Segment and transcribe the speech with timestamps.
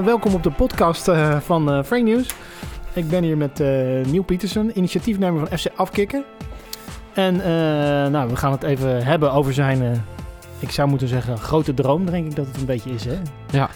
[0.00, 2.28] Eh, welkom op de podcast eh, van uh, Frank News.
[2.92, 6.24] Ik ben hier met Neil Pietersen, initiatiefnemer van FC Afkikken.
[7.14, 7.36] En
[8.12, 10.04] nou, we gaan het even hebben over zijn,
[10.58, 13.04] ik zou moeten zeggen, grote droom, denk ik dat het een beetje is.
[13.04, 13.18] Hè?
[13.50, 13.68] Ja.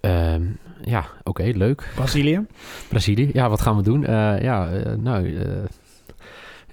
[0.00, 0.34] Uh,
[0.82, 1.92] ja, oké, okay, leuk.
[1.94, 2.46] Brazilië?
[2.88, 4.00] Brazilië, ja, wat gaan we doen?
[4.40, 5.34] ja, nou,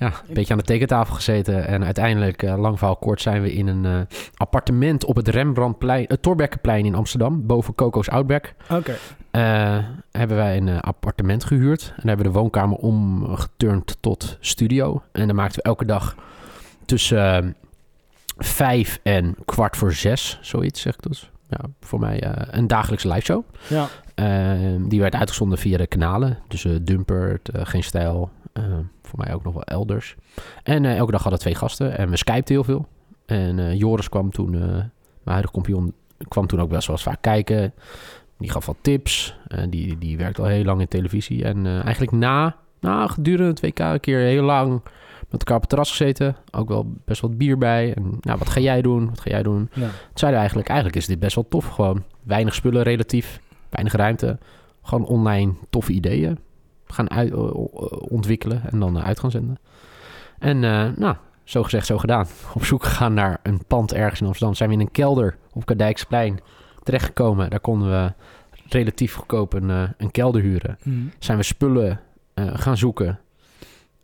[0.01, 1.67] ja, een beetje aan de tekentafel gezeten.
[1.67, 4.01] En uiteindelijk, uh, lang verhaal kort, zijn we in een uh,
[4.35, 8.53] appartement op het Rembrandtplein, het Torbekkenplein in Amsterdam, boven Coco's Outback.
[8.69, 8.73] Oké.
[8.75, 9.77] Okay.
[9.77, 11.93] Uh, hebben wij een appartement gehuurd.
[11.95, 15.01] En hebben we de woonkamer omgeturnd tot studio.
[15.11, 16.15] En dan maakten we elke dag
[16.85, 17.55] tussen
[18.37, 21.29] vijf en kwart voor zes, zoiets zeg ik dus.
[21.49, 23.43] Ja, voor mij een dagelijkse liveshow.
[23.67, 23.87] Ja.
[24.87, 26.37] Die werd uitgezonden via de kanalen.
[26.47, 28.29] Dus Dumpert, Geen Stijl,
[29.03, 30.15] voor mij ook nog wel elders.
[30.63, 32.87] En elke dag hadden twee gasten en we skypten heel veel.
[33.25, 34.91] En Joris kwam toen, mijn
[35.23, 35.93] huidige kampioen,
[36.27, 37.73] kwam toen ook best wel eens vaak kijken.
[38.37, 39.35] Die gaf wat tips.
[39.69, 41.43] die, die werkt al heel lang in televisie.
[41.43, 44.81] En eigenlijk na, na gedurende het WK een keer heel lang
[45.29, 46.35] met elkaar op het terras gezeten.
[46.51, 47.93] Ook wel best wat bier bij.
[47.93, 49.09] En nou, wat ga jij doen?
[49.09, 49.69] Wat ga jij doen?
[49.73, 49.81] Ja.
[49.81, 51.67] Toen zeiden we eigenlijk, eigenlijk is dit best wel tof.
[51.67, 53.39] Gewoon weinig spullen relatief,
[53.71, 54.37] weinig ruimte.
[54.81, 56.39] Gewoon online toffe ideeën
[56.85, 57.33] gaan uit,
[58.09, 59.57] ontwikkelen en dan uit gaan zenden.
[60.39, 60.59] En
[60.99, 62.27] nou, zo gezegd, zo gedaan.
[62.53, 64.55] Op zoek gegaan naar een pand ergens in Amsterdam.
[64.55, 66.39] Zijn we in een kelder op Kadijksplein
[66.83, 67.49] terechtgekomen.
[67.49, 68.13] Daar konden we
[68.67, 70.77] relatief goedkoop een, uh, een kelder huren.
[70.83, 71.11] Mm.
[71.19, 71.99] Zijn we spullen
[72.35, 73.19] uh, gaan zoeken.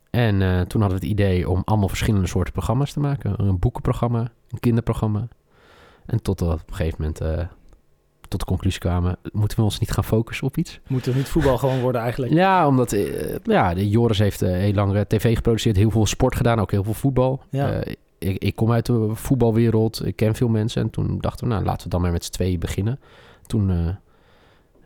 [0.10, 3.34] En toen hadden we het idee om allemaal verschillende soorten programma's te maken.
[3.38, 5.28] Een boekenprogramma, een kinderprogramma.
[6.06, 7.48] En tot op een gegeven moment
[8.28, 10.80] tot de conclusie kwamen, moeten we ons niet gaan focussen op iets?
[10.88, 12.34] Moet het niet voetbal gewoon worden eigenlijk?
[12.34, 16.36] Ja, omdat uh, ja, de Joris heeft uh, heel lang tv geproduceerd, heel veel sport
[16.36, 17.42] gedaan, ook heel veel voetbal.
[17.50, 17.74] Ja.
[17.74, 21.54] Uh, ik, ik, kom uit de voetbalwereld, ik ken veel mensen en toen dachten we,
[21.54, 23.00] nou laten we dan maar met z'n tweeën beginnen.
[23.46, 23.98] Toen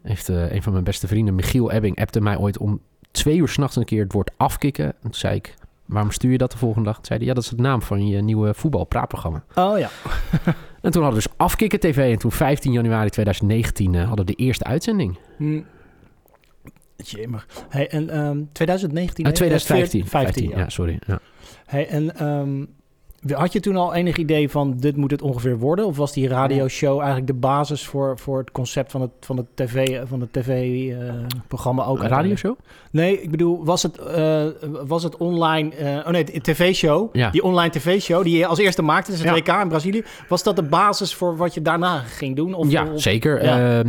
[0.01, 2.81] heeft een van mijn beste vrienden, Michiel Ebbing, appte mij ooit om
[3.11, 4.85] twee uur s'nachts een keer het woord afkicken.
[4.85, 6.95] En toen zei ik, waarom stuur je dat de volgende dag?
[6.95, 9.43] Toen zei hij, ja, dat is de naam van je nieuwe voetbalpraatprogramma.
[9.55, 9.89] Oh ja.
[10.81, 12.11] En toen hadden we dus Afkikken TV.
[12.11, 15.17] En toen 15 januari 2019 uh, hadden we de eerste uitzending.
[15.37, 15.65] Hmm.
[16.95, 17.47] Jemig.
[17.69, 19.25] Hey, en um, 2019?
[19.25, 20.05] Uh, 2015.
[20.07, 20.57] 15, 15, ja.
[20.57, 20.69] ja.
[20.69, 20.99] sorry.
[21.07, 21.19] Ja.
[21.65, 22.69] Hey, en um,
[23.29, 25.85] had je toen al enig idee van dit moet het ongeveer worden?
[25.85, 29.45] Of was die radioshow eigenlijk de basis voor, voor het concept van het, van het
[29.53, 31.99] tv, van het tv-programma uh, ook?
[31.99, 32.57] Een radioshow?
[32.91, 34.45] Nee, ik bedoel, was het, uh,
[34.85, 35.71] was het online...
[35.79, 37.15] Uh, oh nee, de tv-show.
[37.15, 37.29] Ja.
[37.29, 39.53] Die online tv-show die je als eerste maakte, dus het ja.
[39.53, 40.03] WK in Brazilië.
[40.27, 42.53] Was dat de basis voor wat je daarna ging doen?
[42.53, 43.43] Of, ja, of, zeker.
[43.43, 43.83] Ja.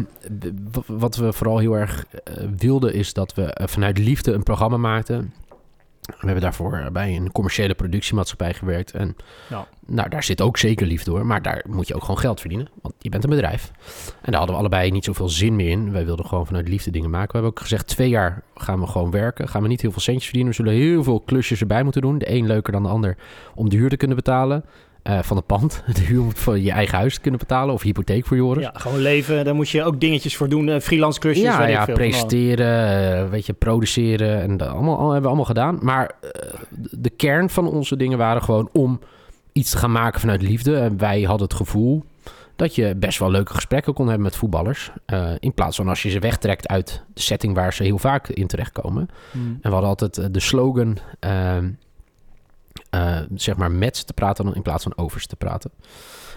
[0.87, 2.05] wat we vooral heel erg
[2.59, 5.33] wilden is dat we vanuit liefde een programma maakten
[6.03, 8.91] we hebben daarvoor bij een commerciële productiemaatschappij gewerkt.
[8.91, 9.17] En
[9.49, 9.67] ja.
[9.87, 11.27] nou, daar zit ook zeker liefde door.
[11.27, 12.69] Maar daar moet je ook gewoon geld verdienen.
[12.81, 13.71] Want je bent een bedrijf.
[14.21, 15.93] En daar hadden we allebei niet zoveel zin meer in.
[15.93, 17.27] Wij wilden gewoon vanuit liefde dingen maken.
[17.27, 19.49] We hebben ook gezegd, twee jaar gaan we gewoon werken.
[19.49, 20.51] Gaan we niet heel veel centjes verdienen.
[20.51, 22.19] We zullen heel veel klusjes erbij moeten doen.
[22.19, 23.17] De een leuker dan de ander.
[23.55, 24.65] Om de huur te kunnen betalen.
[25.09, 25.83] Uh, van het pand.
[25.95, 27.75] De huur van je eigen huis te kunnen betalen.
[27.75, 28.65] Of hypotheek voor Joris.
[28.65, 29.45] Ja, gewoon leven.
[29.45, 30.69] Daar moet je ook dingetjes voor doen.
[30.69, 31.45] Uh, freelance klusjes.
[31.45, 33.23] Ja, ja veel presenteren.
[33.25, 34.43] Uh, weet je, produceren.
[34.43, 35.79] En dat allemaal, al, hebben we allemaal gedaan.
[35.81, 36.11] Maar
[36.91, 39.01] de kern van onze dingen waren gewoon om
[39.53, 40.77] iets te gaan maken vanuit liefde.
[40.77, 42.05] En wij hadden het gevoel
[42.57, 44.91] dat je best wel leuke gesprekken kon hebben met voetballers.
[45.39, 48.47] in plaats van als je ze wegtrekt uit de setting waar ze heel vaak in
[48.47, 49.09] terechtkomen.
[49.31, 49.59] Hmm.
[49.61, 50.99] En we hadden altijd de slogan...
[52.93, 55.71] eh, zeg maar met ze te praten dan in plaats van over ze te praten.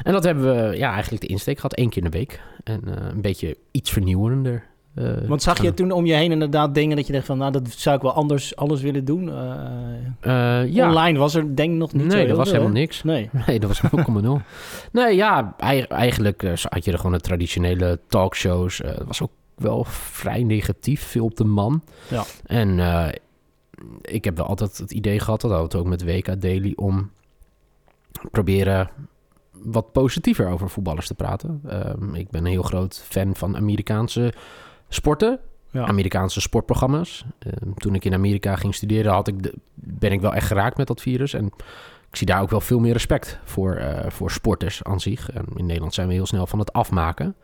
[0.04, 2.42] En dat hebben we ja, eigenlijk de insteek gehad, één keer in de week.
[2.64, 4.64] En eh, een beetje iets vernieuwender.
[4.96, 7.38] eh, Want zag je toen om je heen inderdaad dingen dat je dacht van...
[7.38, 9.26] nou, dat zou ik wel anders, anders willen doen?
[10.22, 12.82] Ja, Online was er denk ik nog niet zo nee, dat was veel, helemaal hè?
[12.82, 13.04] niks.
[13.04, 13.30] Nee.
[13.48, 13.82] Nee, dat was
[14.42, 14.46] 0,0.
[14.92, 18.78] nee, ja, ei- eigenlijk had je er gewoon de traditionele talkshows.
[18.78, 21.84] Het was ook wel vrij negatief, veel op de man.
[22.08, 22.24] Ja.
[22.46, 22.80] En
[24.02, 27.12] ik heb wel altijd het idee gehad, dat hadden we ook met WK Daily, om
[28.32, 28.90] proberen
[29.52, 31.62] wat positiever over voetballers te praten.
[31.68, 34.34] Ehm, ik ben een heel groot fan van Amerikaanse
[34.90, 35.40] sporten.
[35.70, 35.86] Ja.
[35.86, 37.26] Amerikaanse sportprogramma's.
[37.40, 40.78] Ehm, toen ik in Amerika ging studeren, had ik de, ben ik wel echt geraakt
[40.78, 41.34] met dat virus.
[41.34, 41.46] En
[42.10, 45.32] ik zie daar ook wel veel meer respect voor, eh, voor sporters aan zich.
[45.32, 47.36] En in Nederland zijn we heel snel van het afmaken.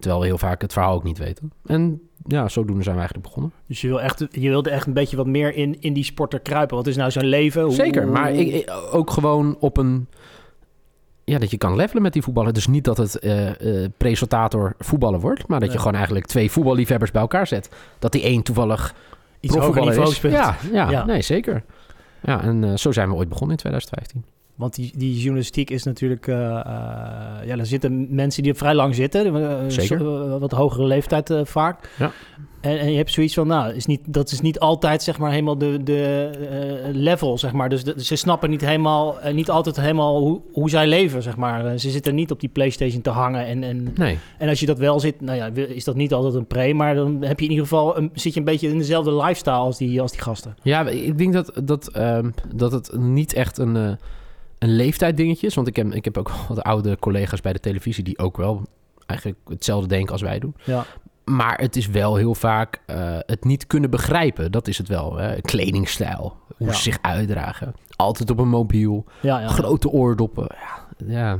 [0.00, 1.52] Terwijl we heel vaak het verhaal ook niet weten.
[1.66, 3.52] En ja, zodoende zijn we eigenlijk begonnen.
[3.66, 6.40] Dus je, wil echt, je wilde echt een beetje wat meer in, in die sporter
[6.40, 6.76] kruipen.
[6.76, 7.62] Wat is nou zijn leven?
[7.62, 10.06] Hoe- Zeker, maar ik, ik- ook gewoon op een...
[11.24, 12.54] Ja, dat je kan levelen met die voetballen.
[12.54, 15.48] Dus niet dat het eh, eh, presentator voetballer wordt...
[15.48, 17.70] maar dat je gewoon eigenlijk twee voetballiefhebbers bij elkaar zet.
[17.98, 18.94] Dat die één toevallig
[19.40, 20.14] iets hoger niveau is.
[20.14, 20.32] speelt.
[20.32, 21.04] Ja, ja, Ja.
[21.04, 21.62] nee, zeker.
[22.22, 24.24] Ja, en eh, zo zijn we ooit begonnen in 2015.
[24.60, 26.26] Want die, die journalistiek is natuurlijk...
[26.26, 26.62] eh, eh,
[27.46, 29.50] ja, er zitten mensen die er vrij lang zitten.
[29.50, 30.38] eh, Zeker.
[30.38, 31.90] wat hogere leeftijd vaak.
[31.98, 32.10] Ja.
[32.60, 35.30] En, en je hebt zoiets van, nou, is niet, dat is niet altijd zeg maar
[35.30, 36.30] helemaal de, de
[36.92, 37.68] level, zeg maar.
[37.68, 41.78] Dus de- ze snappen niet helemaal, niet altijd helemaal hoe, hoe zij leven, zeg maar.
[41.78, 43.46] Ze zitten niet op die PlayStation te hangen.
[43.46, 46.34] En, en, Nee, en als je dat wel zit, nou ja, is dat niet altijd
[46.34, 46.74] een pre.
[46.74, 49.54] Maar dan heb je in ieder geval, een, zit je een beetje in dezelfde lifestyle
[49.54, 50.56] als die, als die gasten.
[50.62, 53.98] Ja, ik denk dat, dat, ehm, dat het niet echt een,
[54.60, 55.54] een leeftijddingetje is.
[55.54, 58.04] Want ik heb, ik heb ook wat oude collega's bij de televisie...
[58.04, 58.62] die ook wel
[59.06, 60.54] eigenlijk hetzelfde denken als wij doen.
[60.64, 60.84] Ja.
[61.24, 64.52] Maar het is wel heel vaak eh, het niet kunnen begrijpen.
[64.52, 65.16] Dat is het wel.
[65.16, 65.40] Hè?
[65.40, 66.72] Kledingstijl, hoe Ja.
[66.72, 67.74] ze zich uitdragen.
[67.96, 70.46] Altijd op een mobiel, Ja, grote oordoppen.
[70.58, 71.38] Ja, ja.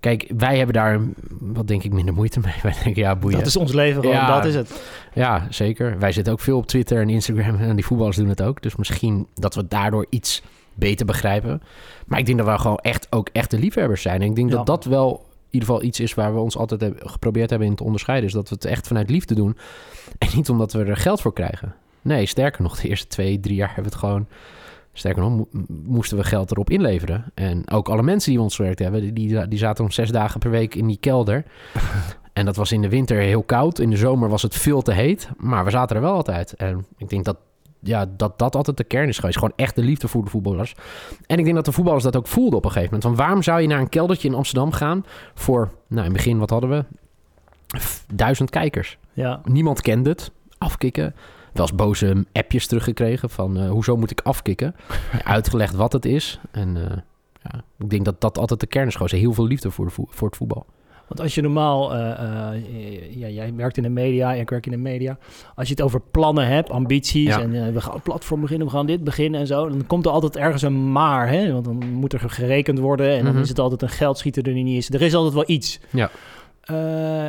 [0.00, 1.00] Kijk, wij hebben daar
[1.40, 2.54] wat denk ik minder moeite mee.
[2.62, 3.38] Wij denken, ja, boeien.
[3.38, 4.34] Dat is ons leven gewoon, Ja.
[4.34, 4.82] dat is het.
[5.14, 5.98] Ja, zeker.
[5.98, 8.62] Wij zitten ook veel op Twitter en Instagram en die voetballers doen het ook.
[8.62, 10.42] Dus misschien dat we daardoor iets
[10.80, 11.62] beter begrijpen.
[12.06, 14.22] Maar ik denk dat we gewoon echt ook echte liefhebbers zijn.
[14.22, 14.56] En ik denk Ja.
[14.56, 17.68] dat dat wel in ieder geval iets is waar we ons altijd hebben, geprobeerd hebben
[17.68, 18.28] in te onderscheiden.
[18.28, 19.56] Is dat we het echt vanuit liefde doen.
[20.18, 21.74] En niet omdat we er geld voor krijgen.
[22.02, 24.26] Nee, sterker nog, de eerste twee, drie jaar hebben we het gewoon...
[24.92, 25.48] Sterker nog, mo-
[25.84, 27.24] moesten we geld erop inleveren.
[27.34, 29.14] En ook alle mensen die ons gewerkt hebben...
[29.14, 31.44] die, die zaten om zes dagen per week in die kelder.
[32.32, 33.78] En dat was in de winter heel koud.
[33.78, 35.28] In de zomer was het veel te heet.
[35.36, 36.54] Maar we zaten er wel altijd.
[36.54, 37.36] En ik denk dat
[37.80, 39.38] ja, dat, dat altijd de kern is geweest.
[39.38, 40.74] Gewoon echt de liefde voor de voetballers.
[41.26, 43.04] En ik denk dat de voetballers dat ook voelden op een gegeven moment.
[43.04, 45.04] Want waarom zou je naar een keldertje in Amsterdam gaan...
[45.34, 46.84] voor, nou in het begin, wat hadden we?
[48.14, 48.98] Duizend kijkers.
[49.12, 49.40] Ja.
[49.44, 50.30] Niemand kende het.
[50.58, 51.14] Afkikken.
[51.52, 53.58] Wel eens boze appjes teruggekregen van...
[53.58, 54.74] eh, hoezo moet ik afkikken?
[55.24, 56.40] Uitgelegd wat het is.
[56.50, 56.96] En eh,
[57.42, 59.14] ja, ik denk dat dat altijd de kern is geweest.
[59.14, 60.66] Heel veel liefde voor, de voor het voetbal.
[61.10, 62.10] Want als je normaal, eh,
[62.54, 62.62] eh,
[63.16, 65.18] ja, jij werkt in de media, ik werk in de media.
[65.54, 67.40] Als je het over plannen hebt, ambities Ja.
[67.40, 69.68] en eh, we gaan een platform beginnen, we gaan dit beginnen en zo.
[69.68, 71.52] Dan komt er altijd ergens een maar, hè?
[71.52, 73.42] Want dan moet er gerekend worden en dan Mhm.
[73.42, 74.90] is het altijd een geldschieter die niet is.
[74.94, 75.80] Er is altijd wel iets.
[75.90, 76.10] Ja.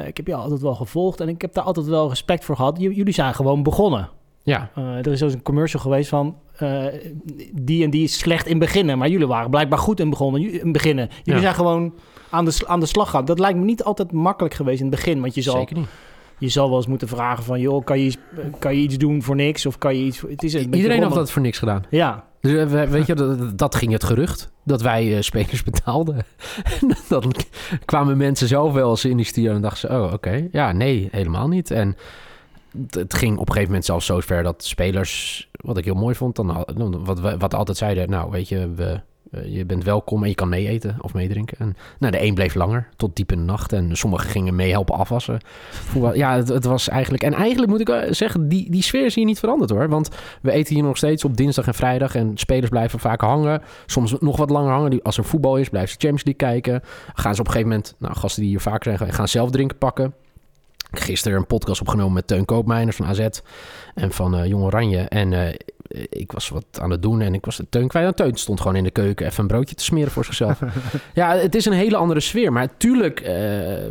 [0.05, 2.77] Ik heb je altijd wel gevolgd en ik heb daar altijd wel respect voor gehad.
[2.79, 4.09] J- jullie zijn gewoon begonnen.
[4.43, 6.35] Ja, er is zelfs een commercial geweest van
[7.53, 8.97] die en die is slecht in beginnen.
[8.97, 11.07] Maar jullie waren blijkbaar goed in, begonnen, in beginnen.
[11.23, 11.39] Jullie Ja.
[11.41, 11.93] zijn gewoon
[12.31, 13.25] aan de, aan de slag gaan.
[13.25, 15.21] Dat lijkt me niet altijd makkelijk geweest in het begin.
[15.21, 15.87] Want je zal, zeker niet.
[16.37, 17.59] je zal wel eens moeten vragen van...
[17.59, 18.17] joh, kan je, iets-
[18.59, 19.65] kan je iets doen voor niks?
[19.65, 20.21] Of kan je iets...
[20.21, 21.83] Het is een Iedereen had dat voor niks gedaan.
[21.89, 24.51] Ja, Dus eh, we- weet je, dat, dat ging het gerucht.
[24.63, 26.15] Dat wij eh, spelers betaalden.
[26.81, 27.33] En dan
[27.85, 29.95] kwamen mensen zelf wel eens in die studio en dachten ze...
[29.97, 30.47] Oh, oké.
[30.51, 31.71] Ja, nee, helemaal niet.
[31.71, 31.95] En
[32.89, 35.49] het, ging op een gegeven moment zelfs zo ver dat spelers...
[35.51, 36.65] Wat ik heel mooi vond, dan-
[37.03, 38.09] wat, we- wat altijd zeiden...
[38.09, 41.57] Nou, weet je, we, eh, je bent welkom en je kan mee eten of meedrinken.
[41.59, 43.73] En nou, de een bleef langer, tot diep in de nacht.
[43.73, 45.39] En sommigen gingen mee helpen afwassen.
[46.13, 47.23] Ja, het, was eigenlijk...
[47.23, 49.89] En eigenlijk moet ik wel zeggen, die, die sfeer is hier niet veranderd hoor.
[49.89, 50.09] Want
[50.41, 52.15] we eten hier nog steeds op dinsdag en vrijdag.
[52.15, 53.61] En spelers blijven vaak hangen.
[53.85, 55.01] Soms nog wat langer hangen.
[55.01, 56.81] Als er voetbal is, blijven ze Champions League kijken.
[57.13, 57.95] Gaan ze op een gegeven moment...
[57.97, 60.13] Nou, gasten die hier vaak zijn, gaan zelf drinken pakken.
[60.91, 63.27] Gisteren een podcast opgenomen met Teun Koopmeiners van AZ.
[63.95, 64.99] En van eh Jong Oranje.
[64.99, 65.55] En eh,
[66.09, 68.05] ik was wat aan het doen en ik was de Teun kwijt.
[68.07, 70.59] En Teun stond gewoon in de keuken even een broodje te smeren voor zichzelf.
[71.13, 72.53] ja, het is een hele andere sfeer.
[72.53, 73.33] Maar tuurlijk, eh,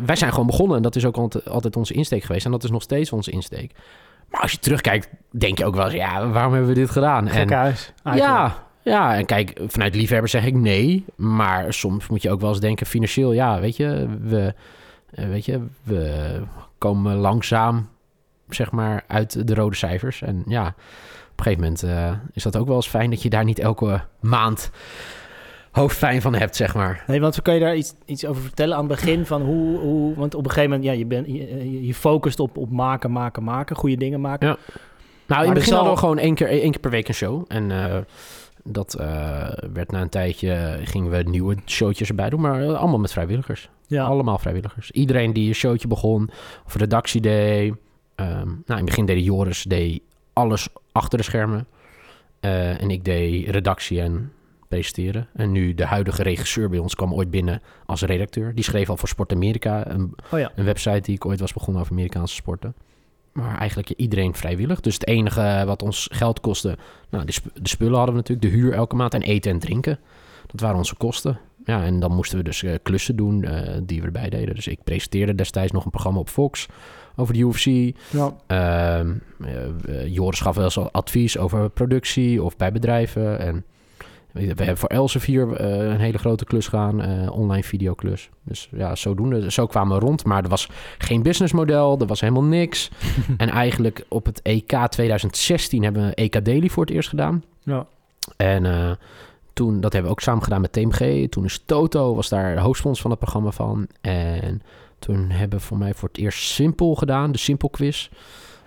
[0.04, 0.76] wij zijn gewoon begonnen.
[0.76, 2.45] En dat is ook altijd, altijd onze insteek geweest.
[2.45, 3.73] En dat is nog steeds onze insteek.
[4.30, 5.95] Maar als je terugkijkt, denk je ook wel eens...
[5.95, 7.28] Ja, waarom hebben we dit gedaan?
[7.28, 7.92] En, gek huis.
[8.02, 8.38] eigenlijk.
[8.38, 11.04] ja, ja, en kijk, vanuit liefhebber zeg ik nee.
[11.16, 14.54] Maar soms moet je ook wel eens denken, financieel, ja, weet je, we,
[15.11, 16.40] eh, weet je, we
[16.78, 17.88] komen langzaam,
[18.49, 20.23] zeg maar, uit de rode cijfers.
[20.23, 20.75] En ja,
[21.47, 24.00] een gegeven moment eh, is dat ook wel eens fijn dat je daar niet elke
[24.20, 24.70] maand
[25.70, 27.04] hoofdpijn van hebt, zeg maar.
[27.06, 30.14] Nee, want kan je daar iets, iets over vertellen aan het begin van hoe, hoe...
[30.14, 33.44] Want op een gegeven moment, ja, je, bent je, je focust op, op maken, maken,
[33.44, 34.49] maken, goede dingen maken.
[34.49, 34.56] Ja.
[35.26, 37.44] Nou, in het begin hadden we gewoon één keer, één keer per week een show.
[37.49, 37.99] En eh,
[38.64, 42.40] dat eh, werd na een tijdje, gingen we nieuwe showtjes erbij doen.
[42.40, 43.68] Maar eh, allemaal met vrijwilligers.
[43.87, 44.90] Ja, Allemaal vrijwilligers.
[44.90, 46.30] Iedereen die een showtje begon,
[46.66, 47.75] of redactie deed.
[48.14, 50.02] Ehm, nou, in het begin deed Joris deed
[50.40, 51.66] alles achter de schermen.
[52.40, 54.32] Eh, en ik deed redactie en
[54.68, 55.28] presenteren.
[55.35, 58.54] En nu de huidige regisseur bij ons kwam ooit binnen als redacteur.
[58.54, 60.52] Die schreef al voor Sport Amerika, een, oh ja.
[60.54, 62.75] een website die ik ooit was begonnen over Amerikaanse sporten.
[63.32, 64.80] Maar eigenlijk iedereen vrijwillig.
[64.80, 66.78] Dus het enige wat ons geld kostte...
[67.11, 68.52] Nou, de, sp- de spullen hadden we natuurlijk.
[68.52, 69.99] De huur elke maand en eten en drinken.
[70.47, 71.38] Dat waren onze kosten.
[71.64, 74.54] Ja, en dan moesten we dus eh, klussen doen eh, die we erbij deden.
[74.54, 76.66] Dus ik presenteerde destijds nog een programma op Fox
[77.21, 77.97] over de UFC.
[78.11, 78.37] ja.
[78.47, 79.12] Ehm,
[79.45, 83.39] eh, Joris gaf wel eens advies over productie of bij bedrijven.
[83.39, 83.65] En
[84.33, 88.31] we hebben voor Elsevier eh een hele grote klus gedaan, eh, online videoklus.
[88.43, 90.25] Dus ja, zodoende, zo kwamen we rond.
[90.25, 92.91] Maar er was geen businessmodel, er was helemaal niks.
[93.37, 97.45] en eigenlijk op het EK 2016 hebben we EK Daily voor het eerst gedaan.
[97.62, 97.87] ja.
[98.37, 98.99] En
[99.53, 101.29] toen, dat hebben we ook samen gedaan met TMG.
[101.29, 103.87] Toen is Toto, was daar de hoofdsponsor van het programma van.
[104.00, 104.62] En
[105.00, 108.09] toen hebben we voor mij voor het eerst Simpel gedaan, de Simpel quiz.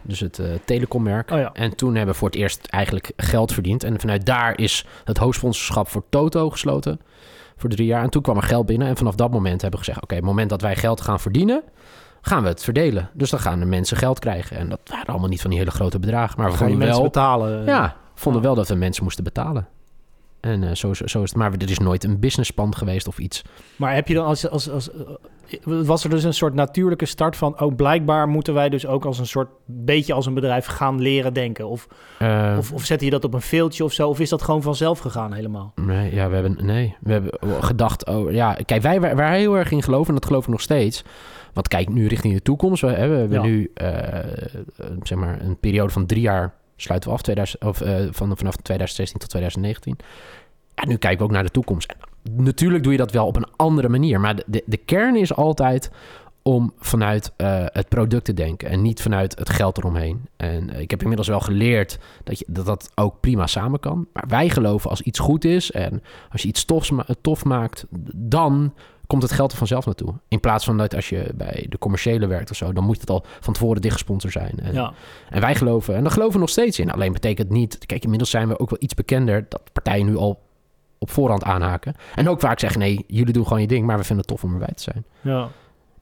[0.01, 1.31] Dus het eh, telecommerk.
[1.31, 1.51] Oh ja.
[1.53, 3.83] En toen hebben we voor het eerst eigenlijk geld verdiend.
[3.83, 6.99] En vanuit daar is het hoofdsponsorschap voor Toto gesloten.
[7.57, 8.03] Voor drie jaar.
[8.03, 8.87] En toen kwam er geld binnen.
[8.87, 10.03] En vanaf dat moment hebben we gezegd...
[10.03, 11.63] oké, het moment dat wij geld gaan verdienen...
[12.21, 13.09] gaan we het verdelen.
[13.13, 14.57] Dus dan gaan de mensen geld krijgen.
[14.57, 16.41] En dat waren allemaal niet van die hele grote bedragen.
[16.41, 17.01] Maar we vonden wel...
[17.01, 17.65] betalen?
[17.65, 18.47] Ja, vonden Ja.
[18.47, 19.67] wel dat we mensen moesten betalen.
[20.43, 21.35] En eh, zo, is- zo is het.
[21.39, 23.41] Maar er is nooit een businessplan geweest of iets.
[23.75, 24.99] Maar heb je dan als, als, als, eh,
[25.63, 29.19] was er dus een soort natuurlijke start van, oh blijkbaar moeten wij dus ook als
[29.19, 31.67] een soort, beetje als een bedrijf gaan leren denken?
[31.67, 31.87] Of,
[32.19, 34.09] Eh, of, of zette je dat op een veeltje of zo?
[34.09, 35.73] Of is dat gewoon vanzelf gegaan helemaal?
[35.75, 37.31] Nee, ja, we hebben, nee, we hebben
[37.63, 40.49] gedacht, oh ja, kijk, wij wij waar heel erg in geloven, en dat geloof ik
[40.51, 41.03] nog steeds.
[41.53, 43.45] Want kijk, nu richting de toekomst, we, hè, we hebben Ja.
[43.45, 43.71] nu,
[45.03, 48.55] zeg maar, een periode van drie jaar sluiten we af, 2000, of, eh, van, vanaf
[48.55, 49.97] 2016 tot 2019.
[50.75, 51.95] En nu kijken we ook naar de toekomst.
[52.23, 55.35] En natuurlijk doe je dat wel op een andere manier, maar de, de, kern is
[55.35, 55.91] altijd
[56.41, 60.27] om vanuit eh, het product te denken en niet vanuit het geld eromheen.
[60.37, 64.07] En eh, ik heb inmiddels wel geleerd dat, je, dat ook prima samen kan.
[64.13, 66.65] Maar wij geloven als iets goed is en als je iets
[67.21, 68.73] tof maakt, dan
[69.07, 70.13] komt het geld er vanzelf naartoe.
[70.27, 73.09] In plaats van dat als je bij de commerciële werkt of zo, dan moet het
[73.09, 74.59] al van tevoren dichtgesponsord zijn.
[74.61, 74.93] En, Ja,
[75.29, 76.91] en wij geloven, en daar geloven we nog steeds in.
[76.91, 80.41] Alleen betekent niet, kijk, inmiddels zijn we ook wel iets bekender dat partijen nu al
[80.97, 81.95] op voorhand aanhaken.
[82.15, 84.43] En ook vaak zeggen, nee, jullie doen gewoon je ding, maar we vinden het tof
[84.43, 85.05] om erbij te zijn.
[85.21, 85.49] ja.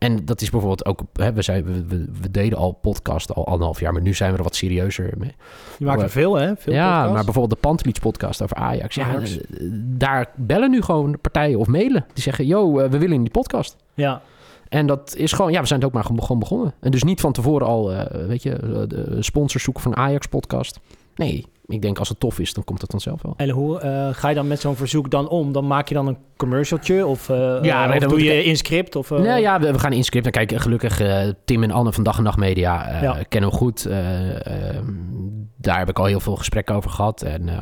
[0.01, 3.45] En dat is bijvoorbeeld ook, hè, we, zijn, we, we, we deden al podcast al
[3.47, 5.35] anderhalf jaar, maar nu zijn we er wat serieuzer mee.
[5.77, 6.55] Je maakt er veel, hè?
[6.57, 7.13] Veel ja, podcasts.
[7.13, 8.95] maar bijvoorbeeld de Pantelich podcast over Ajax.
[8.95, 9.37] Ja, Ajax.
[9.41, 12.05] eh, daar bellen nu gewoon partijen of mailen.
[12.13, 13.75] Die zeggen, yo, eh, we willen in die podcast.
[13.93, 14.21] Ja,
[14.69, 16.73] En dat is gewoon, ja, we zijn het ook maar gewoon begonnen.
[16.79, 20.79] En dus niet van tevoren al, eh, weet je, de sponsors zoeken een Ajax podcast.
[21.15, 23.33] Nee, ik denk als het tof is, dan komt het vanzelf wel.
[23.37, 25.51] en hoe eh, ga je dan met zo'n verzoek dan om?
[25.51, 28.39] Dan maak je dan een commercialtje of, eh, Ja, eh, nee, of dan doe je
[28.39, 28.95] ik- in script?
[28.95, 30.25] Of, eh, Nee, ja, we, we gaan in script.
[30.25, 33.17] En kijk, gelukkig eh, Tim en Anne van Dag en Nacht Media eh, Ja.
[33.29, 33.85] kennen we goed.
[33.85, 34.85] Eh, ehm,
[35.57, 37.21] daar heb ik al heel veel gesprekken over gehad.
[37.21, 37.57] En eh,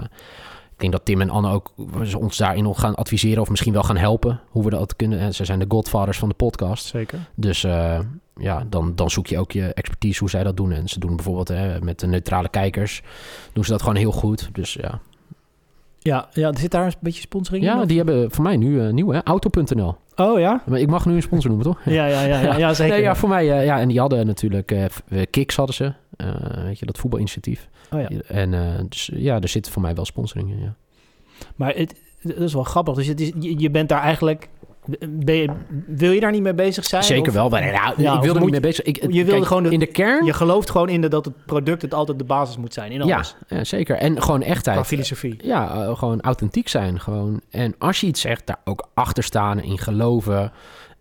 [0.79, 1.71] ik denk dat Tim en Anne ook
[2.17, 3.41] ons daarin nog gaan adviseren...
[3.41, 5.19] of misschien wel gaan helpen hoe we dat kunnen.
[5.19, 6.86] En ze zijn de godfathers van de podcast.
[6.86, 7.19] Zeker.
[7.36, 8.00] Dus eh,
[8.36, 10.71] ja, dan, dan zoek je ook je expertise hoe zij dat doen.
[10.71, 13.01] En ze doen bijvoorbeeld hè, met de neutrale kijkers...
[13.53, 14.50] doen ze dat gewoon heel goed.
[14.51, 15.00] Dus ja,
[15.99, 17.69] Ja, ja, zit daar een beetje sponsoring in?
[17.69, 17.85] ja of?
[17.87, 19.23] die hebben voor mij nu eh, nieuw, hè?
[19.23, 19.95] Auto.nl.
[20.15, 20.63] Oh ja?
[20.65, 21.79] Maar ik mag nu een sponsor noemen, toch?
[21.85, 22.93] Ja, ja, ja, ja, ja zeker.
[22.93, 25.93] Nee, ja, voor mij, eh, ja, en die hadden natuurlijk, f- eh, Kiks hadden ze,
[26.63, 27.69] weet je, dat voetbalinitiatief.
[27.91, 28.09] Oh, ja.
[28.27, 28.51] En
[28.89, 30.75] dus ja, er zit voor mij wel sponsoring in, ja.
[31.55, 32.95] Maar het, dat is wel grappig.
[32.95, 34.49] Dus het is, je, je bent daar eigenlijk...
[35.25, 35.50] Je,
[35.88, 37.03] wil je daar niet mee bezig zijn?
[37.03, 38.86] Zeker Of- wel, maar nou, Ja, ik wil er niet mee bezig.
[38.86, 41.25] Ik, je wilde kijk, gewoon de- in de kern, Je gelooft gewoon in de, dat
[41.25, 43.36] het product het altijd de basis moet zijn in alles.
[43.48, 43.95] ja, zeker.
[43.98, 44.88] En gewoon Qua echtheid.
[44.88, 45.36] filosofie.
[45.43, 47.00] Ja, eh, gewoon authentiek zijn.
[47.00, 47.41] Gewoon.
[47.50, 50.51] En als je iets zegt, daar ook achter staan, in geloven,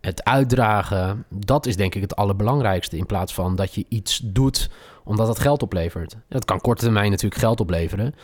[0.01, 1.25] het uitdragen.
[1.29, 2.97] Dat is denk ik het allerbelangrijkste.
[2.97, 4.71] In plaats van dat je iets doet
[5.05, 6.17] omdat het geld oplevert.
[6.29, 8.15] Dat kan korte termijn natuurlijk geld opleveren.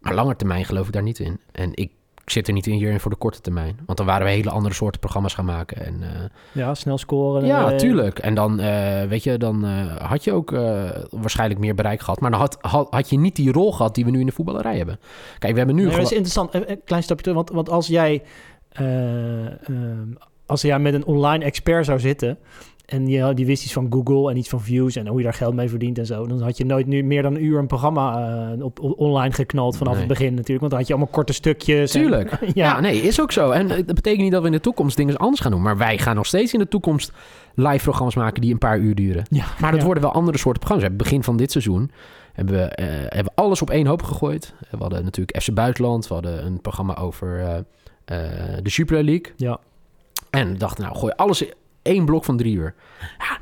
[0.00, 1.40] Maar lange termijn geloof ik daar niet in.
[1.52, 1.90] En ik
[2.26, 3.78] zit er niet in hierin voor de korte termijn.
[3.86, 5.86] Want dan waren we hele andere soorten programma's gaan maken.
[5.86, 6.08] En, eh,
[6.52, 7.46] Ja, snel scoren.
[7.46, 8.18] ja, eh, tuurlijk.
[8.18, 9.64] En dan, eh, weet je, dan
[10.02, 10.50] had je ook
[11.10, 12.20] waarschijnlijk meer bereik gehad.
[12.20, 14.32] Maar dan had, had, had je niet die rol gehad die we nu in de
[14.32, 14.98] voetballerij hebben.
[15.38, 16.54] Kijk, we hebben nu Nee, dat is interessant.
[16.54, 17.36] Een klein stapje terug.
[17.38, 18.22] Want, want als jij...
[18.68, 20.08] eh, ehm,
[20.46, 22.38] als jij met een online expert zou zitten...
[22.86, 25.34] en je, die wist iets van Google en iets van views en hoe je daar
[25.34, 26.26] geld mee verdient en zo.
[26.26, 29.32] Dan had je nooit nu meer dan een uur een programma eh, op, op- online
[29.34, 30.02] geknald vanaf Nee.
[30.02, 30.58] het begin natuurlijk.
[30.60, 31.94] Want dan had je allemaal korte stukjes.
[31.94, 32.30] en- Tuurlijk.
[32.40, 32.46] ja.
[32.54, 32.80] Ja.
[32.80, 33.50] nee, is ook zo.
[33.50, 35.62] En dat betekent niet dat we in de toekomst dingen anders gaan doen.
[35.62, 37.12] Maar wij gaan nog steeds in de toekomst
[37.54, 39.24] live programma's maken die een paar uur duren.
[39.30, 39.86] Ja, Maar dat ja.
[39.86, 40.88] worden wel andere soorten programma's.
[40.88, 41.90] Hebben begin van dit seizoen
[42.32, 44.54] hebben we, eh, hebben alles op één hoop gegooid.
[44.70, 46.08] We hadden natuurlijk FC Buitenland.
[46.08, 47.56] We hadden een programma over eh,
[48.04, 49.32] eh, de Super League.
[49.36, 49.58] Ja.
[50.30, 51.44] En we dachten, nou, gooi alles
[51.86, 52.74] één blok van drie uur.
[53.18, 53.38] Ja,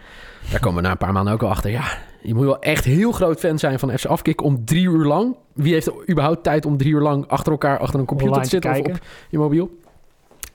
[0.50, 1.70] daar komen we na een paar maanden ook al achter.
[1.70, 1.84] Ja,
[2.22, 5.36] je moet wel echt heel groot fan zijn van FC Afkik om drie uur lang...
[5.52, 8.50] Wie heeft er überhaupt tijd om drie uur lang achter elkaar achter een computer Online
[8.50, 9.70] te te zitten of op je mobiel?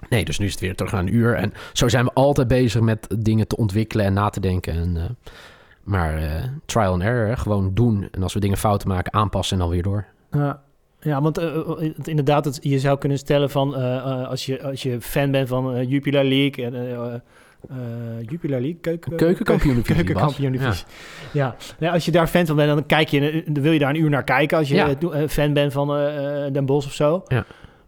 [0.10, 1.34] Nee, dus nu is het weer terug naar een uur.
[1.34, 4.74] En zo zijn we altijd bezig met dingen te ontwikkelen en na te denken.
[4.74, 5.04] En, eh,
[5.84, 8.08] maar eh, trial and error, gewoon doen.
[8.12, 10.06] En als we dingen fouten maken, aanpassen en dan weer door.
[10.32, 10.62] Ja,
[11.00, 11.58] ja want eh,
[12.04, 13.74] inderdaad, het, je zou kunnen stellen van
[14.28, 17.22] als, je, als je fan bent van Jupiler League en
[17.70, 20.06] eh, eh, eh, Jupiler League, keuken, Keukenkampioen-divisie, Bas.
[20.06, 20.86] keukenkampioen-divisie.
[21.34, 21.56] Ja.
[21.80, 21.92] Ja.
[21.92, 24.02] als je daar fan van bent, dan kijk je, eh, dan wil je daar een
[24.02, 24.96] uur naar kijken als je Ja.
[25.12, 27.24] eh, fan bent van eh, eh, Den Bosch of zo.
[27.28, 27.46] Ja.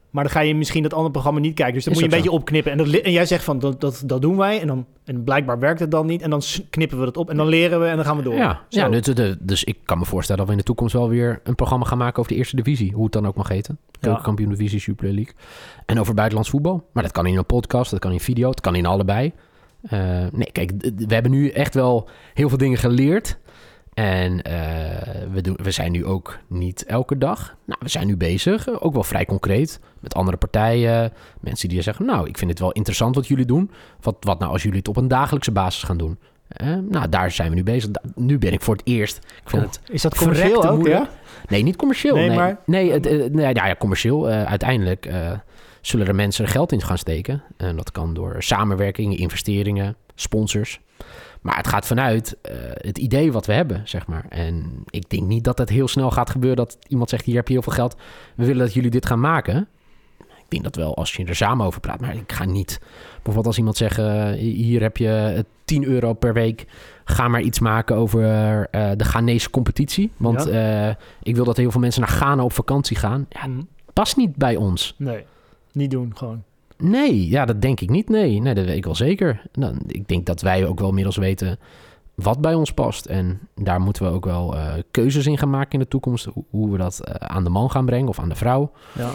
[0.10, 1.74] Maar dan ga je misschien dat andere programma niet kijken.
[1.74, 2.72] Dus dan Is moet je een beetje opknippen.
[2.72, 4.62] En, dat, li- en jij zegt van, dat, dat, dat doen wij.
[4.62, 6.22] En, dan, en blijkbaar werkt het dan niet.
[6.22, 7.30] En dan knippen we dat op.
[7.30, 8.34] En dan leren we en dan gaan we door.
[8.34, 8.80] Ja, Zo.
[8.80, 11.56] ja dus, dus ik kan me voorstellen dat we in de toekomst wel weer een
[11.56, 12.92] programma gaan maken over de eerste divisie.
[12.94, 13.78] Hoe het dan ook mag heten.
[14.00, 15.34] Keukenkampioen divisie, Super League.
[15.86, 16.88] En over buitenlands voetbal.
[16.94, 19.32] Maar dat kan in een podcast, dat kan in video, het kan in allebei.
[19.82, 20.00] Eh,
[20.32, 23.38] nee, kijk, we hebben nu echt wel heel veel dingen geleerd.
[23.94, 24.54] En eh,
[25.32, 27.56] we, doen, we zijn nu ook niet elke dag.
[27.66, 31.14] Nou, we zijn nu bezig, ook wel vrij concreet, met andere partijen.
[31.40, 33.72] Mensen die zeggen, nou, ik vind het wel interessant wat jullie doen.
[34.02, 36.20] Wat, wat nou als jullie het op een dagelijkse basis gaan doen?
[36.48, 37.92] Eh, nou, daar zijn we nu bezig.
[37.92, 39.18] Da- Nu ben ik voor het eerst.
[39.46, 41.10] Ik het Is dat commercieel ook, ja?
[41.48, 42.16] Nee, niet commercieel.
[42.16, 44.28] Nee, Nee, maar- nee, het, nee ja, ja, commercieel.
[44.28, 45.10] uiteindelijk
[45.82, 47.44] zullen er mensen geld in gaan steken.
[47.58, 50.80] En dat kan door samenwerking, investeringen, sponsors.
[51.42, 54.26] Maar het gaat vanuit eh, het idee wat we hebben, zeg maar.
[54.30, 57.26] En ik denk niet dat het heel snel gaat gebeuren dat iemand zegt...
[57.26, 57.96] hier heb je heel veel geld,
[58.36, 59.68] we willen dat jullie dit gaan maken.
[60.20, 62.00] Ik denk dat wel als je er samen over praat.
[62.02, 62.80] Maar ik ga niet...
[63.14, 66.66] Bijvoorbeeld als iemand zegt, eh, hier heb je eh, 10 euro per week...
[67.04, 68.24] ga maar iets maken over
[68.72, 70.12] eh, de Ghanese competitie.
[70.18, 70.90] Want eh,
[71.22, 73.26] ik wil dat heel veel mensen naar Ghana op vakantie gaan.
[73.30, 73.62] Ja, Hm,
[73.94, 74.96] past niet bij ons.
[74.98, 75.26] Nee,
[75.74, 76.44] niet doen gewoon.
[76.78, 78.10] Nee, ja, dat denk ik niet.
[78.10, 79.42] Nee, nee dat weet ik wel zeker.
[79.54, 81.60] Nou, ik denk dat wij ook wel inmiddels weten
[82.16, 83.06] wat bij ons past.
[83.06, 86.28] En daar moeten we ook wel eh, keuzes in gaan maken in de toekomst.
[86.50, 88.72] Hoe, we dat eh, aan de man gaan brengen of aan de vrouw.
[88.98, 89.10] Ja.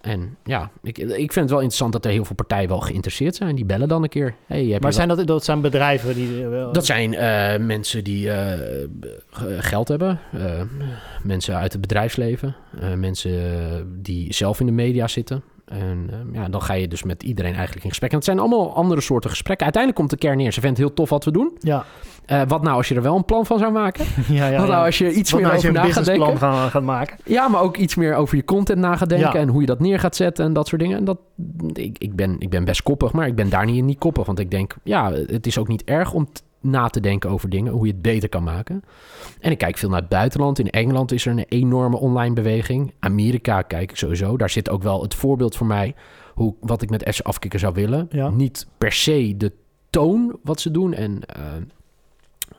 [0.00, 3.34] En ja, ik, ik vind het wel interessant dat er heel veel partijen wel geïnteresseerd
[3.36, 3.54] zijn.
[3.56, 4.34] Die bellen dan een keer.
[4.46, 6.42] Hey, heb Maar zijn dat, dat zijn bedrijven die...
[6.42, 7.10] eh, wel- dat zijn
[7.66, 8.30] mensen die
[9.58, 10.20] geld hebben,
[11.22, 12.56] mensen uit het bedrijfsleven,
[12.96, 15.42] mensen die zelf in de media zitten.
[15.68, 18.10] En eh, ja, dan ga je dus met iedereen eigenlijk in gesprek.
[18.10, 19.64] En het zijn allemaal andere soorten gesprekken.
[19.64, 20.52] Uiteindelijk komt de kern neer.
[20.52, 21.56] Ze vindt het heel tof wat we doen.
[21.60, 21.84] Ja,
[22.26, 24.04] Eh, wat nou als je er wel een plan van zou maken?
[24.28, 24.58] ja, ja.
[24.58, 26.48] wat nou als je iets Wat meer nou over een na gaat businessplan denken?
[26.48, 27.16] gaan, gaat maken?
[27.24, 29.40] Ja, maar ook iets meer over je content na gaat denken.
[29.40, 30.98] En hoe je dat neer gaat zetten en dat soort dingen.
[30.98, 31.18] En dat,
[31.72, 34.26] ik, ik, ben, ik ben best koppig, maar ik ben daar niet, niet koppig.
[34.26, 36.28] Want ik denk, ja, het is ook niet erg om
[36.60, 37.72] na te denken over dingen.
[37.72, 38.82] Hoe je het beter kan maken.
[39.40, 40.58] En ik kijk veel naar het buitenland.
[40.58, 42.92] In Engeland is er een enorme online beweging.
[42.98, 44.36] Amerika kijk ik sowieso.
[44.36, 45.94] Daar zit ook wel het voorbeeld voor mij.
[46.34, 48.06] Hoe, wat ik met FC Afkikken zou willen.
[48.10, 48.28] Ja.
[48.28, 49.52] Niet per se de
[49.90, 50.94] toon wat ze doen.
[50.94, 51.20] En...
[51.26, 51.42] eh,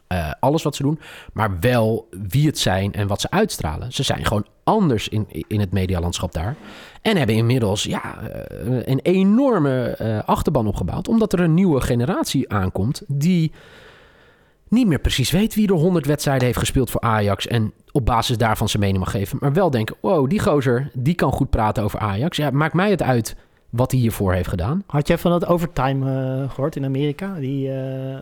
[0.08, 1.00] eh, alles wat ze doen,
[1.34, 3.94] maar wel wie het zijn en wat ze uitstralen.
[3.94, 6.56] Ze zijn gewoon anders in, in het medialandschap daar.
[7.02, 13.04] En hebben inmiddels ja, eh, een enorme achterban opgebouwd, omdat er een nieuwe generatie aankomt
[13.08, 13.52] die
[14.70, 18.38] niet meer precies weet wie er 100 wedstrijden heeft gespeeld voor Ajax en op basis
[18.38, 21.84] daarvan zijn mening mag geven, maar wel denken: wow, die gozer die kan goed praten
[21.84, 22.38] over Ajax.
[22.38, 23.36] Ja, maakt mij het uit
[23.70, 24.84] wat hij hiervoor heeft gedaan.
[24.88, 27.34] Had jij van dat overtime eh, gehoord in Amerika?
[27.40, 28.22] Die eh, eh,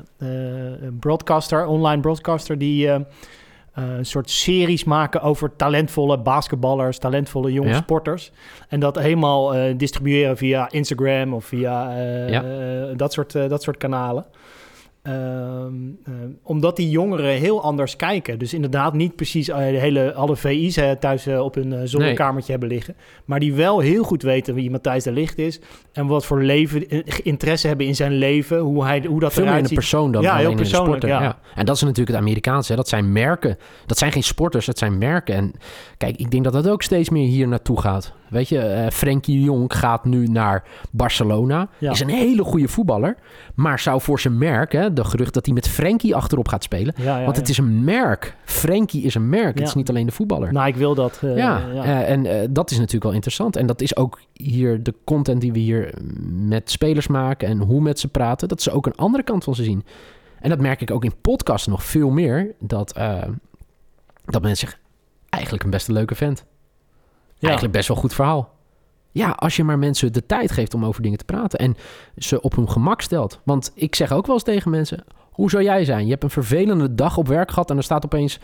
[0.99, 2.89] broadcaster, online broadcaster, die
[3.73, 7.75] een soort series maken over talentvolle basketballers, talentvolle jonge Ja.
[7.75, 8.31] sporters.
[8.69, 12.41] En dat helemaal distribueren via Instagram of via Ja.
[12.95, 14.25] dat, soort, dat soort kanalen.
[15.07, 18.39] Ehm, eh, omdat die jongeren heel anders kijken.
[18.39, 21.79] Dus inderdaad niet precies eh, de hele, alle VI's hè, thuis eh, op hun eh,
[21.83, 22.95] zolderkamertje hebben liggen.
[23.25, 25.59] Maar die wel heel goed weten wie Matthijs de Licht is.
[25.93, 28.59] En wat voor leven, interesse hebben in zijn leven.
[28.59, 31.21] Hoe, hij, hoe dat Veel meer een persoon dan Ja, alleen heel persoonlijk, sporter.
[31.21, 31.39] ja.
[31.55, 32.71] En dat is natuurlijk het Amerikaanse.
[32.71, 32.77] hè.
[32.77, 33.57] Dat zijn merken.
[33.85, 35.35] Dat zijn geen sporters, dat zijn merken.
[35.35, 35.51] En
[35.97, 38.13] kijk, ik denk dat dat ook steeds meer hier naartoe gaat.
[38.29, 41.69] Weet je, eh Frenkie Jong gaat nu naar Barcelona.
[41.77, 41.91] Ja.
[41.91, 43.17] Is een hele goede voetballer.
[43.55, 46.93] Maar zou voor zijn merk, hè, de gerucht dat hij met Frenkie achterop gaat spelen.
[46.97, 48.35] Ja, ja, want het is een merk.
[48.45, 49.57] Frenkie is een merk.
[49.59, 50.53] Het is niet alleen de voetballer.
[50.53, 51.19] Nou, ik wil dat.
[51.23, 51.83] eh, ja, ja.
[51.83, 53.55] eh, en dat is natuurlijk wel interessant.
[53.55, 55.93] En dat is ook hier de content die we hier
[56.29, 58.47] met spelers maken en hoe met ze praten.
[58.47, 59.85] Dat ze ook een andere kant van ze zien.
[60.39, 62.55] En dat merk ik ook in podcasts nog veel meer.
[62.59, 62.93] Dat,
[64.25, 64.79] dat mensen zeggen,
[65.29, 66.45] eigenlijk een best een leuke vent.
[67.37, 67.47] Ja.
[67.47, 68.55] Eigenlijk best wel goed verhaal.
[69.11, 71.59] Ja, als je maar mensen de tijd geeft om over dingen te praten.
[71.59, 71.75] En
[72.17, 73.39] ze op hun gemak stelt.
[73.43, 75.03] Want ik zeg ook wel eens tegen mensen...
[75.31, 76.05] Hoe zou jij zijn?
[76.05, 77.69] Je hebt een vervelende dag op werk gehad...
[77.69, 78.39] en er staat opeens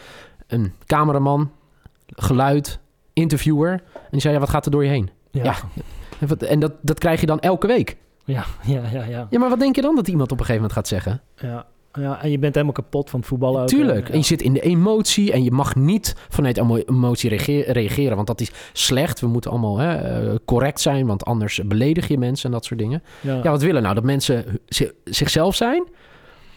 [0.48, 1.52] een cameraman,
[2.08, 2.80] geluid,
[3.14, 3.72] interviewer...
[3.72, 5.10] en die zei, ja, wat gaat er door je heen?
[5.32, 5.56] Ja.
[6.48, 7.98] En dat, dat krijg je dan elke week.
[8.26, 9.28] Ja, ja, ja, ja.
[9.30, 11.22] Ja, maar wat denk je dan dat iemand op een gegeven moment gaat zeggen?
[11.36, 11.66] ja.
[12.00, 12.22] Ja.
[12.24, 13.68] En je bent helemaal kapot van het voetballen ook.
[13.68, 14.10] Tuurlijk.
[14.10, 18.16] En je zit in de emotie en je mag niet vanuit emo- emotie reage- reageren,
[18.16, 19.20] want dat is slecht.
[19.20, 22.80] We moeten allemaal hè, eh, correct zijn, want anders beledig je mensen en dat soort
[22.80, 23.04] dingen.
[23.22, 23.40] Ja.
[23.44, 23.96] Ja, wat willen nou?
[23.96, 25.84] Dat mensen zi- zichzelf zijn?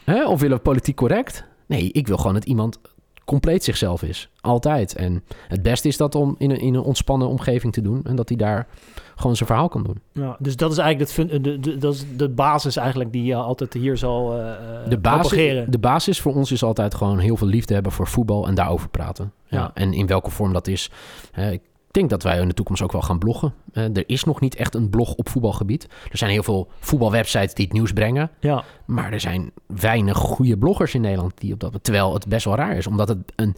[0.05, 0.27] Hè?
[0.27, 1.45] Of willen we politiek correct?
[1.67, 2.79] Nee, ik wil gewoon dat iemand
[3.27, 4.29] compleet zichzelf is.
[4.41, 4.95] Altijd.
[4.95, 8.17] En het beste is dat om in een, in een ontspannen omgeving te doen en
[8.17, 8.67] dat hij daar
[9.17, 10.01] gewoon zijn verhaal kan doen.
[10.13, 13.25] Ja, dus dat is eigenlijk het fun- de, de, dat is de basis eigenlijk die
[13.25, 14.39] je altijd hier zal eh
[14.89, 15.71] De basis, propageren.
[15.71, 18.89] de basis voor ons is altijd gewoon heel veel liefde hebben voor voetbal en daarover
[18.89, 19.33] praten.
[19.47, 19.59] Ja.
[19.59, 19.71] Ja.
[19.75, 20.91] En in welke vorm dat is.
[21.33, 21.61] Hè, ik
[21.97, 23.55] denk dat wij in de toekomst ook wel gaan bloggen.
[23.73, 25.89] Eh, er is nog niet echt een blog op voetbalgebied.
[26.11, 28.31] Er zijn heel veel voetbalwebsites die het nieuws brengen.
[28.41, 31.79] Ja, Maar er zijn weinig goede bloggers in Nederland die op dat.
[31.83, 33.57] Terwijl het best wel raar is, omdat het een,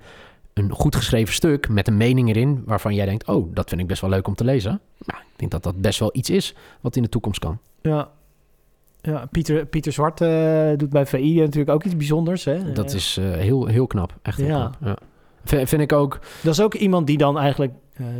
[0.52, 3.86] een goed geschreven stuk met een mening erin waarvan jij denkt: oh, dat vind ik
[3.86, 4.80] best wel leuk om te lezen.
[5.06, 7.58] Nou, ik denk dat dat best wel iets is wat in de toekomst kan.
[7.82, 8.08] ja.
[9.00, 12.44] Ja, Pieter, Pieter Zwart eh, doet bij VI natuurlijk ook iets bijzonders.
[12.44, 12.72] Hè?
[12.72, 14.14] Dat is eh, heel, heel knap.
[14.22, 14.70] Echt heel Ja.
[14.78, 14.88] knap.
[14.88, 14.96] Ja.
[15.44, 16.18] V- vind ik ook.
[16.42, 17.72] Dat is ook iemand die dan eigenlijk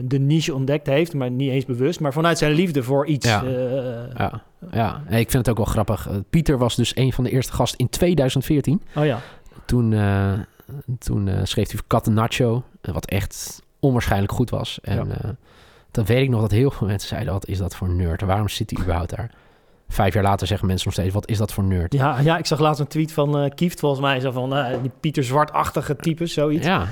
[0.05, 3.27] de niche ontdekt heeft, maar niet eens bewust, maar vanuit zijn liefde voor iets.
[3.27, 3.43] Ja.
[3.45, 5.03] eh, Ja, ja.
[5.09, 6.09] Ik vind het ook wel grappig.
[6.09, 8.83] Eh, Pieter was dus een van de eerste gasten in 2014.
[8.97, 9.19] Oh ja,
[9.65, 10.33] Toen, eh,
[10.99, 14.79] toen eh, schreef hij Cat Nacho, eh, wat echt onwaarschijnlijk goed was.
[14.83, 15.15] En Ja.
[15.15, 15.31] eh,
[15.91, 18.21] dan weet ik nog dat heel veel mensen zeiden, wat is dat voor nerd?
[18.23, 19.31] Waarom zit hij überhaupt daar?
[19.89, 21.93] Vijf jaar later zeggen mensen nog steeds, wat is dat voor nerd?
[21.93, 24.77] ja, ja, ik zag laatst een tweet van eh Kieft volgens mij, zo van eh,
[24.83, 26.67] die Pieter Zwart-achtige types, zoiets.
[26.67, 26.87] Ja.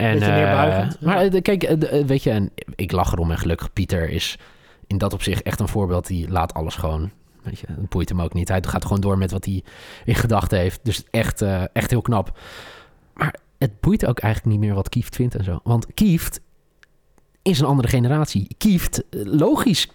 [0.00, 3.72] En, Beetje eh, maar eh, kijk, eh, weet je, en ik lach erom en gelukkig
[3.72, 4.38] Pieter is
[4.86, 6.06] in dat opzicht echt een voorbeeld.
[6.06, 7.10] Die laat alles gewoon,
[7.42, 8.48] weet je, het boeit hem ook niet.
[8.48, 9.62] Hij gaat gewoon door met wat hij
[10.04, 10.80] in gedachten heeft.
[10.82, 12.38] Dus echt, echt heel knap.
[13.14, 15.60] Maar het boeit ook eigenlijk niet meer wat Kieft vindt en zo.
[15.62, 16.40] Want Kieft
[17.42, 18.54] is een andere generatie.
[18.58, 19.88] Kieft, logisch.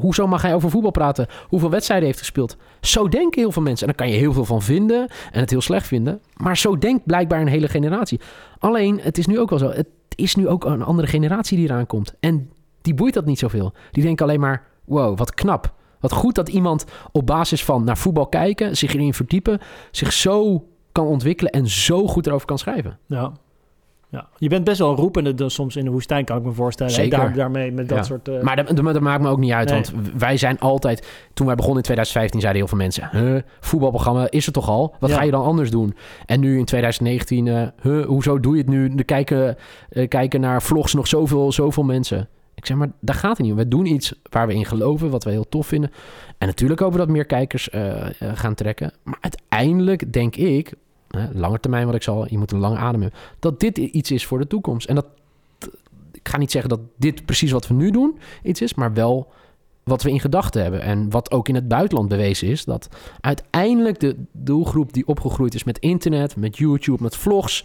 [0.00, 1.26] Hoezo mag hij over voetbal praten?
[1.48, 2.56] Hoeveel wedstrijden heeft gespeeld?
[2.80, 3.86] Zo denken heel veel mensen.
[3.88, 6.20] En daar kan je heel veel van vinden en het heel slecht vinden.
[6.36, 8.20] Maar zo denkt blijkbaar een hele generatie.
[8.58, 9.70] Alleen, het is nu ook wel zo.
[9.70, 12.14] Het is nu ook een andere generatie die eraan komt.
[12.20, 12.50] En
[12.82, 13.72] die boeit dat niet zoveel.
[13.90, 15.74] Die denken alleen maar, wow, wat knap.
[16.00, 20.66] Wat goed dat iemand op basis van naar voetbal kijken, zich erin verdiepen, zich zo
[20.92, 22.98] kan ontwikkelen en zo goed erover kan schrijven.
[23.06, 23.32] Ja.
[24.10, 24.28] Ja.
[24.36, 26.92] Je bent best wel roepende soms in de woestijn, kan ik me voorstellen.
[26.92, 27.18] Zeker.
[27.18, 28.04] Daar, daarmee met dat Ja.
[28.04, 28.28] soort...
[28.28, 29.82] eh, Maar dat, maakt me ook niet uit, Nee.
[29.82, 31.06] want wij zijn altijd...
[31.34, 33.08] Toen wij begonnen in 2015 zeiden heel veel mensen...
[33.12, 34.94] Huh, voetbalprogramma is er toch al?
[35.00, 35.16] Wat Ja.
[35.16, 35.94] ga je dan anders doen?
[36.26, 38.92] En nu in 2019, eh, huh, hoezo doe je het nu?
[38.96, 39.56] Er kijken,
[39.88, 42.28] eh, kijken naar vlogs nog zoveel, zoveel mensen.
[42.54, 43.58] Ik zeg maar, daar gaat het niet om.
[43.58, 45.90] We doen iets waar we in geloven, wat we heel tof vinden.
[46.38, 47.68] En natuurlijk hopen we dat meer kijkers
[48.34, 48.92] gaan trekken.
[49.02, 50.72] Maar uiteindelijk denk ik,
[51.16, 52.26] uh, lange termijn wat ik zal...
[52.30, 53.20] Je moet een lange adem hebben.
[53.38, 54.88] Dat dit iets is voor de toekomst.
[54.88, 55.06] En dat
[56.12, 59.32] ik ga niet zeggen dat dit precies wat we nu doen iets is, maar wel
[59.82, 60.80] wat we in gedachten hebben.
[60.82, 62.88] En wat ook in het buitenland bewezen is, dat
[63.20, 67.64] uiteindelijk de doelgroep die opgegroeid is met internet, met YouTube, met vlogs,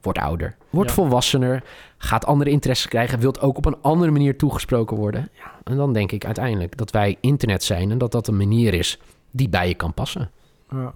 [0.00, 0.94] wordt ouder, wordt Ja.
[0.94, 1.64] volwassener,
[1.98, 5.28] gaat andere interesses krijgen, wilt ook op een andere manier toegesproken worden.
[5.34, 8.74] Ja, en dan denk ik uiteindelijk dat wij internet zijn en dat dat een manier
[8.74, 8.98] is
[9.30, 10.30] die bij je kan passen.
[10.70, 10.94] ja.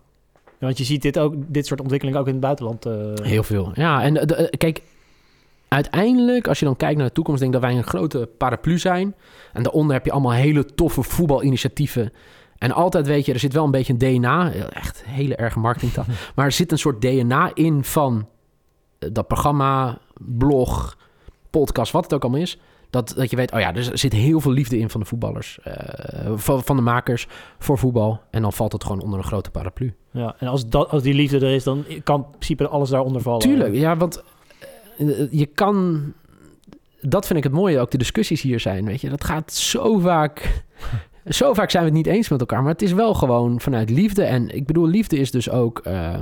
[0.66, 2.87] Want je ziet dit, ook, dit soort ontwikkelingen ook in het buitenland.
[2.87, 3.70] eh, Heel veel.
[3.74, 4.83] Ja, en de, de- kijk,
[5.68, 8.79] uiteindelijk, als je dan kijkt naar de toekomst, denk ik dat wij een grote paraplu
[8.79, 9.14] zijn.
[9.52, 12.12] En daaronder heb je allemaal hele toffe voetbalinitiatieven.
[12.59, 16.05] En altijd weet je, er zit wel een beetje een DNA, echt hele erge marketingtaal.
[16.35, 18.29] maar er zit een soort DNA in van
[18.98, 20.96] eh, dat programma, blog,
[21.50, 22.59] podcast, wat het ook allemaal is.
[22.96, 25.59] Dat, dat je weet, oh ja, er zit heel veel liefde in van de voetballers,
[25.62, 27.26] eh, van, van de makers
[27.59, 28.20] voor voetbal.
[28.30, 29.94] En dan valt het gewoon onder een grote paraplu.
[30.11, 33.22] Ja, en als, dat, als die liefde er is, dan kan in principe alles daaronder
[33.22, 33.40] vallen.
[33.40, 34.22] Tuurlijk, ja, want
[34.98, 36.02] eh, je kan...
[37.00, 39.09] Dat vind ik het mooie, ook de discussies hier zijn, weet je.
[39.09, 40.64] Dat gaat zo vaak...
[41.28, 43.90] Zo vaak zijn we het niet eens met elkaar, maar het is wel gewoon vanuit
[43.90, 44.24] liefde.
[44.24, 46.18] En ik bedoel, liefde is dus ook eh,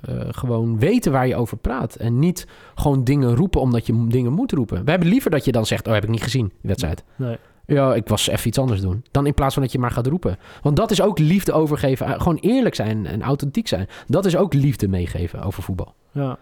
[0.00, 1.94] eh, gewoon weten waar je over praat.
[1.94, 4.84] En niet gewoon dingen roepen omdat je dingen moet roepen.
[4.84, 7.04] We hebben liever dat je dan zegt, oh, heb ik niet gezien, die wedstrijd.
[7.16, 7.36] Nee.
[7.66, 9.04] Ja, ik was even iets anders doen.
[9.10, 10.38] Dan in plaats van dat je maar gaat roepen.
[10.62, 12.06] Want dat is ook liefde overgeven.
[12.06, 13.86] eh, Gewoon eerlijk zijn en authentiek zijn.
[14.06, 15.94] Dat is ook liefde meegeven over voetbal.
[16.12, 16.38] Ja.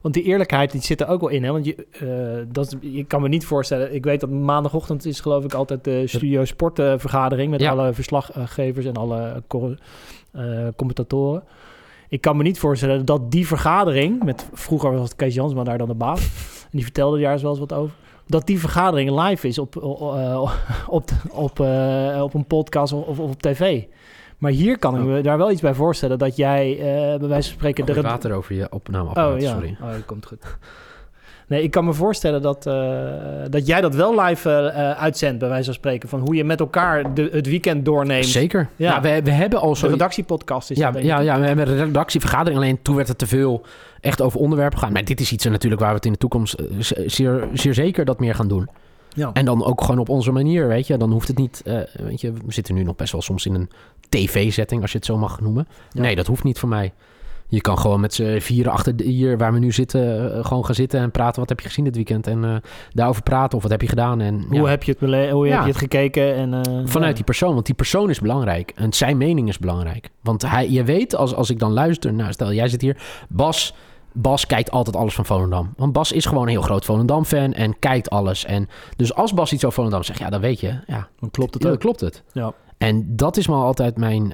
[0.00, 1.44] Want die eerlijkheid die zit er ook wel in.
[1.44, 1.52] Hè?
[1.52, 3.94] Want je, eh, dat, je kan me niet voorstellen.
[3.94, 7.70] Ik weet dat maandagochtend is geloof ik altijd de studio sportvergadering met Ja.
[7.70, 9.42] alle verslaggevers en alle
[10.32, 11.42] eh, commentatoren.
[12.10, 15.78] Ik kan me niet voorstellen dat die vergadering, met vroeger was het Kees Jansma daar
[15.78, 16.20] dan de baas,
[16.62, 17.94] en die vertelde daar eens wel eens wat over,
[18.26, 20.42] dat die vergadering live is op, eh,
[20.88, 23.82] op, op, eh, op een podcast of, of op tv.
[24.38, 27.48] Maar hier kan ik me daar wel iets bij voorstellen dat jij eh, bij wijze
[27.48, 29.76] van spreken de Er red- water over je opnameapparaat, Oh ja, sorry.
[29.82, 30.56] oh, dat komt goed.
[31.50, 32.74] Nee, ik kan me voorstellen dat, eh,
[33.48, 36.08] dat jij dat wel live eh, uitzendt, bij wijze van spreken.
[36.08, 38.26] Van hoe je met elkaar de, het weekend doorneemt.
[38.26, 38.68] Zeker.
[38.76, 38.90] Ja.
[38.92, 41.84] Ja, we, we hebben al De redactiepodcast is Ja, dat, ja, ja, we hebben een
[41.84, 42.60] redactievergadering.
[42.60, 43.62] Alleen toen werd het te veel
[44.00, 44.92] echt over onderwerpen gaan.
[44.92, 46.62] Maar dit is iets natuurlijk waar we het in de toekomst
[47.06, 48.68] zeer, zeer zeker dat meer gaan doen.
[49.14, 49.30] Ja.
[49.32, 50.96] En dan ook gewoon op onze manier, weet je.
[50.96, 53.70] Dan hoeft het niet, weet je, we zitten nu nog best wel soms in een
[54.08, 55.68] tv-setting, als je het zo mag noemen.
[55.92, 56.00] Ja.
[56.00, 56.92] Nee, dat hoeft niet voor mij.
[57.50, 60.74] Je kan gewoon met z'n vieren achter hier waar we nu zitten, eh, gewoon gaan
[60.74, 61.40] zitten en praten.
[61.40, 62.26] Wat heb je gezien dit weekend?
[62.26, 62.56] En eh,
[62.92, 64.20] daarover praten of wat heb je gedaan?
[64.20, 65.54] En, Hoe, ja, heb je het, hoe Ja.
[65.54, 66.34] heb je het gekeken?
[66.34, 67.14] En, eh, vanuit ja.
[67.14, 68.72] die persoon, want die persoon is belangrijk.
[68.74, 70.10] En zijn mening is belangrijk.
[70.22, 72.96] Want hij, je weet, als, als ik dan luister, nou stel jij zit hier,
[73.28, 73.74] Bas...
[74.12, 75.72] Bas kijkt altijd alles van Volendam.
[75.76, 78.44] Want Bas is gewoon een heel groot Volendam-fan en kijkt alles.
[78.44, 81.54] En dus als Bas iets over Volendam zegt, ja, dan weet je, ja, Dan klopt
[81.54, 82.22] het ja, dan klopt het.
[82.32, 82.52] Ja.
[82.78, 84.32] En dat is maar altijd mijn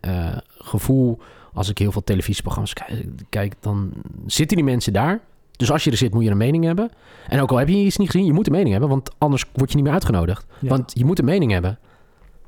[0.48, 1.18] gevoel
[1.56, 2.72] als ik heel veel televisieprogramma's
[3.28, 3.54] kijk.
[3.60, 3.92] Dan
[4.26, 5.20] zitten die mensen daar.
[5.56, 6.90] Dus als je er zit, moet je een mening hebben.
[7.28, 8.88] En ook al heb je iets niet gezien, je moet een mening hebben.
[8.88, 10.46] Want anders word je niet meer uitgenodigd.
[10.58, 10.68] Ja.
[10.68, 11.78] Want je moet een mening hebben.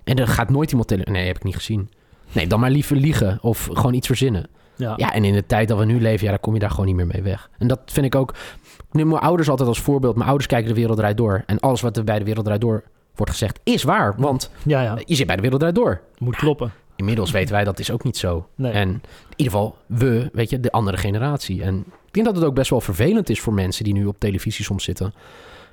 [0.04, 1.02] En er gaat nooit iemand tele...
[1.04, 1.90] Nee, heb ik niet gezien.
[2.32, 4.48] Nee, dan maar liever liegen of gewoon iets verzinnen.
[4.76, 4.92] Ja.
[4.96, 6.86] Ja, en in de tijd dat we nu leven, ja, dan kom je daar gewoon
[6.86, 7.50] niet meer mee weg.
[7.58, 8.34] En dat vind ik ook...
[8.76, 10.14] Ik neem mijn ouders altijd als voorbeeld.
[10.14, 11.42] Mijn ouders kijken de wereld draait door.
[11.46, 14.14] En alles wat er bij de wereld draait door wordt gezegd, is waar.
[14.16, 14.98] Want ja, ja.
[15.04, 16.00] je zit bij de wereld draait door.
[16.18, 16.72] Moet kloppen.
[16.98, 18.48] Inmiddels weten wij dat is ook niet zo.
[18.54, 18.72] Nee.
[18.72, 19.00] En in
[19.36, 21.62] ieder geval we, weet je, de andere generatie.
[21.62, 24.18] En ik denk dat het ook best wel vervelend is voor mensen die nu op
[24.18, 25.14] televisie soms zitten.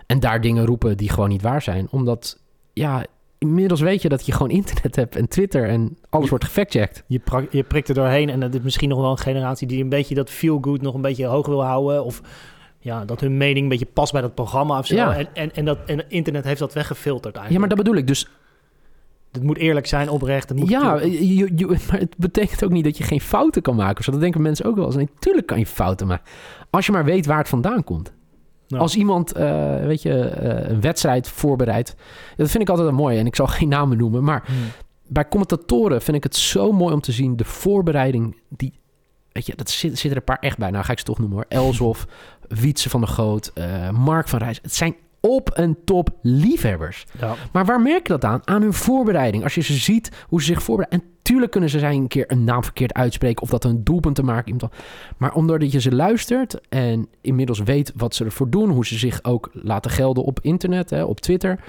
[0.05, 1.87] En daar dingen roepen die gewoon niet waar zijn.
[1.91, 2.39] Omdat,
[2.73, 3.05] ja,
[3.37, 7.03] inmiddels weet je dat je gewoon internet hebt en Twitter en alles wordt gefactcheckt.
[7.07, 9.89] Je, je prikt er doorheen en dat is misschien nog wel een generatie die een
[9.89, 12.03] beetje dat feel good nog een beetje hoog wil houden.
[12.03, 12.21] Of
[12.79, 14.95] ja, dat hun mening een beetje past bij dat programma of zo.
[14.95, 15.15] Ja.
[15.15, 17.59] En, en, en, dat, en internet heeft dat weggefilterd Ja, eigenlijk.
[17.59, 18.07] maar dat bedoel ik.
[18.07, 18.27] Dus
[19.35, 20.49] Het moet eerlijk zijn, oprecht.
[20.49, 23.75] Het moet ja, je, je- maar het betekent ook niet dat je geen fouten kan
[23.75, 24.03] maken.
[24.03, 24.95] Zo, dat denken mensen ook wel eens.
[24.95, 26.25] Nee, tuurlijk kan je fouten maken.
[26.69, 28.13] Als je maar weet waar het vandaan komt.
[28.67, 28.77] Ja.
[28.77, 31.95] Als iemand, eh, weet je, eh, een wedstrijd voorbereidt.
[32.35, 33.17] Dat vind ik altijd wel mooi.
[33.17, 34.23] En ik zal geen namen noemen.
[34.23, 34.55] Maar Hmm.
[35.07, 37.35] bij commentatoren vind ik het zo mooi om te zien.
[37.35, 38.79] De voorbereiding, die,
[39.31, 40.71] weet je, dat zit, er een paar echt bij.
[40.71, 41.45] Nou ga ik ze toch noemen hoor.
[41.61, 42.07] Elshoff,
[42.47, 44.59] Wietse van der Goot, eh, Mark van Rijs.
[44.61, 44.95] Het zijn
[45.25, 47.05] op en top liefhebbers.
[47.19, 47.33] Ja.
[47.51, 48.41] Maar waar merk je dat aan?
[48.43, 49.43] Aan hun voorbereiding.
[49.43, 50.99] Als je ze ziet hoe ze zich voorbereiden.
[50.99, 53.41] En tuurlijk kunnen ze zijn een keer een naam verkeerd uitspreken.
[53.41, 54.57] Of dat een doelpunt te maken.
[55.17, 58.69] Maar omdat je ze luistert en inmiddels weet wat ze ervoor doen.
[58.69, 61.59] Hoe ze zich ook laten gelden op internet, hè, op Twitter.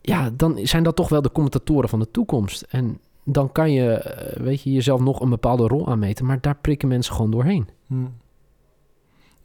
[0.00, 2.62] Ja, dan zijn dat toch wel de commentatoren van de toekomst.
[2.62, 6.26] En dan kan je, eh, weet je, jezelf nog een bepaalde rol aanmeten.
[6.26, 7.68] Maar daar prikken mensen gewoon doorheen.
[7.86, 8.12] Hmm.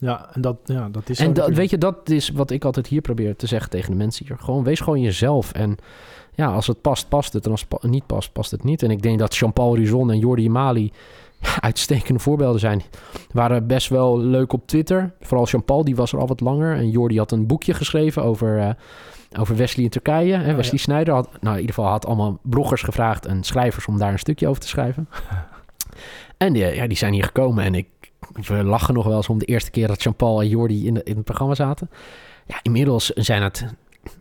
[0.02, 2.88] Ja, en dat, ja, dat is En dat, weet je, dat is wat ik altijd
[2.88, 4.38] hier probeer te zeggen tegen de mensen hier.
[4.38, 5.52] Gewoon, wees gewoon jezelf.
[5.52, 5.78] En
[6.34, 7.46] ja, als het past, past het.
[7.46, 8.84] En als het niet past, past het niet.
[8.84, 10.92] En ik denk dat Jean-Paul Rizon en Jordi Mali
[11.60, 12.82] uitstekende voorbeelden zijn.
[13.32, 15.14] Waren best wel leuk op Twitter.
[15.20, 16.76] Vooral Jean-Paul, die was er al wat langer.
[16.76, 18.70] En Jordi had een boekje geschreven over, eh,
[19.40, 20.34] over Wesley in Turkije.
[20.34, 20.50] Hè?
[20.50, 20.84] Oh, Wesley ja.
[20.84, 24.20] Sneijder had, nou in ieder geval had allemaal bloggers gevraagd en schrijvers om daar een
[24.20, 25.10] stukje over te schrijven.
[26.38, 27.88] en die, ja, die zijn hier gekomen en ik,
[28.34, 31.04] we lachen nog wel eens om de eerste keer dat Jean-Paul en Jordi in, de,
[31.04, 31.90] in het programma zaten.
[32.48, 33.66] Ja, inmiddels zijn het,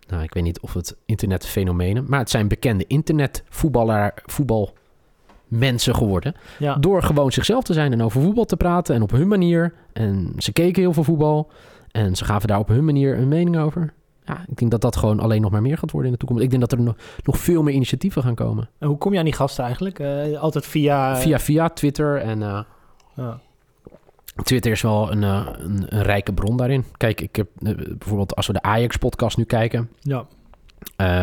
[0.09, 6.35] nou ik weet niet of het internetfenomenen, maar het zijn bekende internetvoetballer, voetbalmensen geworden.
[6.59, 6.75] ja.
[6.75, 9.73] Door gewoon zichzelf te zijn en over voetbal te praten en op hun manier.
[9.93, 11.51] En ze keken heel veel voetbal
[11.91, 13.93] en ze gaven daar op hun manier een mening over.
[14.25, 16.45] Ja, ik denk dat dat gewoon alleen nog maar meer gaat worden in de toekomst.
[16.45, 18.69] Ik denk dat er nog, nog veel meer initiatieven gaan komen.
[18.79, 19.99] En hoe kom je aan die gasten eigenlijk?
[19.99, 21.17] Eh, altijd via...
[21.17, 22.61] Via, via Twitter en eh,
[23.17, 23.41] Ja.
[24.43, 26.85] Twitter is wel een, eh, een, een rijke bron daarin.
[26.97, 29.89] Kijk, ik heb eh, bijvoorbeeld als we de Ajax-podcast nu kijken.
[30.01, 30.25] ja.
[30.97, 31.23] eh,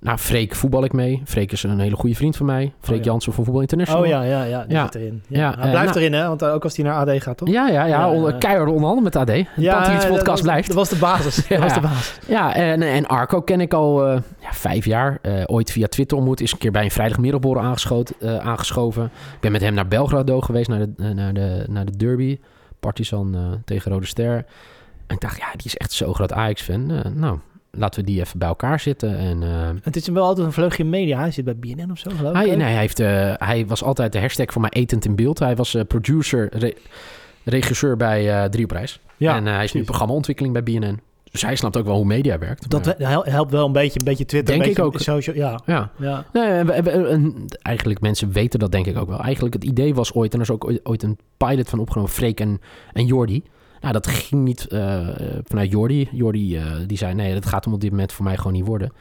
[0.00, 1.22] nou, Freek voetbal ik mee.
[1.24, 2.72] Freek is een hele goede vriend van mij.
[2.80, 3.10] Freek Oh, ja.
[3.10, 4.02] Jansen van Voetbal International.
[4.02, 4.64] Oh ja, ja, ja.
[4.64, 4.82] Die Ja.
[4.84, 5.22] zit erin.
[5.28, 5.38] Ja.
[5.40, 6.28] Ja, hij blijft nou- erin, hè?
[6.28, 7.48] Want ook als hij naar AD gaat, toch?
[7.48, 8.06] Ja, ja, ja.
[8.06, 8.32] Ja, ja.
[8.38, 9.26] keihard onderhandelen met AD.
[9.26, 10.66] Pantelis dat podcast was- blijft.
[10.66, 11.46] Dat was de basis.
[11.48, 11.56] Ja.
[11.60, 12.18] Dat was de basis.
[12.28, 15.18] Ja, en, en Arco ken ik al ja, vijf jaar.
[15.22, 16.40] Eh, ooit via Twitter ontmoet.
[16.40, 19.04] Is een keer bij een vrijdagmiddagborrel aangeschoten, eh, aangeschoven.
[19.04, 22.38] Ik ben met hem naar Belgrado geweest, naar de, eh, naar de, naar de derby.
[22.80, 24.34] Partizan tegen Rode Ster.
[25.06, 26.86] En ik dacht, ja, die is echt zo groot Ajax-fan.
[27.14, 27.38] Nou,
[27.70, 29.18] laten we die even bij elkaar zitten.
[29.18, 29.42] En,
[29.82, 31.18] Het is hem wel altijd een vleugje media.
[31.18, 32.36] Hij zit bij BNN of zo, geloof ik.
[32.36, 32.56] hij, hè?
[32.56, 32.98] nee, hij, heeft,
[33.38, 35.38] hij was altijd de hashtag voor mij etend in beeld.
[35.38, 36.74] Hij was producer, re-
[37.44, 39.00] regisseur bij Drie op Reis.
[39.16, 41.00] Ja, en hij is nu programmaontwikkeling bij BNN.
[41.30, 42.70] Dus hij snapt ook wel hoe media werkt.
[42.70, 44.54] Dat Maar- helpt wel een beetje, een beetje Twitter.
[44.54, 45.20] Denk een ik beetje ook.
[45.22, 45.90] Social, ja, ja.
[45.98, 46.24] ja.
[46.32, 49.20] Nee, en en eigenlijk mensen weten dat denk ik ook wel.
[49.20, 52.40] Eigenlijk het idee was ooit, en er is ook ooit- een pilot van opgenomen, Freek
[52.40, 52.60] en,
[52.92, 53.42] en Jordi.
[53.80, 55.08] Nou, dat ging niet eh,
[55.44, 56.08] vanuit Jordi.
[56.12, 58.66] Jordi eh, die zei, nee, dat gaat hem op dit moment voor mij gewoon niet
[58.66, 58.92] worden.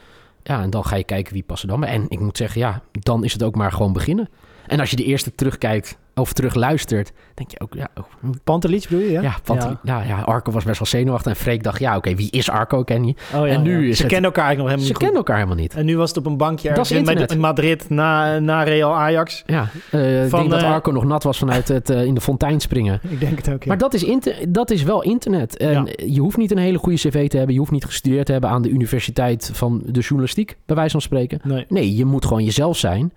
[0.43, 1.89] Ja, en dan ga je kijken wie past er dan bij.
[1.89, 4.29] En ik moet zeggen, ja, dan is het ook maar gewoon beginnen.
[4.67, 8.85] En als je de eerste terugkijkt of terug luistert, denk je ook, ja, oh, Pantelic
[8.89, 9.11] bedoel je?
[9.11, 10.03] Ja, ja, ja.
[10.03, 11.31] Ja, Arco was best wel zenuwachtig.
[11.31, 12.83] En Freek dacht, ja, oké, wie is Arco?
[12.83, 13.13] Ken je?
[13.35, 13.89] Oh, ja, En nu ja.
[13.89, 14.97] is Ze het- kennen elkaar eigenlijk nog helemaal Ze niet goed.
[14.97, 15.73] kennen elkaar helemaal niet.
[15.73, 19.43] En nu was het op een bankje Dat in, in Madrid na, na Real Ajax.
[19.45, 22.21] Ja, eh, ik denk dat eh, Arco nog nat was vanuit het eh, in de
[22.21, 22.99] fontein springen.
[23.09, 23.65] Ik denk het ook.
[23.65, 24.05] Maar dat is,
[24.49, 25.57] dat is wel internet.
[25.57, 25.87] En.
[26.05, 27.53] Je hoeft niet een hele goede cv te hebben.
[27.53, 31.01] Je hoeft niet gestudeerd te hebben aan de universiteit van de journalistiek, bij wijze van
[31.01, 31.39] spreken.
[31.43, 31.65] nee.
[31.69, 33.13] Nee, je moet gewoon jezelf zijn.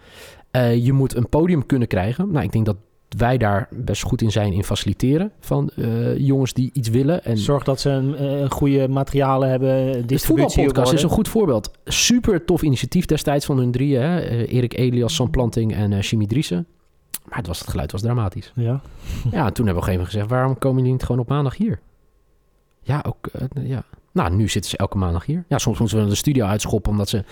[0.83, 2.31] Je moet een podium kunnen krijgen.
[2.31, 2.77] Nou, ik denk dat
[3.16, 7.25] wij daar best goed in zijn in faciliteren van eh, jongens die iets willen.
[7.25, 11.29] En Zorg dat ze een, eh, goede materialen hebben, de distributie voetbalpodcast is een goed
[11.29, 11.70] voorbeeld.
[11.85, 14.03] Super tof initiatief destijds van hun drieën.
[14.03, 14.20] Hè?
[14.20, 16.66] Eh, Erik Elias, Sam Planting en eh Jimmy Driessen.
[17.29, 18.53] Maar het, was, het geluid was dramatisch.
[18.55, 18.62] Ja.
[18.62, 18.81] Ja,
[19.20, 20.31] en toen hebben we op een gegeven moment gezegd...
[20.31, 21.81] waarom komen jullie niet gewoon op maandag hier?
[22.83, 23.27] Ja, ook...
[23.27, 23.85] eh, ja.
[24.12, 25.44] Nou, nu zitten ze elke maandag hier.
[25.48, 26.90] Ja, soms moeten we de studio uitschoppen...
[26.90, 27.25] omdat ze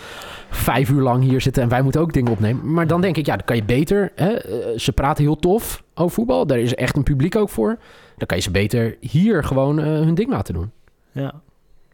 [0.51, 1.63] vijf uur lang hier zitten...
[1.63, 2.73] en wij moeten ook dingen opnemen.
[2.73, 4.13] Maar dan denk ik, ja, dan kan je beter...
[4.15, 4.29] Hè?
[4.33, 6.47] eh, ze praten heel tof over voetbal.
[6.47, 7.79] Daar is echt een publiek ook voor.
[8.17, 10.71] Dan kan je ze beter hier gewoon eh, hun ding laten doen.
[11.13, 11.35] Ja.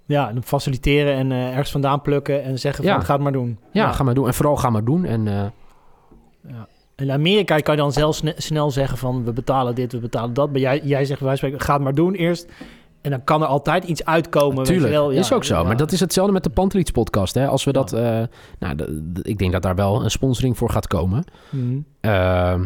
[0.05, 3.01] Ja, en faciliteren en eh, ergens vandaan plukken en zeggen van Ja.
[3.01, 3.59] ga het maar doen.
[3.73, 4.27] Ja, ga maar doen.
[4.27, 5.05] En vooral ga maar doen.
[5.05, 5.45] En eh,
[6.49, 6.67] Ja.
[6.97, 10.35] In Amerika kan je dan zelf sne- snel zeggen van we betalen dit, we betalen
[10.35, 10.51] dat.
[10.51, 12.49] Maar jij, jij zegt van spreken, ga het maar doen eerst.
[13.07, 14.65] En dan kan er altijd iets uitkomen.
[14.65, 15.11] Tuurlijk, wel.
[15.13, 15.55] Ja, is ook zo.
[15.55, 15.63] ja.
[15.63, 17.35] Maar dat is hetzelfde met de Pantelits podcast.
[17.35, 17.47] Hè?
[17.47, 17.79] Als we Ja.
[17.81, 17.93] dat...
[17.93, 18.23] eh,
[18.59, 21.25] nou, ik denk dat daar wel een sponsoring voor gaat komen.
[21.51, 21.77] Mhm.
[22.01, 22.63] Ehm,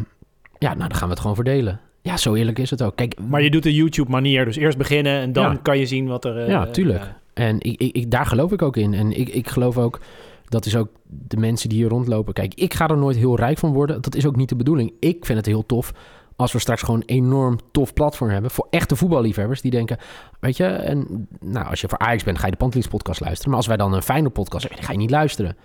[0.59, 1.81] ja, nou, dan gaan we het gewoon verdelen.
[2.03, 2.97] Ja, zo eerlijk is het ook.
[2.97, 4.45] Kijk, Maar je doet de YouTube manier.
[4.45, 6.39] Dus eerst beginnen en dan kan je zien wat er...
[6.39, 7.13] eh, Ja, tuurlijk.
[7.35, 8.95] En ik, ik, ik- daar geloof ik ook in.
[8.95, 10.01] En ik, ik geloof ook,
[10.49, 12.33] dat is ook de mensen die hier rondlopen.
[12.33, 14.03] Kijk, ik ga er nooit heel rijk van worden.
[14.03, 14.93] Dat is ook niet de bedoeling.
[15.01, 15.93] Ik vind het heel tof
[16.41, 18.51] als we straks gewoon een enorm tof platform hebben...
[18.51, 19.99] voor echte voetballiefhebbers die denken...
[20.41, 23.49] weet je, en nou, als je voor Ajax bent, ga je de Pantelis podcast luisteren.
[23.49, 25.57] Maar als wij dan een fijne podcast hebben, ga je niet luisteren.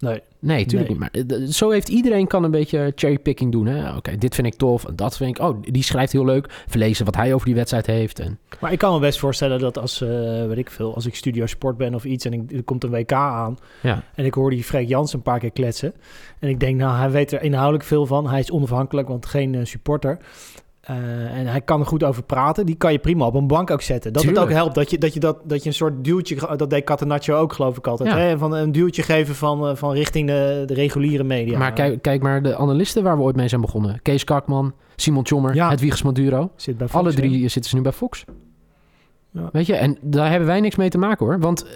[0.00, 0.22] Nee.
[0.38, 0.98] Nee, tuurlijk Nee.
[1.12, 1.28] niet.
[1.28, 3.96] Maar eh, zo heeft iedereen kan een beetje cherrypicking doen.
[3.96, 4.84] Oké, dit vind ik tof.
[4.84, 5.44] En dat vind ik...
[5.44, 6.64] Oh, die schrijft heel leuk.
[6.66, 8.18] Verlezen wat hij over die wedstrijd heeft.
[8.18, 10.08] En, Maar ik kan me best voorstellen dat als, eh,
[10.46, 12.90] weet ik veel, als ik studio sport ben of iets en ik, er komt een
[12.90, 14.02] WK aan ja.
[14.14, 15.94] en ik hoor die Freek Jansen een paar keer kletsen
[16.38, 18.28] en ik denk, nou, hij weet er inhoudelijk veel van.
[18.28, 20.18] Hij is onafhankelijk, want geen eh, supporter.
[20.90, 22.66] Eh, en hij kan er goed over praten.
[22.66, 24.12] Die kan je prima op een bank ook zetten.
[24.12, 24.74] Dat het ook helpt.
[24.74, 26.56] Dat je, dat je, dat, dat je een soort duwtje...
[26.56, 28.10] Dat deed Catenaccio ook, geloof ik altijd.
[28.10, 28.16] Ja.
[28.16, 28.38] Hè?
[28.38, 31.58] Van een duwtje geven van, eh, van richting de, de reguliere media.
[31.58, 34.02] Maar kijk, kijk maar de analisten waar we ooit mee zijn begonnen.
[34.02, 35.68] Kees Kakman, Simon Tjommer, Ja.
[35.68, 36.50] Hedwiges Maduro.
[36.56, 37.16] Zit bij Fox, Alle hè?
[37.16, 38.24] drie zitten ze nu bij Fox.
[39.30, 39.48] Ja.
[39.52, 41.40] Weet je, en daar hebben wij niks mee te maken hoor.
[41.40, 41.70] Want eh,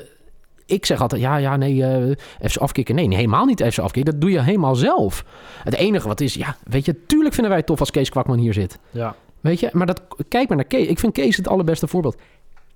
[0.67, 2.17] ik zeg altijd, ja, ja, nee, eh
[2.51, 2.95] FC afkicken.
[2.95, 4.13] Nee, nee, helemaal niet FC afkicken.
[4.13, 5.25] Dat doe je helemaal zelf.
[5.65, 8.39] Het enige wat is, ja, weet je, tuurlijk vinden wij het tof als Kees Kwakman
[8.39, 8.79] hier zit.
[8.91, 9.15] Ja.
[9.41, 10.87] Weet je, maar dat, kijk maar naar Kees.
[10.87, 12.17] Ik vind Kees het allerbeste voorbeeld.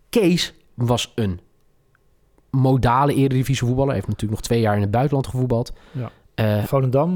[0.09, 1.41] Kees was een
[2.51, 3.87] modale eredivisie voetballer.
[3.93, 5.73] Hij heeft natuurlijk nog twee jaar in het buitenland gevoetbald.
[5.93, 6.11] Ja.
[6.35, 7.13] Eh, Volendam,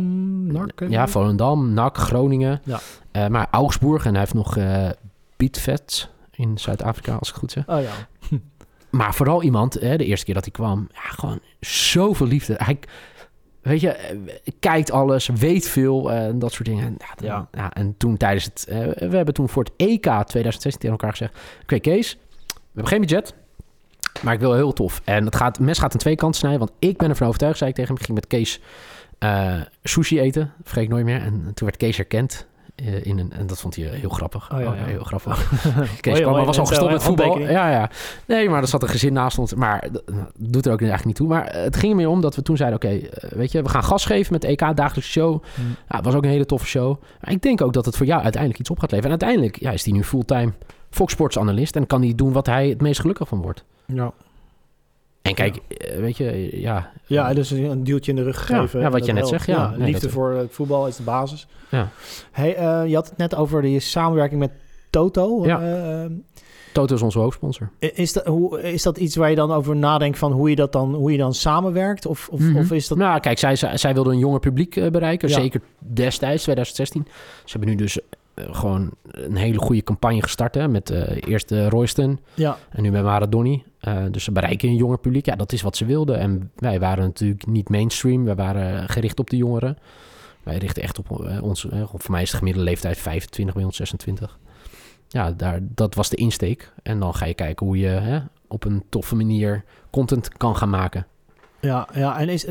[0.53, 0.81] NAC.
[0.81, 0.87] hè?
[0.87, 2.61] ja, Volendam, NAC, Groningen.
[2.65, 2.81] Ja.
[3.11, 4.89] Eh, maar Augsburg en hij heeft nog eh
[5.37, 7.69] Bietvet in Zuid-Afrika, als ik het goed zeg.
[7.69, 7.91] Oh ja.
[8.93, 12.55] Maar vooral iemand, hè, de eerste keer dat hij kwam, ja, gewoon zoveel liefde.
[12.57, 12.79] Hij,
[13.63, 14.17] weet je, eh,
[14.61, 16.85] kijkt alles, weet veel eh, en dat soort dingen.
[16.87, 17.49] En, ja, Ja.
[17.53, 18.79] ja, en toen tijdens het, eh,
[19.09, 23.01] we hebben toen voor het EK 2016 tegen elkaar gezegd, oké Kees, we hebben geen
[23.01, 23.35] budget,
[24.23, 25.01] maar ik wil heel tof.
[25.05, 27.71] En het, gaat, mes gaat aan twee kanten snijden, want ik ben ervan overtuigd, zei
[27.71, 28.61] ik tegen hem, ik ging met Kees
[29.83, 31.21] sushi eten, vergeet ik nooit meer.
[31.21, 32.47] En toen werd Kees herkend.
[32.75, 34.53] Eh, in een, en dat vond hij heel grappig.
[34.53, 34.85] Oh ja, ja.
[34.85, 35.51] heel grappig.
[36.01, 37.27] Kees hoi, was al gestopt met voetbal.
[37.27, 37.61] handtekening.
[37.61, 37.91] Ja, ja.
[38.27, 39.55] Nee, maar er zat een gezin naast ons.
[39.55, 41.29] Maar dat doet er ook eigenlijk niet toe.
[41.29, 42.79] Maar eh, het ging er meer om dat we toen zeiden...
[42.79, 45.43] oké, eh, weet je, we gaan gas geven met de EK, dagelijkse show.
[45.55, 45.61] Hm.
[45.61, 47.01] Ja, het was ook een hele toffe show.
[47.21, 49.13] Maar ik denk ook dat het voor jou uiteindelijk iets op gaat leveren.
[49.13, 50.53] En uiteindelijk ja, is hij nu fulltime
[50.91, 51.77] Fox Sports analist...
[51.77, 53.65] en kan hij doen wat hij het meest gelukkig van wordt.
[53.87, 54.13] Ja.
[55.23, 56.91] En kijk, eh, weet je, ja...
[57.07, 58.81] Ja, dus een duwtje in de rug gegeven.
[58.81, 59.71] ja, wat je net zegt, ja.
[59.77, 61.47] Nee, liefde voor het voetbal is de basis.
[61.69, 61.89] Ja.
[62.31, 64.51] Hey, eh, je had het net over die samenwerking met
[64.91, 65.45] Toto.
[65.47, 65.61] Ja.
[66.05, 66.11] Eh,
[66.73, 67.71] Toto is onze hoofdsponsor.
[67.79, 70.73] is, dat, hoe, is dat iets waar je dan over nadenkt van hoe je dat
[70.73, 72.07] dan, hoe je dan samenwerkt?
[72.07, 72.57] Of, of, Mhm.
[72.57, 72.99] of is dat...
[72.99, 75.29] Nou, kijk, zij, zij, zij wilde een jonger publiek eh, bereiken.
[75.29, 75.35] Ja.
[75.35, 77.07] Zeker destijds, 2016.
[77.45, 77.99] Ze hebben nu dus
[78.35, 80.55] eh, gewoon een hele goede campagne gestart.
[80.55, 83.65] Hè, met eh eerst eh, Royston Ja, en nu met Maradoni.
[83.83, 85.27] Eh, dus ze bereiken een jonger publiek.
[85.27, 86.19] Ja, dat is wat ze wilden.
[86.19, 88.25] En wij waren natuurlijk niet mainstream.
[88.25, 89.79] We waren gericht op de jongeren.
[90.43, 91.69] Wij richten echt op eh, ons...
[91.69, 94.39] eh, voor mij is de gemiddelde leeftijd 25, bij ons 26.
[95.09, 96.73] ja, daar, dat was de insteek.
[96.83, 101.07] En dan ga je kijken hoe je op een toffe manier content kan gaan maken.
[101.61, 102.19] Ja, ja.
[102.19, 102.47] en is,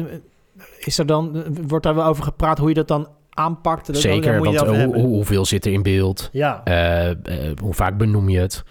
[0.79, 3.87] is er dan, wordt daar wel over gepraat hoe je dat dan aanpakt?
[3.87, 6.29] Dat, Zeker, daar moet je want het over hoe, hoeveel zit er in beeld?
[6.31, 6.63] Ja,
[7.61, 8.63] hoe vaak benoem je het?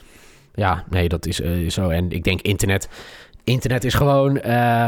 [0.55, 1.89] Ja, nee, dat is eh, zo.
[1.89, 2.89] En ik denk internet...
[3.45, 4.87] Internet is gewoon eh,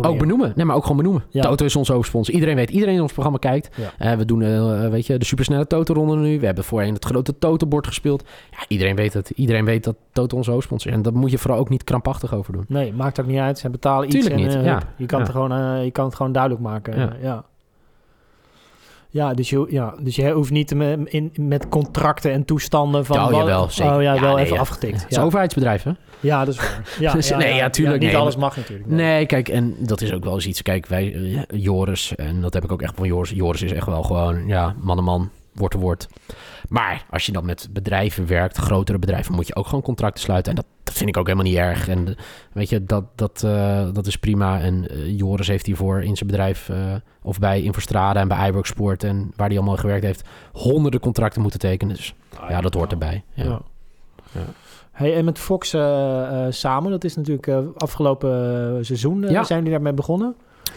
[0.00, 0.52] ook benoemen.
[0.56, 1.24] Nee, maar ook gewoon benoemen.
[1.30, 1.42] Ja.
[1.42, 2.34] Toto is onze hoofdsponsor.
[2.34, 3.76] Iedereen weet, iedereen in ons programma kijkt.
[3.76, 3.92] Ja.
[3.98, 6.40] Eh, we doen, weet je, de supersnelle Toto-ronde nu.
[6.40, 8.24] We hebben voorheen het grote Toto-bord gespeeld.
[8.50, 9.30] Ja, iedereen weet het.
[9.30, 10.96] Iedereen weet dat Toto onze hoofdsponsor is.
[10.96, 12.64] En daar moet je vooral ook niet krampachtig over doen.
[12.68, 13.58] Nee, maakt ook niet uit.
[13.58, 14.14] Ze betalen iets.
[14.14, 14.74] Tuurlijk en, niet, ja.
[14.74, 15.24] hup, Je, kan Ja.
[15.24, 17.16] het gewoon, je kan het gewoon duidelijk maken.
[17.22, 17.44] Ja.
[19.12, 23.16] Ja, dus je, ja, dus je hoeft niet met, in, met contracten en toestanden van...
[23.16, 23.94] Ja, wat- jawel, zeker.
[23.94, 24.60] Oh ja, Ja, wel nee, even ja.
[24.60, 25.02] afgetikt.
[25.02, 25.90] Het is overheidsbedrijf, hè?
[26.20, 26.82] ja, dat is waar.
[27.00, 28.88] Ja, Dus- nee, ja, tuurlijk, niet nee, alles mag natuurlijk.
[28.88, 30.62] Nee, kijk, en dat is ook wel eens iets.
[30.62, 33.30] Kijk, wij, eh, Joris, en dat heb ik ook echt van Joris.
[33.30, 36.08] Joris is echt wel gewoon, ja, man en man, woord te woord.
[36.70, 40.50] Maar als je dan met bedrijven werkt, grotere bedrijven, moet je ook gewoon contracten sluiten.
[40.50, 41.88] En dat, dat vind ik ook helemaal niet erg.
[41.88, 42.14] En eh,
[42.52, 44.60] weet je, dat, dat, eh, dat is prima.
[44.60, 46.70] En eh, Joris heeft hiervoor in zijn bedrijf,
[47.22, 51.42] of bij Infostrada en bij iWork Sport en waar hij allemaal gewerkt heeft, honderden contracten
[51.42, 51.94] moeten tekenen.
[51.94, 52.14] Dus
[52.48, 53.24] ja, dat hoort erbij.
[53.34, 53.44] Ja.
[53.44, 53.60] Ja.
[54.32, 54.40] Ja.
[54.92, 55.68] Hey, en met Fox
[56.48, 59.44] samen, dat is natuurlijk afgelopen seizoen, Ja.
[59.44, 60.34] zijn jullie daarmee begonnen?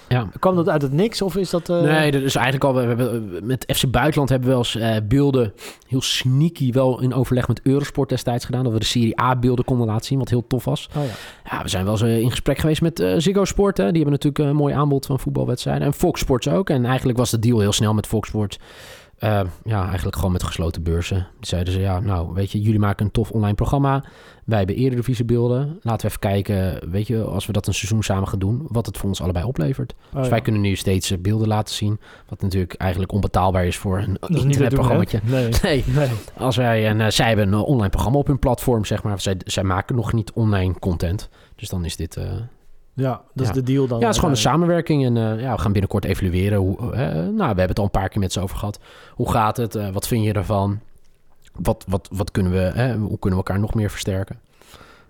[0.08, 0.30] Ja.
[0.40, 1.70] Kwam dat uit het niks of is dat...
[1.70, 2.74] eh, Nee, dat is eigenlijk al.
[2.74, 5.54] We hebben, eh, met FC Buitenland hebben we wel eens eh, beelden
[5.88, 8.64] heel sneaky wel in overleg met Eurosport destijds gedaan.
[8.64, 10.90] Dat we de Serie A beelden konden laten zien, wat heel tof was.
[10.98, 11.12] Oh ja.
[11.58, 13.78] Ja, we zijn wel eens in gesprek geweest met Ziggo Sport.
[13.78, 13.92] Hè.
[13.92, 15.88] Die hebben natuurlijk een mooi aanbod van voetbalwedstrijden.
[15.88, 16.70] En Fox Sports ook.
[16.70, 18.58] En eigenlijk was de deal heel snel met Fox Sports.
[19.24, 21.28] Eh, ja, eigenlijk gewoon met gesloten beurzen.
[21.40, 24.04] Die zeiden ze, ja, nou, weet je, jullie maken een tof online programma.
[24.46, 25.80] Wij hebben eredivisiebeelden.
[25.82, 28.86] Laten we even kijken, weet je, als we dat een seizoen samen gaan doen, wat
[28.86, 29.94] het voor ons allebei oplevert.
[29.94, 30.30] Oh dus ja.
[30.30, 32.00] wij kunnen nu steeds eh, beelden laten zien.
[32.30, 35.20] Wat natuurlijk eigenlijk onbetaalbaar is voor een internetprogrammaatje.
[35.34, 35.50] Nee.
[35.62, 36.10] Nee, nee.
[36.38, 39.20] als wij en eh, zij hebben een online programma op hun platform, zeg maar.
[39.22, 41.30] Zij, zij maken nog niet online content.
[41.56, 42.18] Dus dan is dit.
[42.18, 42.32] eh,
[42.96, 44.00] Ja, dat is de deal dan.
[44.00, 45.06] ja, het is gewoon een samenwerking.
[45.06, 46.58] En eh, ja, we gaan binnenkort evalueren.
[46.58, 48.80] Hoe, eh, nou, we hebben het al een paar keer met ze over gehad.
[49.14, 49.76] Hoe gaat het?
[49.76, 50.80] Eh, wat vind je ervan?
[51.54, 54.40] Wat, wat, wat kunnen we, hè, hoe kunnen we elkaar nog meer versterken?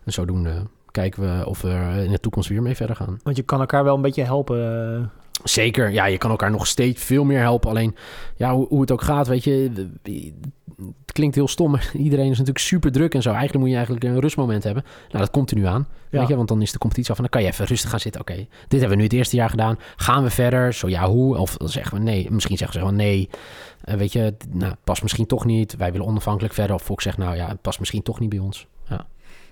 [0.03, 0.53] En zodoende
[0.91, 3.19] kijken we of we er in de toekomst weer mee verder gaan.
[3.23, 5.11] Want je kan elkaar wel een beetje helpen.
[5.39, 5.45] Eh.
[5.45, 7.69] Zeker, ja, je kan elkaar nog steeds veel meer helpen.
[7.69, 7.95] Alleen,
[8.36, 9.71] ja, hoe, hoe het ook gaat, weet je,
[11.05, 11.71] het klinkt heel stom.
[11.71, 13.29] maar Iedereen is natuurlijk super druk en zo.
[13.29, 14.84] Eigenlijk moet je eigenlijk een rustmoment hebben.
[15.07, 16.19] Nou, dat komt er nu aan, Ja.
[16.19, 17.99] weet je, want dan is de competitie af en dan kan je even rustig gaan
[17.99, 18.21] zitten.
[18.21, 18.36] Oké,
[18.67, 19.79] dit hebben we nu het eerste jaar gedaan.
[19.95, 20.73] Gaan we verder?
[20.73, 21.38] Zo ja, hoe?
[21.38, 22.27] Of dan zeggen we nee.
[22.31, 23.29] Misschien zeggen ze gewoon nee.
[23.81, 25.75] Eh, weet je, nou, past misschien toch niet.
[25.75, 26.75] Wij willen onafhankelijk verder.
[26.75, 28.67] Of Fox zegt, nou ja, het past misschien toch niet bij ons.
[28.89, 29.07] Ja,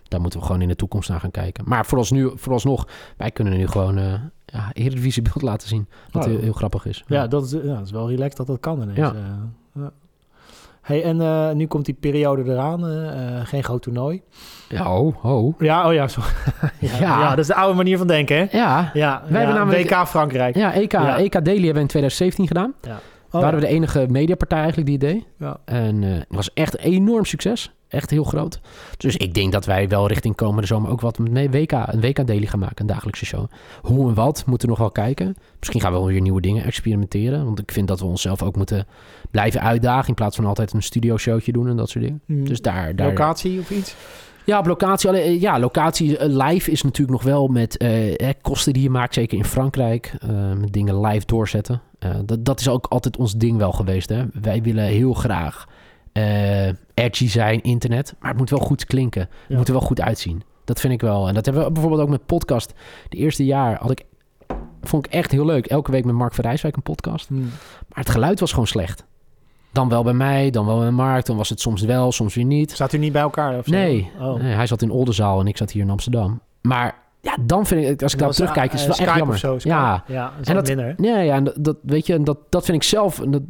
[0.07, 1.63] daar moeten we gewoon in de toekomst naar gaan kijken.
[1.67, 4.13] Maar vooralsnog, vooralsnog wij kunnen nu gewoon uh,
[4.51, 5.87] ja, Eredivisiebeeld laten zien.
[6.11, 6.29] Wat Oh.
[6.31, 7.03] heel, heel grappig is.
[7.07, 8.97] ja, dat is, ja, dat is wel relaxed dat dat kan ineens.
[8.97, 9.13] Ja.
[9.13, 9.81] eh.
[9.81, 9.91] ja.
[10.81, 12.87] Hey, en eh, nu komt die periode eraan.
[12.87, 14.21] eh, geen groot toernooi.
[14.69, 15.59] Ja, oh, oh.
[15.59, 16.29] Ja, oh ja, sorry.
[16.79, 17.19] ja, Ja.
[17.19, 18.57] ja, dat is de oude manier van denken, hè?
[18.57, 20.55] Ja, Ja, hebben ja, namelijk- WK Frankrijk.
[20.55, 21.17] ja, EK, Ja.
[21.17, 22.73] EK Daily hebben we in 2017 gedaan.
[23.33, 25.25] Oh, waren we de enige mediapartij eigenlijk die het deed.
[25.47, 25.57] ja.
[25.65, 27.71] En het was echt een enorm succes.
[27.91, 28.59] Echt heel groot.
[28.97, 32.27] Dus ik denk dat wij wel richting komende zomer ook wat met WK, een WK
[32.27, 32.81] Daily gaan maken.
[32.81, 33.45] Een dagelijkse show.
[33.81, 35.35] Hoe en wat moeten we nog wel kijken.
[35.59, 37.45] Misschien gaan we wel weer nieuwe dingen experimenteren.
[37.45, 38.87] Want ik vind dat we onszelf ook moeten
[39.31, 40.07] blijven uitdagen.
[40.07, 42.21] In plaats van altijd een studio showtje doen en dat soort dingen.
[42.25, 42.47] Mm.
[42.47, 42.95] Dus daar...
[42.95, 43.95] daar Locatie of iets?
[44.45, 45.09] Ja, op locatie.
[45.09, 48.89] Alleen, eh, ja, locatie eh, live is natuurlijk nog wel met eh, kosten die je
[48.89, 49.13] maakt.
[49.13, 50.13] Zeker in Frankrijk.
[50.59, 51.81] met dingen live doorzetten.
[52.25, 54.09] Dat, dat is ook altijd ons ding wel geweest.
[54.09, 54.23] Hè?
[54.41, 55.67] Wij willen heel graag
[56.11, 58.15] eh, edgy zijn, internet.
[58.19, 59.21] Maar het moet wel goed klinken.
[59.21, 59.57] Het Ja.
[59.57, 60.43] moet er wel goed uitzien.
[60.65, 61.27] Dat vind ik wel.
[61.27, 62.73] En dat hebben we bijvoorbeeld ook met podcast.
[63.09, 64.05] De eerste jaar had ik,
[64.81, 65.65] vond ik echt heel leuk.
[65.65, 67.29] Elke week met Mark van Rijswijk een podcast.
[67.29, 67.39] Mm.
[67.87, 69.05] Maar het geluid was gewoon slecht.
[69.71, 71.25] Dan wel bij mij, dan wel bij Mark.
[71.25, 72.71] Dan was het soms wel, soms weer niet.
[72.71, 73.57] Zat u niet bij elkaar?
[73.57, 73.71] Of zo?
[73.71, 74.41] Nee, Oh.
[74.41, 76.41] nee, hij zat in Oldenzaal en ik zat hier in Amsterdam.
[76.61, 79.35] Maar ja, dan vind ik, als ik daarop terugkijk, is het eh, wel echt jammer.
[79.35, 80.93] Of zo, ja, ja dat is En dat- minder.
[80.97, 83.21] ja, ja, en dat, dat weet je, en dat, dat vind ik zelf.
[83.21, 83.41] en Dat,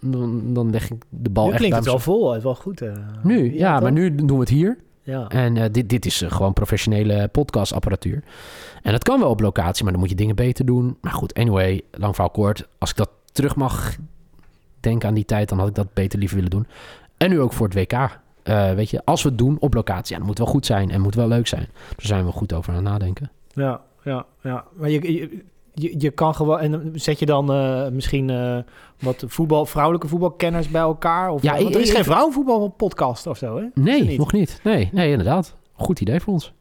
[0.00, 2.54] dan, dan, leg ik de bal Nu echt klinkt het wel vol, het is wel
[2.54, 2.80] goed.
[2.80, 2.92] eh.
[3.22, 4.78] Nu, ja, maar nu doen we het hier.
[5.02, 5.28] Ja.
[5.28, 8.22] En eh, dit, dit is gewoon professionele podcastapparatuur.
[8.82, 10.96] En dat kan wel op locatie, maar dan moet je dingen beter doen.
[11.00, 12.66] Maar goed, anyway, lang verhaal kort.
[12.78, 13.96] Als ik dat terug mag
[14.80, 16.66] denken aan die tijd, dan had ik dat beter liever willen doen.
[17.16, 18.18] En nu ook voor het WK.
[18.50, 20.66] Eh, weet je, als we het doen op locatie, ja, dan moet het wel goed
[20.66, 21.68] zijn en moet wel leuk zijn.
[21.88, 23.30] Daar zijn we goed over aan het nadenken.
[23.52, 24.64] Ja, ja, ja.
[24.76, 25.42] Maar je, je,
[25.74, 26.58] je, je kan gewoon...
[26.58, 28.58] En zet je dan eh, misschien eh,
[29.00, 31.30] wat voetbal, vrouwelijke voetbalkenners bij elkaar?
[31.30, 33.64] Of, Ja, want er is geen vrouwenvoetbalpodcast of zo, hè?
[33.74, 34.18] Nee, niet?
[34.18, 34.60] nog niet.
[34.64, 35.56] Nee, nee, inderdaad.
[35.72, 36.52] Goed idee voor ons.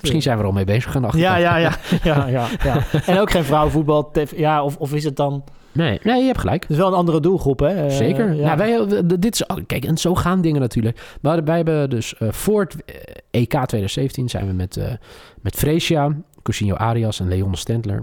[0.00, 1.20] Misschien zijn we er al mee bezig gaan achter.
[1.20, 2.84] Ja, ja, ja, ja, ja, ja.
[3.06, 4.10] En ook geen vrouwenvoetbal.
[4.10, 5.44] tv Ja, of, of is het dan...
[5.76, 6.62] Nee, nee, je hebt gelijk.
[6.62, 7.84] Het is wel een andere doelgroep, hè?
[7.86, 8.34] Eh, Zeker.
[8.34, 8.54] ja.
[8.54, 11.16] Nou, wij, we- dit is, oh, kijk, en zo gaan dingen natuurlijk.
[11.20, 12.94] Maar wij hebben dus eh, voor het eh,
[13.30, 14.92] EK 2017 zijn we met, eh
[15.40, 18.02] met Freesia, Cousinho Arias en Leon Stendler.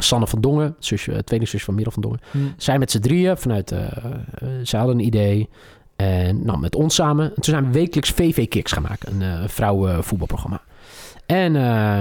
[0.00, 2.20] Sanne van Dongen, zusje, eh, tweelingzus van Merel van Dongen.
[2.30, 2.38] Hm.
[2.56, 3.72] Zij met z'n drieën vanuit...
[3.72, 5.48] eh eh, zij hadden een idee.
[5.96, 7.24] En nou, met ons samen.
[7.24, 9.12] En toen zijn we wekelijks VV Kicks gaan maken.
[9.14, 10.60] Een eh vrouwenvoetbalprogramma.
[11.26, 12.00] En eh,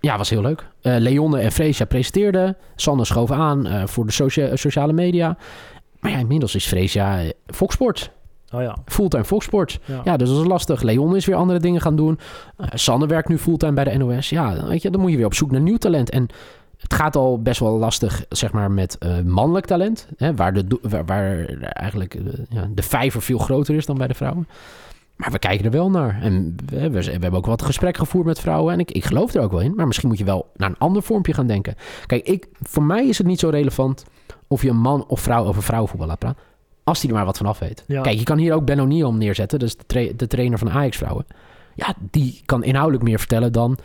[0.00, 0.66] ja, was heel leuk.
[0.80, 2.56] Eh Leonne en Freesia presenteerden.
[2.76, 5.36] Sanne schoof aan eh, voor de socia- sociale media.
[6.00, 8.10] Maar ja, inmiddels is Freesia eh, Foxsport.
[8.52, 8.76] Oh ja.
[8.86, 9.78] Fulltime Foxsport.
[9.84, 10.00] Ja.
[10.04, 10.82] Ja, dus dat is lastig.
[10.82, 12.18] Leon is weer andere dingen gaan doen.
[12.56, 14.28] Eh, Sanne werkt nu fulltime bij de NOS.
[14.28, 16.10] Ja, weet je, dan moet je weer op zoek naar nieuw talent.
[16.10, 16.26] En
[16.78, 20.08] het gaat al best wel lastig, zeg maar, met eh, mannelijk talent.
[20.16, 22.16] Hè, waar, de, waar, waar eigenlijk
[22.48, 24.48] ja, de vijver veel groter is dan bij de vrouwen.
[25.20, 26.18] Maar we kijken er wel naar.
[26.22, 28.72] En we, we, we hebben ook wat gesprek gevoerd met vrouwen.
[28.72, 29.74] En ik, ik geloof er ook wel in.
[29.74, 31.74] Maar misschien moet je wel naar een ander vormpje gaan denken.
[32.06, 34.04] Kijk, ik, voor mij is het niet zo relevant
[34.48, 36.42] of je een man of vrouw over vrouwenvoetbal laat praten.
[36.84, 37.84] Als die er maar wat van af weet.
[37.86, 38.00] Ja.
[38.02, 39.58] Kijk, je kan hier ook Ben O'Neill om neerzetten.
[39.58, 41.26] Dus de, tra- de trainer van Ajax-vrouwen.
[41.74, 43.78] Ja, die kan inhoudelijk meer vertellen dan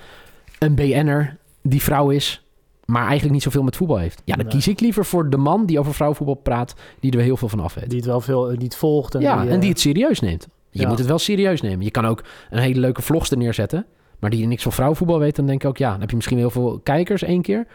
[0.60, 2.44] een BN'er die vrouw is...
[2.86, 4.22] maar eigenlijk niet zoveel met voetbal heeft.
[4.26, 4.54] Ja, dan Nee.
[4.54, 6.76] kies ik liever voor de man die over vrouwenvoetbal praat...
[7.00, 7.90] die er heel veel van af weet.
[7.90, 9.16] Die het wel veel eh, niet volgt.
[9.16, 10.48] En ja, die, en die eh, het serieus neemt.
[10.76, 10.88] Je ja.
[10.88, 11.86] moet het wel serieus nemen.
[11.86, 13.86] Je kan ook een hele leuke vlogster neerzetten...
[14.20, 15.36] maar die niks van vrouwenvoetbal weet...
[15.36, 17.68] dan denk ik ook, ja, dan heb je misschien heel veel kijkers één keer...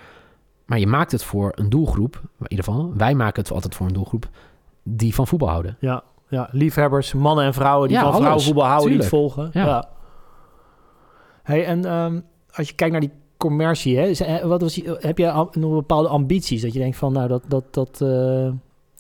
[0.65, 2.21] maar je maakt het voor een doelgroep...
[2.39, 4.29] in ieder geval, wij maken het altijd voor een doelgroep...
[4.83, 5.77] die van voetbal houden.
[5.79, 9.51] Ja, ja, liefhebbers, mannen en vrouwen die Ja, van vrouwenvoetbal houden, die het volgen.
[9.53, 9.67] Ja.
[9.67, 9.89] Ja.
[11.43, 12.21] Hey, en ehm,
[12.53, 16.09] als je kijkt naar die commercie, hè, eh, wat was die, heb je nog bepaalde
[16.09, 16.63] ambities?
[16.63, 17.43] Dat je denkt van, nou, dat...
[17.49, 18.51] dat, dat eh,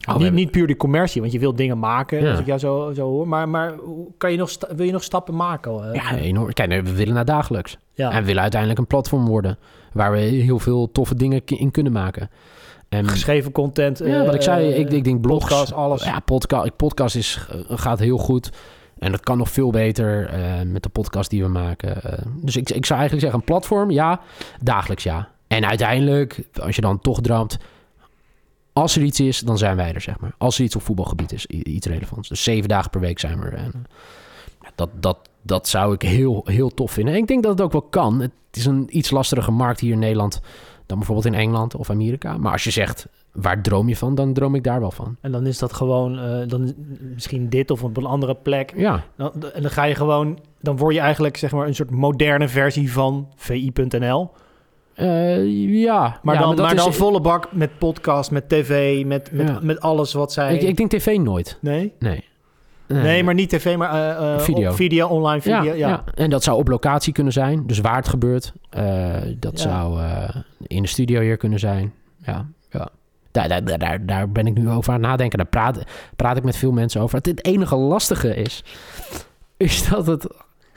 [0.06, 2.30] we niet, hebben- niet puur de commercie, want je wilt dingen maken, Ja.
[2.30, 3.28] als ik jou zo, zo hoor.
[3.28, 3.74] Maar, maar
[4.18, 5.92] kan je nog wil je nog stappen maken?
[5.92, 5.94] eh?
[6.02, 6.52] Ja, enorm.
[6.52, 7.78] Kijk, we willen naar dagelijks.
[7.92, 8.10] ja.
[8.10, 9.58] En we willen uiteindelijk een platform worden
[9.92, 12.30] waar we heel veel toffe dingen in kunnen maken.
[12.88, 13.98] En geschreven content.
[13.98, 16.04] ja, wat ik zei, eh, ik, ik denk blogs, podcast, alles.
[16.04, 18.50] Ja, podcast, podcast is, eh, gaat heel goed.
[18.98, 20.30] En dat kan nog veel beter
[20.66, 21.96] met de podcast die we maken.
[22.42, 24.20] Dus ik, ik zou eigenlijk zeggen, een platform, ja.
[24.62, 25.28] Dagelijks, ja.
[25.48, 27.58] En uiteindelijk, als je dan toch droomt...
[28.72, 30.34] Als er iets is, dan zijn wij er, zeg maar.
[30.38, 32.28] Als er iets op voetbalgebied is, iets relevants.
[32.28, 33.54] Dus zeven dagen per week zijn we er.
[33.54, 33.86] En,
[34.74, 37.14] dat, dat, dat zou ik heel, heel tof vinden.
[37.14, 38.20] En ik denk dat het ook wel kan.
[38.20, 40.40] Het is een iets lastigere markt hier in Nederland...
[40.86, 42.36] dan bijvoorbeeld in Engeland of Amerika.
[42.36, 44.14] Maar als je zegt, waar droom je van?
[44.14, 45.16] Dan droom ik daar wel van.
[45.20, 46.72] En dan is dat gewoon, eh, dan is
[47.14, 48.72] misschien dit of op een andere plek.
[48.76, 51.90] Ja, Dan, en dan ga je gewoon, dan word je eigenlijk zeg maar een soort
[51.90, 54.30] moderne versie van VI.nl.
[55.00, 55.44] Eh,
[55.82, 56.18] ja.
[56.22, 59.58] Maar Ja, dan, maar is- dan volle bak met podcast, met tv, met, met, Ja.
[59.62, 60.54] met alles wat zij...
[60.54, 61.58] Ik, ik denk tv nooit.
[61.60, 61.92] nee?
[61.98, 62.24] Nee.
[62.86, 64.72] nee, maar niet tv, maar eh, eh, Video.
[64.72, 65.62] video, online video.
[65.62, 66.04] ja, Ja, ja.
[66.14, 67.66] en dat zou op locatie kunnen zijn.
[67.66, 68.52] Dus waar het gebeurt.
[69.36, 69.70] Dat Ja.
[69.70, 70.00] zou
[70.66, 71.92] in de studio hier kunnen zijn.
[72.24, 72.88] Ja, ja.
[73.30, 75.38] Daar, daar, daar- daar, ben ik nu over aan het nadenken.
[75.38, 75.82] Daar praat,
[76.16, 77.16] praat ik met veel mensen over.
[77.16, 78.64] Het, het enige lastige is,
[79.56, 80.26] is dat het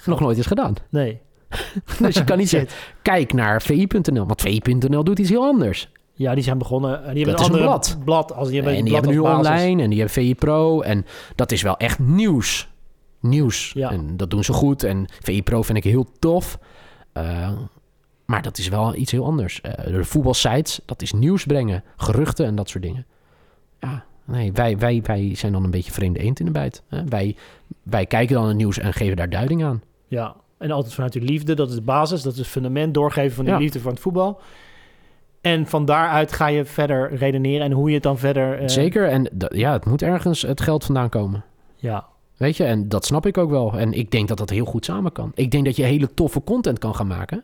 [0.06, 0.74] nog nooit is gedaan.
[0.90, 1.20] Nee.
[2.00, 2.70] Dus je kan niet zeggen,
[3.02, 4.26] kijk naar vi.nl.
[4.26, 5.90] Want vi.nl doet iets heel anders.
[6.14, 7.04] Ja, die zijn begonnen.
[7.04, 8.06] En die hebben Dat een is een andere blad.
[8.06, 9.48] blad als die hebben en die blad hebben nu basis.
[9.62, 10.82] online en die hebben VI Pro.
[10.82, 12.72] En dat is wel echt nieuws.
[13.20, 13.72] Nieuws.
[13.76, 13.92] Ja.
[13.92, 14.84] En dat doen ze goed.
[14.84, 16.60] En VI Pro vind ik heel tof.
[17.14, 17.52] Eh,
[18.26, 19.62] maar dat is wel iets heel anders.
[19.62, 21.84] Eh, de voetbalsites, dat is nieuws brengen.
[21.98, 23.06] Geruchten en dat soort dingen.
[23.80, 26.84] Ja, nee, wij, wij, wij zijn dan een beetje vreemde eend in de bijt.
[26.88, 27.04] Hè?
[27.04, 27.36] Wij,
[27.84, 29.82] wij kijken dan het nieuws en geven daar duiding aan.
[30.08, 31.54] Ja, en altijd vanuit de liefde.
[31.54, 32.94] Dat is de basis, dat is het fundament.
[32.94, 33.60] Doorgeven van die Ja.
[33.60, 34.42] liefde voor het voetbal.
[35.42, 38.60] En van daaruit ga je verder redeneren en hoe je het dan verder...
[38.60, 39.08] eh, Zeker.
[39.08, 41.44] En ja, het moet ergens het geld vandaan komen.
[41.76, 42.06] Ja,
[42.38, 43.74] Weet je, en dat snap ik ook wel.
[43.78, 45.32] En ik denk dat dat heel goed samen kan.
[45.36, 47.44] Ik denk dat je hele toffe content kan gaan maken.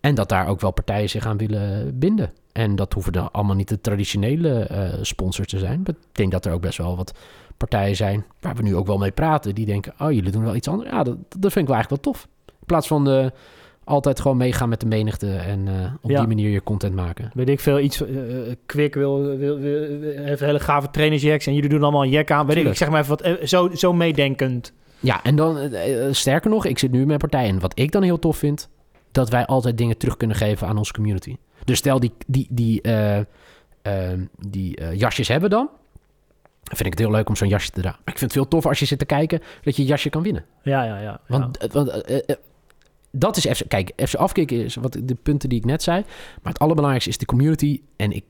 [0.00, 2.32] En dat daar ook wel partijen zich aan willen binden.
[2.52, 5.78] En dat hoeven dan allemaal niet de traditionele eh, sponsors te zijn.
[5.84, 7.12] Maar ik denk dat er ook best wel wat
[7.56, 9.54] partijen zijn waar we nu ook wel mee praten.
[9.54, 10.90] Die denken, oh, jullie doen wel iets anders.
[10.90, 12.28] Ja, dat, dat vind ik wel eigenlijk wel tof.
[12.64, 13.26] In plaats van eh,
[13.84, 16.18] altijd gewoon meegaan met de menigte en eh, op Ja.
[16.18, 17.30] die manier je content maken.
[17.34, 17.80] weet ik veel.
[17.80, 22.02] Iets, eh eh, Kwik wil, wil, wil, heeft hele gave trainersjacks en jullie doen allemaal
[22.02, 22.46] een jack aan.
[22.46, 24.72] Weet ik, ik zeg maar even wat, zo, zo meedenkend.
[25.00, 25.70] Ja, en dan
[26.10, 27.48] sterker nog, ik zit nu met partijen.
[27.48, 28.68] En wat ik dan heel tof vind,
[29.12, 31.36] dat wij altijd dingen terug kunnen geven aan onze community.
[31.64, 33.24] Dus stel die, die, die, eh, eh,
[34.48, 35.68] die jasjes hebben dan.
[36.62, 38.00] Dan vind ik het heel leuk om zo'n jasje te dragen.
[38.04, 40.10] Maar ik vind het veel toffer als je zit te kijken dat je je jasje
[40.10, 40.44] kan winnen.
[40.62, 41.20] Ja, ja, ja.
[41.26, 41.90] Want, want
[43.14, 43.68] dat is FC.
[43.68, 46.04] Kijk, FC afkicken is wat de punten die ik net zei.
[46.42, 47.80] Maar het allerbelangrijkste is de community.
[47.96, 48.24] En ik,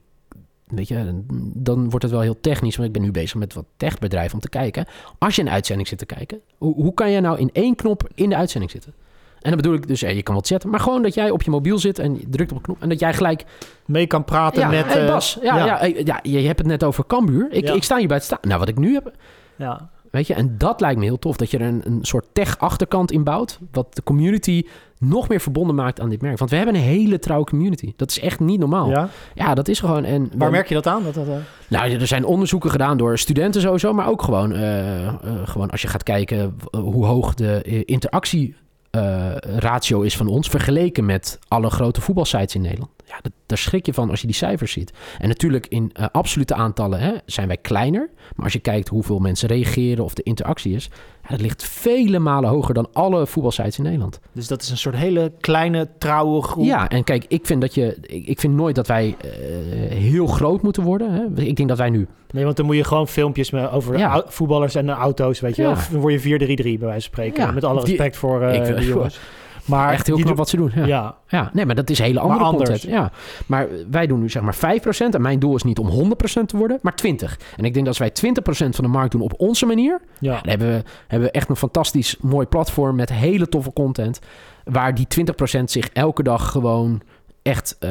[0.67, 1.23] weet je,
[1.55, 2.77] dan wordt het wel heel technisch.
[2.77, 4.87] Want ik ben nu bezig met wat techbedrijven om te kijken.
[5.19, 8.09] Als je een uitzending zit te kijken, hoe, hoe kan je nou in één knop
[8.15, 8.95] in de uitzending zitten?
[9.35, 11.51] En dan bedoel ik dus, je kan wat chatten, maar gewoon dat jij op je
[11.51, 13.45] mobiel zit en je drukt op een knop en dat jij gelijk...
[13.87, 14.87] Mee kan praten ja, met...
[14.87, 15.85] hey, eh, Bas, ja, ja.
[15.85, 15.99] ja.
[16.05, 17.47] ja, je hebt het net over Cambuur.
[17.51, 18.39] Ik, ik sta hier bij het staan.
[18.43, 19.13] Nou, wat ik nu heb,
[19.57, 19.91] ja.
[20.15, 23.13] Weet je, en dat lijkt me heel tof, dat je er een, een soort tech-achterkant
[23.13, 24.63] in bouwt, wat de community
[24.99, 26.39] nog meer verbonden maakt aan dit merk.
[26.39, 27.93] Want we hebben een hele trouwe community.
[27.97, 28.91] Dat is echt niet normaal.
[28.91, 29.55] Ja, ja.
[29.55, 30.05] dat is gewoon...
[30.05, 31.03] En Waar merk je dat aan?
[31.03, 31.27] Dat dat,
[31.69, 35.83] Nou, er zijn onderzoeken gedaan door studenten sowieso, maar ook gewoon, eh, eh, gewoon als
[35.83, 38.57] je gaat kijken hoe hoog de eh, interactie
[39.59, 42.91] ratio is van ons vergeleken met alle grote voetbalsites in Nederland.
[43.07, 44.93] Ja, daar schrik je van als je die cijfers ziet.
[45.19, 49.19] En natuurlijk in eh, absolute aantallen hè, zijn wij kleiner, maar als je kijkt hoeveel
[49.19, 50.91] mensen reageren of de interactie is,
[51.25, 54.21] ja, dat ligt vele malen hoger dan alle voetbalsites in Nederland.
[54.33, 56.65] Dus dat is een soort hele kleine, trouwe groep.
[56.65, 57.97] Ja, en kijk, ik vind dat je,
[58.27, 59.31] ik, vind nooit dat wij eh,
[59.97, 61.13] heel groot moeten worden.
[61.13, 61.43] Hè.
[61.43, 64.23] Ik denk dat wij nu Nee, want dan moet je gewoon filmpjes over Ja.
[64.27, 65.71] voetballers en auto's, weet je Ja.
[65.71, 67.45] Of dan word je 4-3-3 bij wijze van spreken.
[67.45, 69.19] Ja, met alle die- respect voor Ik- die jongens.
[69.65, 70.73] Maar echt heel knap wat ze doen.
[70.75, 70.87] Ja.
[70.87, 71.17] Ja.
[71.29, 72.83] Ja, nee, maar dat is hele andere content.
[72.83, 73.13] Ja.
[73.47, 75.15] Maar wij doen nu zeg maar 5%.
[75.15, 77.07] En mijn doel is niet om 100% te worden, maar 20%.
[77.57, 80.01] En ik denk dat als wij 20% van de markt doen op onze manier...
[80.19, 80.33] ja.
[80.33, 84.21] dan hebben we, hebben we echt een fantastisch mooi platform met hele toffe content...
[84.65, 85.07] waar die
[85.61, 87.03] 20% zich elke dag gewoon
[87.43, 87.91] echt eh,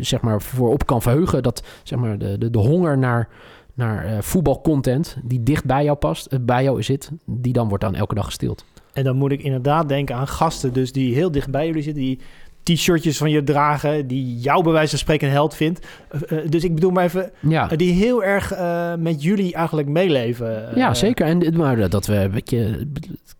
[0.00, 1.42] zeg maar voorop kan verheugen.
[1.42, 3.28] Dat zeg maar de, de, de honger naar,
[3.74, 7.10] naar eh, voetbalcontent die dicht bij jou past, eh, bij jou zit...
[7.24, 8.64] die dan wordt dan elke dag gestild.
[8.98, 12.02] En dan moet ik inderdaad denken aan gasten dus die heel dicht bij jullie zitten,
[12.02, 12.18] die
[12.62, 15.86] t-shirtjes van je dragen, die jou bij wijze van spreken een held vindt.
[16.10, 17.70] Eh, eh, dus ik bedoel maar even, Ja.
[17.70, 18.52] eh, die heel erg
[18.98, 20.72] met jullie eigenlijk meeleven.
[20.74, 21.26] Ja, zeker.
[21.26, 22.88] En maar dat we, weet je,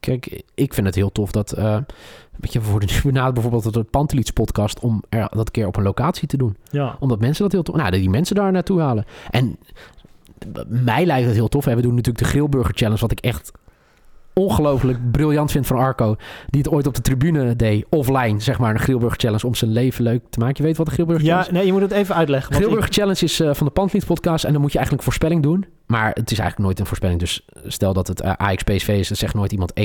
[0.01, 1.77] kijk, ik vind het heel tof dat, eh
[2.37, 5.77] weet je, we worden nu benaderd bijvoorbeeld de Panteliets podcast om er dat keer op
[5.77, 6.57] een locatie te doen.
[6.71, 6.97] Ja.
[7.01, 9.05] Omdat mensen dat heel tof, nou, dat die mensen daar naartoe halen.
[9.31, 9.57] En
[10.69, 11.65] mij lijkt het heel tof.
[11.65, 11.75] Hè.
[11.75, 13.53] We doen natuurlijk de Grillburger Challenge, wat ik echt
[14.39, 16.17] ongelooflijk briljant vind van Arco.
[16.47, 19.71] Die het ooit op de tribune deed, offline, zeg maar, een Grillburger Challenge om zijn
[19.71, 20.55] leven leuk te maken.
[20.57, 22.51] Je weet wat de Grillburger Challenge ja, nee, je moet het even uitleggen.
[22.51, 25.13] want Grillburger Challenge is eh, van de Pantvliet podcast en dan moet je eigenlijk een
[25.13, 25.67] voorspelling doen.
[25.87, 27.21] Maar het is eigenlijk nooit een voorspelling.
[27.21, 29.83] Dus stel dat het eh, Ajax PSV is, dan zegt nooit iemand 1-0.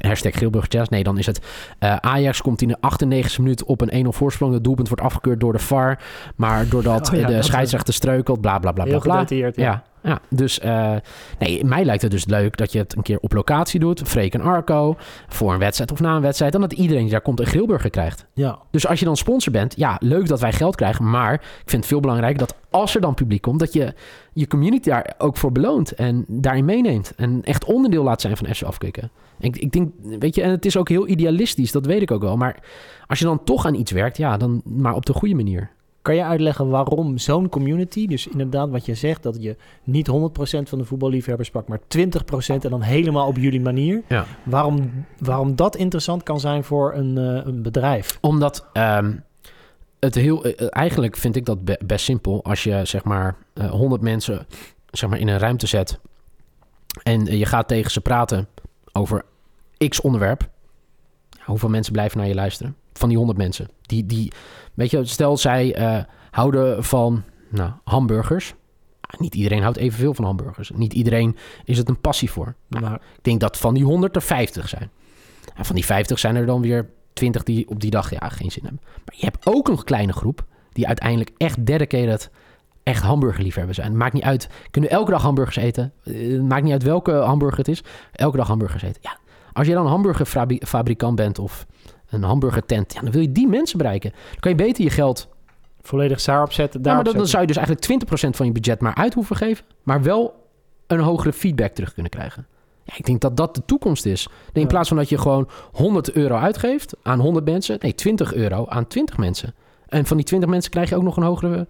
[0.00, 0.90] Hashtag Grillburger Challenge.
[0.90, 1.40] Nee, dan is het
[1.78, 4.52] eh, Ajax komt in de 98e minuut op een 1-0 voorsprong.
[4.54, 6.02] Het doelpunt wordt afgekeurd door de VAR.
[6.36, 9.24] Maar doordat Oh ja, de scheidsrechter streukelt, bla bla bla bla bla.
[9.28, 9.50] Ja.
[9.54, 10.94] Ja, ja, dus eh,
[11.38, 14.02] nee, mij lijkt het dus leuk dat je het een keer op locatie doet.
[14.04, 14.96] Freek en Arco,
[15.28, 16.54] voor een wedstrijd of na een wedstrijd.
[16.54, 18.26] En dat iedereen die daar komt een grillburger krijgt.
[18.32, 18.58] ja.
[18.70, 21.10] Dus als je dan sponsor bent, ja, leuk dat wij geld krijgen.
[21.10, 23.94] Maar ik vind het veel belangrijker dat als er dan publiek komt, dat je
[24.32, 27.12] je community daar ook voor beloont en daarin meeneemt.
[27.16, 29.10] En echt onderdeel laat zijn van FC Afkikken.
[29.40, 32.22] Ik, ik denk, weet je, en het is ook heel idealistisch, dat weet ik ook
[32.22, 32.36] wel.
[32.36, 32.56] Maar
[33.06, 35.70] als je dan toch aan iets werkt, ja, dan maar op de goede manier.
[36.02, 40.68] Kan je uitleggen waarom zo'n community, dus inderdaad wat je zegt, dat je niet 100%
[40.68, 44.02] van de voetballiefhebbers pakt, maar 20% en dan helemaal op jullie manier.
[44.08, 44.24] Ja.
[44.44, 48.18] Waarom, waarom dat interessant kan zijn voor een, eh, een bedrijf?
[48.20, 49.12] Omdat ehm,
[50.00, 52.44] het heel, eh, eigenlijk vind ik dat be- best simpel.
[52.44, 54.46] Als je zeg maar eh 100 mensen
[54.90, 55.98] zeg maar, in een ruimte zet
[57.02, 58.48] en eh, je gaat tegen ze praten
[58.92, 59.24] over
[59.88, 60.48] x onderwerp.
[61.44, 62.76] Hoeveel mensen blijven naar je luisteren?
[62.92, 63.68] Van die 100 mensen.
[63.82, 64.32] Die, die,
[64.78, 68.54] weet je, stel zij eh, houden van nou, hamburgers.
[69.00, 70.70] Ah, Niet iedereen houdt evenveel van hamburgers.
[70.74, 72.54] Niet iedereen is het een passie voor.
[72.68, 74.90] Maar, ik denk dat van die 100 er 50 zijn.
[75.54, 78.50] En van die 50 zijn er dan weer 20 die op die dag ja, geen
[78.50, 78.82] zin hebben.
[79.04, 82.30] Maar je hebt ook een kleine groep die uiteindelijk echt dedicated,
[82.82, 83.96] echt hamburgerliefhebber zijn.
[83.96, 85.92] Maakt niet uit, kunnen elke dag hamburgers eten.
[86.04, 87.84] Eh, maakt niet uit welke hamburger het is.
[88.12, 89.00] Elke dag hamburgers eten.
[89.02, 89.18] Ja,
[89.52, 91.66] als je dan een hamburgerfabrikant bent of
[92.10, 94.10] een hamburgertent, ja, dan wil je die mensen bereiken.
[94.10, 95.28] Dan kan je beter je geld
[95.80, 96.80] volledig daarop zetten.
[96.80, 98.04] ja, Daarop maar dan, dan zou je dus eigenlijk
[98.34, 100.46] 20% van je budget maar uit hoeven geven, maar wel
[100.86, 102.46] een hogere feedback terug kunnen krijgen.
[102.84, 104.28] Ja, ik denk dat dat de toekomst is.
[104.52, 108.66] In plaats van dat je gewoon 100 euro uitgeeft aan 100 mensen, nee, 20 euro
[108.68, 109.54] aan 20 mensen.
[109.88, 111.66] En van die 20 mensen krijg je ook nog een hogere,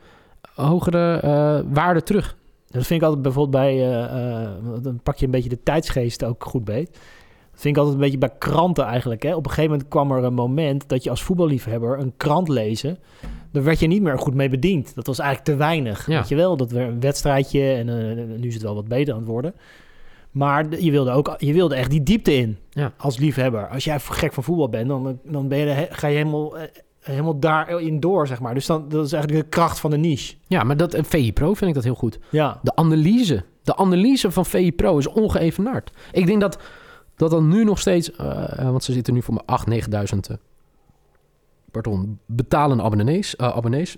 [0.55, 2.37] hogere eh, waarde terug.
[2.67, 4.51] Dat vind ik altijd bijvoorbeeld bij, eh, eh,
[4.83, 6.99] dan pak je een beetje de tijdsgeest ook goed beet.
[7.59, 9.23] Vind ik altijd een beetje bij kranten eigenlijk.
[9.23, 9.35] Hè.
[9.35, 12.99] Op een gegeven moment kwam er een moment dat je als voetballiefhebber een krant lezen.
[13.53, 14.95] Daar werd je niet meer goed mee bediend.
[14.95, 16.07] Dat was eigenlijk te weinig.
[16.07, 16.19] Ja.
[16.19, 19.13] Weet je wel, dat werd een wedstrijdje en eh, nu is het wel wat beter
[19.15, 19.55] aan het worden.
[20.31, 22.93] Maar je wilde ook je wilde echt die diepte in Ja.
[22.97, 23.69] als liefhebber.
[23.69, 26.63] Als jij gek van voetbal bent, dan, dan ben je, ga je helemaal, eh,
[27.01, 28.55] helemaal daarin door, zeg maar.
[28.55, 30.35] Dus dan, dat is eigenlijk de kracht van de niche.
[30.47, 32.19] Ja, maar dat, en VI Pro vind ik dat heel goed.
[32.31, 33.45] Ja, De analyse.
[33.63, 35.91] De analyse van VI Pro is ongeëvenaard.
[36.13, 36.59] Ik denk dat
[37.19, 38.13] dat dan nu nog steeds...
[38.13, 40.19] eh, eh, want ze zitten nu voor mijn 8.000, 9.000...
[40.31, 40.37] eh,
[41.71, 43.39] pardon, betalende abonnees.
[43.39, 43.97] abonnees.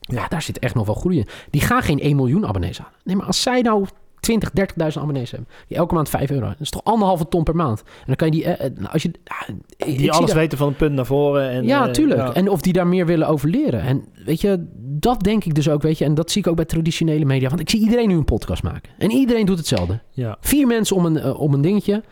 [0.00, 1.26] Ja, daar zit echt nog wel groei in.
[1.50, 2.92] Die gaan geen 1 miljoen abonnees aan.
[3.04, 3.86] Nee, maar als zij nou
[4.20, 4.66] 20, 30.000
[5.00, 5.48] abonnees hebben.
[5.68, 6.46] Die elke maand 5 euro.
[6.46, 7.80] Dat is toch anderhalve ton per maand.
[7.80, 8.70] En dan kan je die...
[8.74, 9.48] nou, als je, ah,
[9.96, 11.50] Die alles weten van een punt naar voren.
[11.50, 12.20] En, ja, tuurlijk.
[12.20, 12.32] ja.
[12.34, 13.80] En of die daar meer willen over leren.
[13.80, 16.04] En weet je, dat denk ik dus ook, weet je.
[16.04, 17.48] En dat zie ik ook bij traditionele media.
[17.48, 18.92] Want ik zie iedereen nu een podcast maken.
[18.98, 20.00] En iedereen doet hetzelfde.
[20.10, 20.36] ja.
[20.40, 22.02] Vier mensen om een, om een dingetje.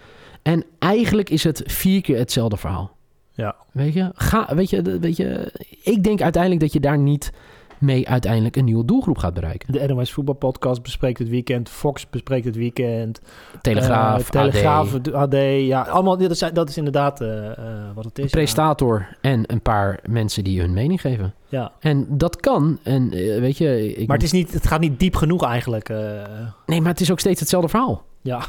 [0.47, 2.97] En eigenlijk is het vier keer hetzelfde verhaal.
[3.33, 3.55] Ja.
[3.73, 7.33] Weet je, ga, weet je, weet je, ik denk uiteindelijk dat je daar niet
[7.79, 9.73] mee uiteindelijk een nieuwe doelgroep gaat bereiken.
[9.73, 11.69] De NOS voetbalpodcast bespreekt het weekend.
[11.69, 13.21] Fox bespreekt het weekend.
[13.63, 15.35] Telegraaf, Eh, Telegraaf, AD, AD.
[15.59, 17.55] Ja, allemaal, dat, is, dat is inderdaad eh, eh,
[17.95, 18.25] wat het is.
[18.25, 21.35] een presentator en een paar mensen die hun mening geven.
[21.49, 21.73] Ja.
[21.81, 22.79] En dat kan.
[22.83, 25.89] En weet je, ik, Maar het, is niet, het gaat niet diep genoeg eigenlijk.
[26.67, 28.05] nee, maar het is ook steeds hetzelfde verhaal.
[28.23, 28.41] ja.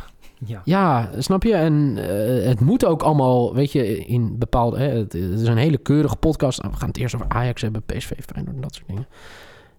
[0.45, 0.61] Ja.
[0.65, 1.53] Ja, snap je?
[1.53, 4.77] En eh, het moet ook allemaal, weet je, in bepaalde...
[4.77, 6.61] Hè, het, is een hele keurige podcast.
[6.61, 9.07] Nou, we gaan het eerst over Ajax hebben, PSV, Feyenoord en dat soort dingen.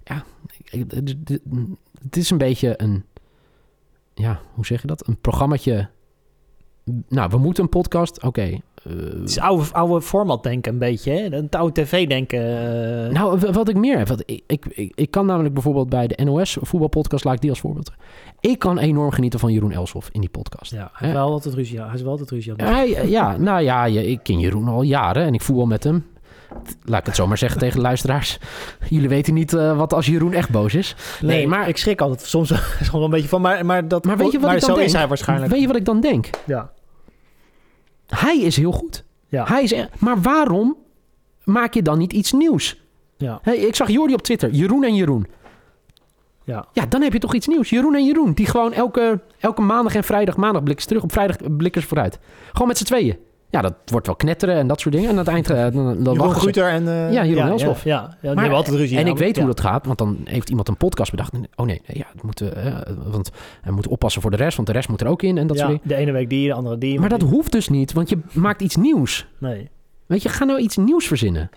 [0.05, 0.25] Ja,
[2.01, 3.05] het, is een beetje een...
[4.15, 5.07] Ja, hoe zeg je dat?
[5.07, 5.89] Een programmaatje...
[7.09, 8.61] Nou, we moeten een podcast, oké.
[8.83, 11.13] Het is oude, oude format denken een beetje.
[11.13, 11.37] Hè?
[11.37, 12.39] Het oude tv denken.
[13.07, 13.13] eh.
[13.13, 14.09] nou, wat ik meer heb...
[14.09, 17.25] Wat ik, ik, ik, ik kan namelijk bijvoorbeeld bij de NOS voetbalpodcast...
[17.25, 17.93] laat ik die als voorbeeld.
[18.41, 20.73] Ik kan enorm genieten van Jeroen Elshoff in die podcast.
[20.73, 21.81] ja, hij is wel altijd ruzie.
[21.83, 22.53] Hij is wel altijd ruzie.
[22.57, 25.85] Hij, eh, ja, nou ja, je- ik ken Jeroen al jaren en ik voetbal met
[25.85, 26.07] hem.
[26.85, 28.39] Laat ik het zo maar zeggen tegen de luisteraars.
[28.89, 30.97] Jullie weten niet eh, wat als Jeroen echt boos is.
[31.21, 33.41] Nee, Nee, maar ik schrik altijd soms gewoon wel een beetje van.
[33.41, 34.87] Maar, maar, dat, Maar weet je wat ik dan zo denk?
[34.87, 35.51] is hij waarschijnlijk.
[35.53, 36.31] Weet je wat ik dan denk?
[36.47, 36.71] Ja.
[38.17, 39.05] Hij is heel goed.
[39.29, 39.45] Ja.
[39.47, 40.77] Hij is, e- maar waarom
[41.45, 42.81] maak je dan niet iets nieuws?
[43.17, 43.39] Ja.
[43.43, 44.51] Hey, ik zag Jordi op Twitter.
[44.51, 45.27] Jeroen en Jeroen.
[46.45, 46.67] Ja.
[46.73, 47.71] Ja, dan heb je toch iets nieuws.
[47.71, 48.33] Jeroen en Jeroen.
[48.33, 50.37] Die gewoon elke, elke maandag en vrijdag...
[50.37, 52.19] Maandag blikken terug, op vrijdag blikken ze vooruit.
[52.53, 53.19] Gewoon met z'n tweeën.
[53.51, 55.11] Ja, dat wordt wel knetteren en dat soort dingen.
[55.11, 55.75] En aan het eind...
[55.75, 56.35] dan, dan Jeroen.
[56.35, 56.89] Guter en...
[56.89, 57.85] eh, Ja, Jeroen ja, Elshoff.
[57.85, 58.95] Ja, ja, ja die Maar- hebben altijd ruzie.
[58.97, 59.35] En ik namelijk.
[59.37, 61.33] weet hoe dat gaat, want dan heeft iemand een podcast bedacht.
[61.33, 63.31] En, oh nee, ja, we moeten, eh, want
[63.65, 65.57] we moeten oppassen voor de rest, want de rest moet er ook in en dat
[65.57, 65.83] soort dingen.
[65.89, 67.01] de ene week die, de andere die.
[67.01, 69.27] Maar dat hoeft dus niet, want je maakt iets nieuws.
[69.39, 69.69] Nee.
[70.07, 71.51] Weet je, ga nou iets nieuws verzinnen.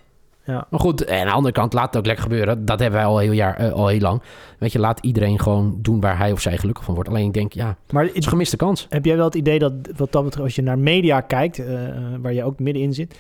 [0.51, 0.67] Ja.
[0.69, 2.65] Maar goed, en aan de andere kant, laat het ook lekker gebeuren.
[2.65, 4.21] Dat hebben wij al heel, jaar, eh, al heel lang.
[4.57, 7.09] Weet je, laat iedereen gewoon doen waar hij of zij gelukkig van wordt.
[7.09, 8.85] Alleen ik denk, ja, Maar het is een gemiste kans.
[8.89, 11.65] heb jij wel het idee dat, wat dat betreft, als je naar media kijkt, eh,
[12.21, 13.19] waar je ook middenin zit,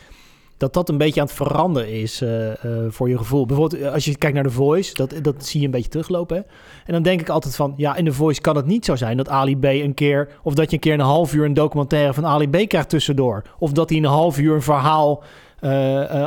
[0.57, 2.51] dat dat een beetje aan het veranderen is eh,
[2.89, 3.45] voor je gevoel?
[3.45, 6.37] Bijvoorbeeld, als je kijkt naar The Voice, dat, dat zie je een beetje teruglopen.
[6.37, 6.41] Hè?
[6.85, 9.17] En dan denk ik altijd van, ja, in The Voice kan het niet zo zijn
[9.17, 12.13] dat Ali B een keer, of dat je een keer een half uur een documentaire
[12.13, 13.43] van Ali B krijgt tussendoor.
[13.59, 15.23] Of dat hij een half uur een verhaal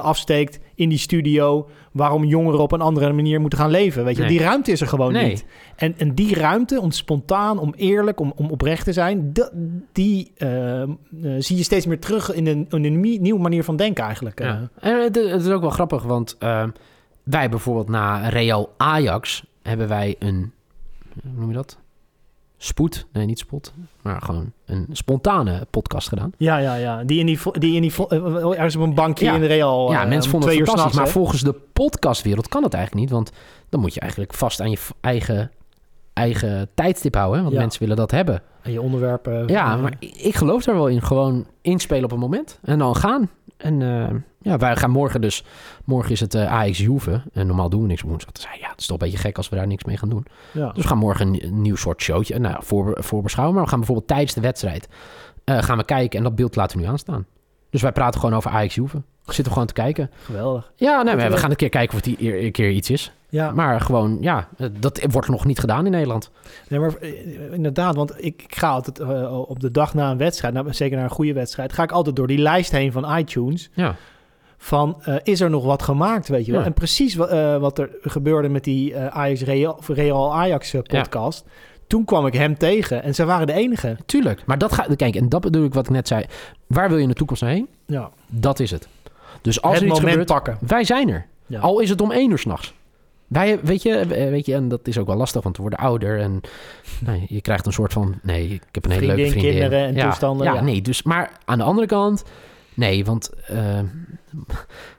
[0.01, 4.05] afsteekt in die studio, waarom jongeren op een andere manier moeten gaan leven.
[4.05, 4.31] Weet je, Nee.
[4.31, 5.29] die ruimte is er gewoon Nee.
[5.29, 5.45] niet.
[5.77, 9.51] En, en die ruimte, om spontaan, om eerlijk, om, om oprecht te zijn, dat,
[9.93, 10.89] die eh, eh,
[11.39, 14.41] zie je steeds meer terug in een, in een nie- nieuwe manier van denken eigenlijk.
[14.41, 14.47] eh.
[14.47, 14.69] Ja.
[14.81, 16.37] En het, is ook wel grappig, want
[17.23, 20.53] wij bijvoorbeeld na Real Ajax hebben wij een,
[21.23, 21.79] hoe noem je dat?
[22.65, 23.07] Spoed?
[23.13, 26.33] Nee, niet spot, maar gewoon een spontane podcast gedaan.
[26.37, 27.05] Ja, ja, ja.
[27.05, 29.35] Die in die, die in die vo- eh, ergens op een bankje Ja.
[29.35, 29.91] in de Real.
[29.93, 33.33] ja, eh, mensen vonden het fantastisch, maar volgens de podcastwereld kan het eigenlijk niet, want
[33.69, 35.51] dan moet je eigenlijk vast aan je eigen,
[36.13, 37.61] eigen tijdstip houden, want Ja.
[37.61, 38.43] mensen willen dat hebben.
[38.63, 39.47] En je onderwerpen.
[39.47, 41.03] Ja, eh, maar ik geloof daar wel in.
[41.03, 43.31] Gewoon inspelen op een moment en dan gaan.
[43.57, 44.15] En eh,
[44.45, 45.45] ja, wij gaan morgen dus...
[45.85, 47.23] Morgen is het eh AX Juve.
[47.33, 48.33] En normaal doen we niks woensdag.
[48.33, 50.09] Toen zei ja, het is toch een beetje gek als we daar niks mee gaan
[50.09, 50.27] doen.
[50.53, 50.73] ja.
[50.73, 52.39] Dus we gaan morgen een, een nieuw soort showtje.
[52.39, 53.55] Nou, voor, voorbeschouwen.
[53.55, 54.89] Maar we gaan bijvoorbeeld tijdens de wedstrijd...
[55.45, 57.27] eh, gaan we kijken en dat beeld laten we nu aanstaan.
[57.71, 59.03] Dus wij praten gewoon over AX Juve.
[59.25, 60.11] We zitten gewoon te kijken.
[60.25, 60.73] Geweldig.
[60.77, 63.13] Ja, nee, we gaan een keer kijken of het die een keer iets is.
[63.29, 66.31] Ja, Maar gewoon, ja, dat wordt nog niet gedaan in Nederland.
[66.69, 69.01] nee, maar eh, inderdaad, want ik, ik ga altijd
[69.47, 72.17] op de dag na een wedstrijd, nou, zeker na een goede wedstrijd, ga ik altijd
[72.17, 73.71] door die lijst heen van iTunes.
[73.73, 73.97] Ja,
[74.65, 76.61] van eh, is er nog wat gemaakt, weet je wel?
[76.61, 76.67] Ja.
[76.67, 81.45] En precies eh, wat er gebeurde met die eh, Ajax Real, Real Ajax podcast.
[81.87, 83.97] Toen kwam ik hem tegen en zij waren de enige.
[84.07, 84.43] tuurlijk.
[84.47, 86.25] Maar dat gaat, kijk, en dat bedoel ik wat ik net zei.
[86.67, 87.69] Waar wil je in de toekomst heen?
[87.87, 88.89] Ja, Dat is het.
[89.43, 90.59] Dus als het er iets moment gebeurt, pakken.
[90.69, 91.27] wij zijn er.
[91.47, 91.61] Ja.
[91.61, 92.75] Al is het om één uur s'nachts.
[93.27, 96.21] Wij, weet je, weet je, en dat is ook wel lastig, want we worden ouder
[96.21, 96.41] en
[97.07, 99.95] nou, je krijgt een soort van, nee, ik heb een hele leuke Vriendin, kinderen en
[99.95, 100.61] ja, toestanden, ja.
[100.61, 102.25] nee, dus, maar aan de andere kant,
[102.75, 103.79] nee, want eh,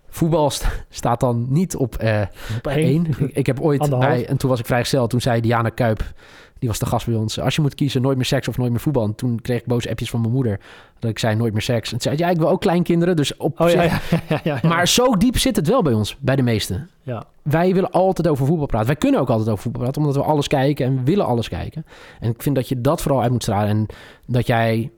[0.09, 2.21] voetbal st- staat dan niet op eh
[2.57, 2.85] Op één.
[2.87, 3.29] één.
[3.33, 6.13] Ik, heb ooit bij, en toen was ik vrijgesteld, toen zei Diana Kuip,
[6.59, 8.71] die was de gast bij ons, als je moet kiezen, nooit meer seks of nooit
[8.71, 9.03] meer voetbal.
[9.03, 10.59] En toen kreeg ik boze appjes van mijn moeder,
[10.99, 11.93] dat ik zei nooit meer seks.
[11.93, 13.83] En zei ja, ik wil ook kleinkinderen, dus op Oh ja,
[14.29, 16.89] ja, ja, maar zo diep zit het wel bij ons, bij de meesten.
[17.01, 17.23] Ja.
[17.41, 18.87] Wij willen altijd over voetbal praten.
[18.87, 21.49] Wij kunnen ook altijd over voetbal praten, omdat we alles kijken en we willen alles
[21.49, 21.85] kijken.
[22.19, 23.69] En ik vind dat je dat vooral uit moet stralen.
[23.69, 23.85] En
[24.25, 24.91] dat jij,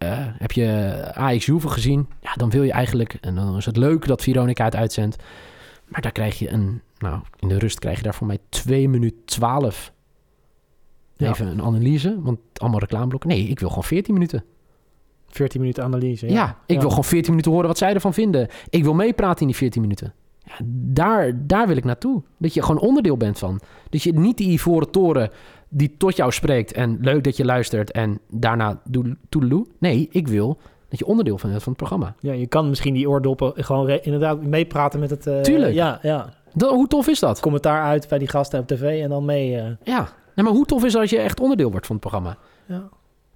[0.00, 2.08] eh, heb je AX Juve gezien?
[2.20, 5.16] Ja, dan wil je eigenlijk, en dan is het leuk dat Veronica het uitzendt.
[5.88, 8.88] Maar daar krijg je een, nou, in de rust krijg je daar voor mij 2
[8.88, 9.92] minuten 12
[11.16, 11.30] Ja.
[11.30, 13.28] Even een analyse, want allemaal reclameblokken.
[13.30, 14.44] Nee, ik wil gewoon 14 minuten.
[15.28, 16.26] 14 minuten analyse.
[16.26, 16.80] Ja, Ja, ik Ja.
[16.80, 18.48] wil gewoon 14 minuten horen wat zij ervan vinden.
[18.68, 20.14] Ik wil meepraten in die 14 minuten.
[20.44, 20.54] Ja,
[20.92, 22.22] daar, daar wil ik naartoe.
[22.38, 23.60] Dat je gewoon onderdeel bent van.
[23.90, 25.30] Dat je niet die ivoren toren
[25.72, 28.80] die tot jou spreekt en leuk dat je luistert en daarna
[29.28, 29.66] toedeloe.
[29.78, 30.58] Nee, ik wil
[30.88, 32.14] dat je onderdeel van bent van het programma.
[32.20, 35.26] Ja, je kan misschien die oordoppen gewoon inderdaad meepraten met het...
[35.26, 35.74] eh, Tuurlijk.
[35.74, 36.32] Ja, ja.
[36.54, 37.40] Dat, hoe tof is dat?
[37.40, 39.56] Commentaar uit bij die gasten op tv en dan mee...
[39.56, 42.04] eh, Ja, nee, maar hoe tof is dat als je echt onderdeel wordt van het
[42.04, 42.36] programma?
[42.66, 42.88] ja.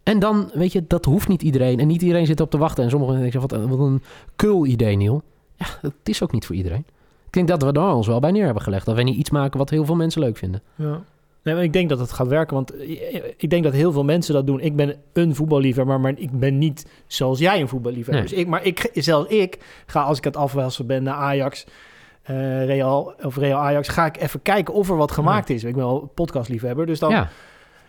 [0.03, 1.81] En dan, weet je, dat hoeft niet iedereen.
[1.81, 2.85] En niet iedereen zit op te wachten.
[2.85, 4.03] En sommigen denken, wat, wat een
[4.37, 5.23] kul idee, Neil.
[5.57, 6.85] Ja, dat is ook niet voor iedereen.
[7.27, 8.87] Ik denk dat we daar ons wel bij neer hebben gelegd.
[8.87, 10.63] Dat wij niet iets maken wat heel veel mensen leuk vinden.
[10.75, 11.03] Ja.
[11.45, 12.73] Nee, maar ik denk dat het gaat werken, want
[13.37, 14.61] ik denk dat heel veel mensen dat doen.
[14.61, 18.21] Ik ben een voetballiefhebber, maar ik ben niet zoals jij een voetballiefhebber.
[18.25, 18.31] Nee.
[18.33, 21.67] Dus ik, maar ik, zelfs ik ga als ik het afwelsen ben naar Ajax,
[22.23, 25.65] eh, Real of Real Ajax, ga ik even kijken of er wat gemaakt is.
[25.65, 27.29] Ik ben wel podcastliefhebber, dus dan Ja,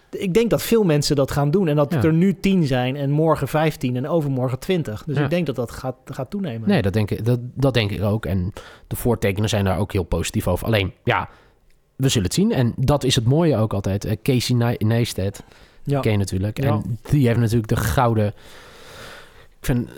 [0.09, 2.03] ik denk dat veel mensen dat gaan doen en dat Ja.
[2.03, 5.03] er nu tien zijn en morgen 15 en overmorgen 20.
[5.03, 6.69] Dus ik denk dat dat gaat, gaat toenemen.
[6.69, 8.25] nee, dat denk, ik, dat, dat denk ik ook.
[8.25, 8.53] En
[8.87, 10.65] de voortekenen zijn daar ook heel positief over.
[10.65, 11.29] Alleen, ja,
[11.95, 12.51] we zullen het zien.
[12.51, 14.05] En dat is het mooie ook altijd.
[14.05, 15.43] Eh, Casey Ne- Neistat,
[15.83, 15.99] ja.
[15.99, 16.63] ken je natuurlijk.
[16.63, 16.69] Ja.
[16.69, 18.27] En die heeft natuurlijk de gouden...
[19.59, 19.93] Ik vind, eh,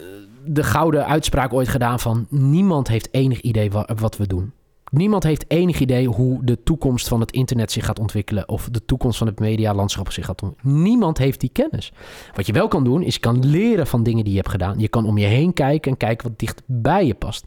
[0.45, 2.25] de gouden uitspraak ooit gedaan van...
[2.29, 4.51] niemand heeft enig idee wa- wat we doen.
[4.91, 8.49] Niemand heeft enig idee hoe de toekomst van het internet zich gaat ontwikkelen...
[8.49, 10.81] of de toekomst van het medialandschap zich gaat ontwikkelen.
[10.81, 11.91] Niemand heeft die kennis.
[12.35, 14.79] Wat je wel kan doen, is je kan leren van dingen die je hebt gedaan.
[14.79, 17.45] Je kan om je heen kijken en kijken wat dicht bij je past.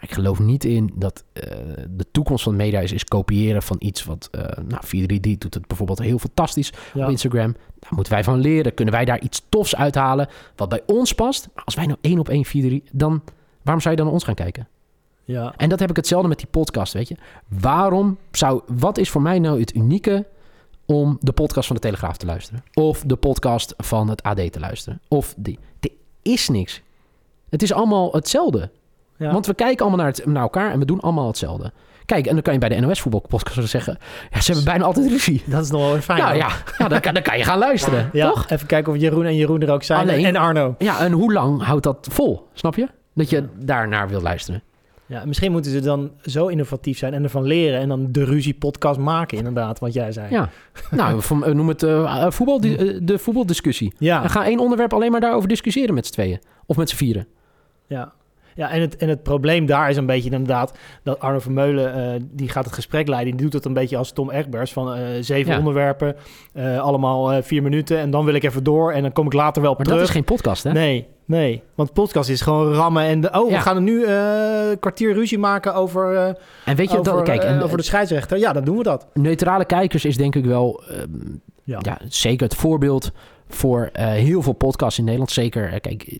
[0.00, 1.42] Ik geloof niet in dat eh,
[1.90, 4.28] de toekomst van media is, is kopiëren van iets wat...
[4.30, 7.04] eh nou, 433 doet het bijvoorbeeld heel fantastisch Ja.
[7.04, 7.52] op Instagram.
[7.78, 8.74] Daar moeten wij van leren.
[8.74, 11.48] Kunnen wij daar iets tofs uithalen wat bij ons past?
[11.54, 13.22] Maar als wij nou één op één 4 dan
[13.62, 14.68] waarom zou je dan naar ons gaan kijken?
[15.24, 15.54] Ja.
[15.56, 17.16] En dat heb ik hetzelfde met die podcast, weet je.
[17.48, 20.26] Waarom zou, wat is voor mij nou het unieke
[20.86, 22.64] om de podcast van de Telegraaf te luisteren?
[22.74, 25.00] Of de podcast van het AD te luisteren?
[25.08, 25.90] Of die, er
[26.22, 26.82] is niks.
[27.48, 28.70] Het is allemaal hetzelfde.
[29.18, 29.32] Ja.
[29.32, 31.72] Want we kijken allemaal naar, het, naar elkaar en we doen allemaal hetzelfde.
[32.04, 33.98] Kijk, en dan kan je bij de NOS voetbalpodcast zeggen...
[34.30, 35.42] Ja, ze hebben bijna altijd ruzie.
[35.46, 36.18] dat is nog wel weer fijn.
[36.18, 36.36] Ja, hoor.
[36.36, 36.48] ja,
[36.78, 38.48] ja dan, kan, dan kan je gaan luisteren, Ja, toch?
[38.50, 40.00] even kijken of Jeroen en Jeroen er ook zijn.
[40.00, 40.74] Alleen- en Arno.
[40.78, 42.48] Ja, en hoe lang houdt dat vol?
[42.52, 42.88] Snap je?
[43.14, 44.62] Dat je daarnaar wil luisteren.
[45.06, 48.98] Ja, misschien moeten ze dan zo innovatief zijn en ervan leren en dan de ruzie-podcast
[48.98, 50.26] maken, inderdaad, wat jij zei.
[50.30, 50.48] Ja.
[50.90, 53.92] nou, eh, noem het eh, voetbal, eh, de voetbaldiscussie.
[53.98, 56.40] ja, En ga één onderwerp alleen maar daarover discussiëren met z'n tweeën.
[56.66, 57.26] Of met z'n vieren.
[57.86, 58.12] ja.
[58.54, 62.20] Ja en, het, en het probleem daar is een beetje inderdaad dat Arno Vermeulen, eh,
[62.30, 63.32] die gaat het gesprek leiden.
[63.32, 65.58] Die doet het een beetje als Tom Egbers, van eh, zeven Ja.
[65.58, 66.16] onderwerpen,
[66.52, 69.62] eh, allemaal vier minuten en dan wil ik even door en dan kom ik later
[69.62, 70.00] wel op Maar terug.
[70.00, 70.72] dat is geen podcast, hè?
[70.72, 71.62] Nee, nee.
[71.74, 73.20] Want podcast is gewoon rammen en...
[73.20, 73.56] De, oh, Ja.
[73.56, 77.42] we gaan er nu een kwartier ruzie maken over, En weet je, over, dat, kijk,
[77.42, 78.38] en, over de scheidsrechter.
[78.38, 79.06] Ja, dan doen we dat.
[79.14, 81.08] neutrale kijkers is denk ik wel ehm,
[81.64, 81.78] Ja.
[81.82, 83.10] ja, zeker het voorbeeld
[83.48, 85.30] voor heel veel podcasts in Nederland.
[85.32, 86.18] Zeker, kijk,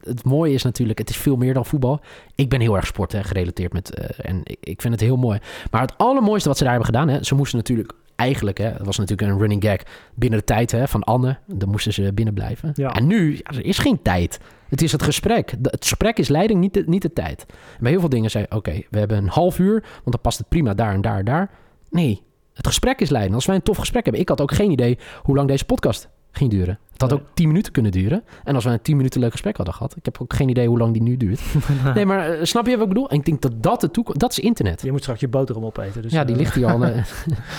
[0.00, 2.00] het mooie is natuurlijk, het is veel meer dan voetbal.
[2.34, 5.16] Ik ben heel erg sport hè, gerelateerd met, eh, en ik, ik vind het heel
[5.16, 5.38] mooi.
[5.70, 8.86] Maar het allermooiste wat ze daar hebben gedaan, hè, ze moesten natuurlijk eigenlijk, hè, het
[8.86, 9.78] was natuurlijk een running gag
[10.14, 11.38] binnen de tijd hè, van Anne.
[11.46, 12.70] Dan moesten ze binnen blijven.
[12.74, 12.92] Ja.
[12.92, 14.40] En nu, ja, er is geen tijd.
[14.68, 15.54] Het is het gesprek.
[15.58, 17.46] De- het gesprek is leiding, niet de, niet de tijd.
[17.48, 20.38] En bij heel veel dingen zei oké, we hebben een half uur, want dan past
[20.38, 21.50] het prima daar en daar en daar.
[21.90, 22.22] Nee,
[22.54, 23.34] het gesprek is leiding.
[23.34, 26.08] Als wij een tof gesprek hebben, ik had ook geen idee hoe lang deze podcast
[26.32, 26.78] ging duren.
[26.92, 28.24] Het had ook 10 minuten kunnen duren.
[28.44, 30.68] En als wij een 10 minuten leuk gesprek hadden gehad, ik heb ook geen idee
[30.68, 31.40] hoe lang die nu duurt.
[31.94, 33.10] nee, maar eh, snap je wat ik bedoel?
[33.10, 34.82] En ik denk dat dat de toekomst, dat is internet.
[34.82, 36.02] Je moet straks je boterham opeten.
[36.02, 36.84] Dus, ja, die eh, ligt hier al.
[36.86, 37.02] eh,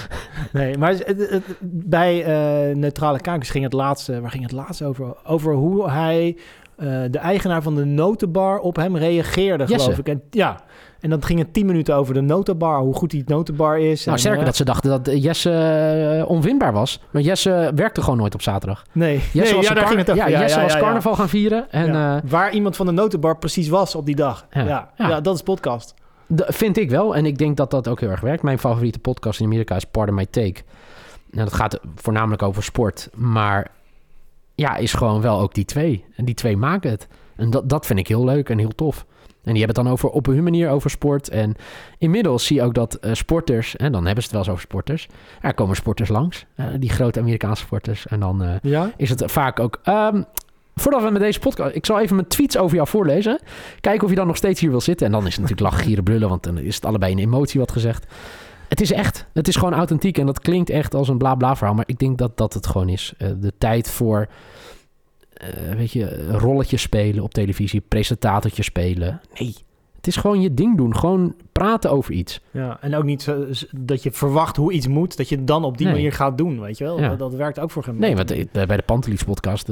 [0.54, 2.24] Nee, maar het- het- het- bij
[2.74, 4.22] Neutrale Kijkers ging het laatste...
[4.22, 5.16] Waar ging het laatst over?
[5.26, 6.38] Over hoe hij...
[7.12, 9.84] de eigenaar van de notenbar op hem reageerde, Jesse.
[9.84, 10.08] geloof ik.
[10.08, 10.64] En, ja,
[11.00, 12.80] en dan ging het tien minuten over de notenbar.
[12.80, 14.00] Hoe goed die notenbar is.
[14.06, 15.52] nou, en, sterker eh, dat ze dachten dat Jesse
[16.20, 17.02] eh, onwinbaar was.
[17.10, 18.84] Maar Jesse werkte gewoon nooit op zaterdag.
[18.92, 20.30] Nee, Jesse nee was, ja, zijn daar car- ging het over.
[20.30, 21.72] ja, Jesse was carnaval gaan vieren.
[21.72, 24.48] En eh, Waar iemand van de notenbar precies was op die dag.
[24.52, 24.90] Ja.
[24.98, 25.94] Ja, dat is podcast.
[26.28, 27.16] Dat vind ik wel.
[27.16, 28.44] En ik denk dat dat ook heel erg werkt.
[28.44, 30.62] Mijn favoriete podcast in Amerika is Pardon My Take.
[31.32, 33.10] En dat gaat voornamelijk over sport.
[33.14, 33.72] Maar
[34.56, 36.06] ja, is gewoon wel ook die twee.
[36.16, 37.08] En die twee maken het.
[37.36, 39.06] En dat, dat vind ik heel leuk en heel tof.
[39.50, 41.30] En die hebben het dan over, op hun manier over sport.
[41.30, 41.56] En
[41.98, 43.76] inmiddels zie je ook dat eh, sporters...
[43.76, 45.08] en dan hebben ze het wel eens over sporters.
[45.42, 46.46] Er komen sporters langs.
[46.56, 48.08] eh, die grote Amerikaanse sporters.
[48.08, 48.92] En dan eh, Ja?
[48.98, 49.80] is het vaak ook...
[49.84, 50.22] ehm,
[50.76, 51.76] voordat we met deze podcast...
[51.76, 53.40] Ik zal even mijn tweets over jou voorlezen.
[53.82, 55.06] Kijken of je dan nog steeds hier wil zitten.
[55.06, 56.30] En dan is het natuurlijk lachen, gieren, brullen.
[56.30, 58.06] Want dan is het allebei een emotie wat gezegd.
[58.68, 59.26] Het is echt.
[59.34, 60.18] Het is gewoon authentiek.
[60.18, 61.76] En dat klinkt echt als een bla bla verhaal.
[61.76, 63.14] Maar ik denk dat dat het gewoon is.
[63.18, 64.28] De tijd voor...
[65.40, 67.82] eh, weet je, rolletjes spelen op televisie.
[67.88, 69.22] Presentatortjes spelen.
[69.40, 69.56] Nee.
[69.96, 70.96] Het is gewoon je ding doen.
[70.96, 72.42] Gewoon praten over iets.
[72.52, 75.64] Ja, en ook niet zo, dat je verwacht hoe iets moet, dat je het dan
[75.64, 75.96] op die Nee.
[75.96, 77.00] manier gaat doen, weet je wel.
[77.02, 77.10] Ja.
[77.10, 79.68] Dat, dat werkt ook voor geen Nee, want eh, bij de Pantelis podcast...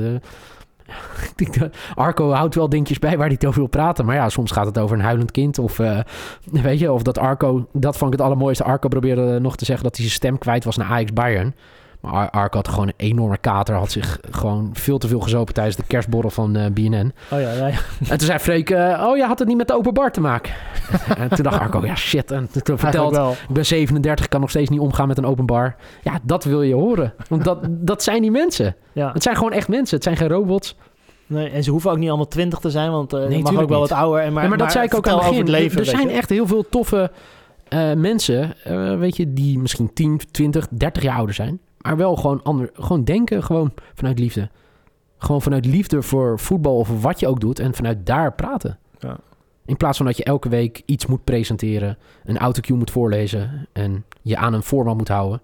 [1.36, 4.06] dat Arco houdt wel dingetjes bij waar hij het over wil praten.
[4.06, 5.60] Maar ja, soms gaat het over een huilend kind.
[5.60, 5.78] Of
[6.52, 7.68] weet je, of dat Arco...
[7.74, 8.64] Dat vond ik het allermooiste.
[8.64, 11.56] Arco probeerde nog te zeggen dat hij zijn stem kwijt was naar Ajax Bayern.
[12.00, 13.76] Maar Ar- Arco had gewoon een enorme kater.
[13.76, 17.14] Had zich gewoon veel te veel gezopen tijdens de kerstborrel van eh, BNN.
[17.32, 17.78] Oh ja, ja, ja.
[18.00, 20.22] En toen zei Freek, eh, oh, je had het niet met de open bar te
[20.22, 20.54] maken.
[21.18, 22.32] en toen dacht Arco, ja shit.
[22.32, 23.32] En toen Eigenlijk verteld, wel.
[23.32, 25.76] ik ben 37, kan nog steeds niet omgaan met een open bar.
[26.04, 27.14] Ja, dat wil je horen.
[27.30, 27.60] Want dat,
[27.92, 28.76] dat zijn die mensen.
[28.94, 29.12] Ja.
[29.14, 29.96] Het zijn gewoon echt mensen.
[29.96, 30.76] Het zijn geen robots.
[31.28, 33.70] Nee, en ze hoeven ook niet allemaal twintig te zijn, want eh je mag ook
[33.70, 33.90] wel niet.
[33.90, 34.22] wat ouder.
[34.22, 35.50] En maar, ja, maar dat zei ik ook aan het begin.
[35.50, 35.80] leven.
[35.80, 36.14] er zijn je.
[36.14, 37.12] echt heel veel toffe
[37.96, 38.54] mensen,
[39.00, 41.60] weet je, die misschien 10, 20, 30 jaar ouder zijn.
[41.88, 44.50] Maar wel gewoon, ander, gewoon denken, gewoon vanuit liefde.
[45.18, 47.60] Gewoon vanuit liefde voor voetbal of wat je ook doet.
[47.60, 48.80] En vanuit daar praten.
[49.00, 49.18] Ja.
[49.66, 51.98] In plaats van dat je elke week iets moet presenteren.
[52.26, 53.68] Een autocue moet voorlezen.
[53.74, 55.42] En je aan een format moet houden.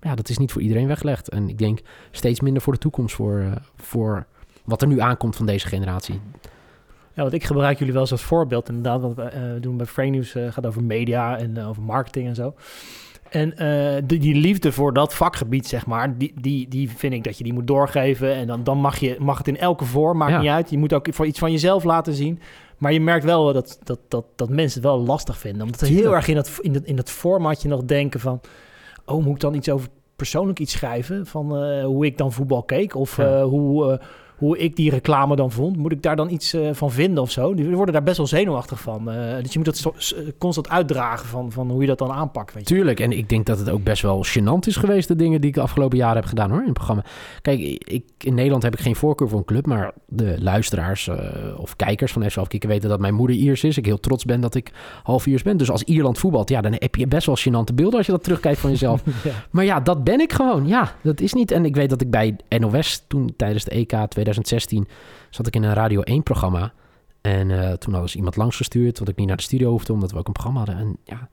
[0.00, 1.28] Ja, dat is niet voor iedereen weggelegd.
[1.28, 1.80] En ik denk
[2.10, 3.14] steeds minder voor de toekomst.
[3.14, 4.26] Voor, eh, voor
[4.64, 6.20] wat er nu aankomt van deze generatie.
[7.14, 8.68] Ja, want ik gebruik jullie wel eens als voorbeeld.
[8.68, 11.82] Inderdaad, wat we eh, doen bij Frame News eh, gaat over media en eh, over
[11.82, 12.54] marketing en zo.
[13.34, 17.24] En eh, die, die liefde voor dat vakgebied, zeg maar, die, die, die vind ik
[17.24, 18.34] dat je die moet doorgeven.
[18.34, 20.40] En dan, dan mag, je, mag het in elke vorm, maakt Ja.
[20.40, 20.70] niet uit.
[20.70, 22.40] Je moet ook voor iets van jezelf laten zien.
[22.78, 25.62] Maar je merkt wel dat, dat, dat, dat mensen het wel lastig vinden.
[25.62, 28.40] Omdat ze heel erg in dat, in, dat, in dat formatje nog denken van...
[29.06, 31.26] Oh, moet ik dan iets over persoonlijk iets schrijven?
[31.26, 32.94] Van eh, hoe ik dan voetbal keek?
[32.96, 33.36] Of Ja.
[33.38, 34.00] eh, hoe,
[34.44, 35.76] hoe ik die reclame dan vond.
[35.76, 37.54] Moet ik daar dan iets eh, van vinden of zo?
[37.54, 39.10] Die worden daar best wel zenuwachtig van.
[39.10, 42.10] Eh, dus je moet het zo- s- constant uitdragen van, van hoe je dat dan
[42.12, 42.54] aanpakt.
[42.54, 42.74] Weet je?
[42.74, 45.48] Tuurlijk, en ik denk dat het ook best wel gênant is geweest, de dingen die
[45.50, 47.04] ik de afgelopen jaren heb gedaan hoor, in het programma.
[47.42, 51.16] Kijk, ik, in Nederland heb ik geen voorkeur voor een club, maar de luisteraars eh,
[51.56, 53.76] of kijkers van FC Afkikken weten dat mijn moeder Iers is.
[53.78, 54.72] Ik heel trots ben dat ik
[55.02, 55.56] half Iers ben.
[55.56, 58.22] Dus als Ierland voetbalt, ja, dan heb je best wel gênante beelden als je dat
[58.24, 59.02] terugkijkt van jezelf.
[59.24, 59.30] Ja.
[59.50, 60.66] Maar ja, dat ben ik gewoon.
[60.66, 61.50] Ja, dat is niet.
[61.50, 63.92] En ik weet dat ik bij NOS toen tijdens de EK
[64.42, 64.88] 2016
[65.30, 66.72] zat ik in een Radio 1 programma.
[67.20, 70.10] En eh, toen hadden ze iemand langsgestuurd, dat ik niet naar de studio hoefde, omdat
[70.12, 70.78] we ook een programma hadden.
[70.78, 71.28] En ja,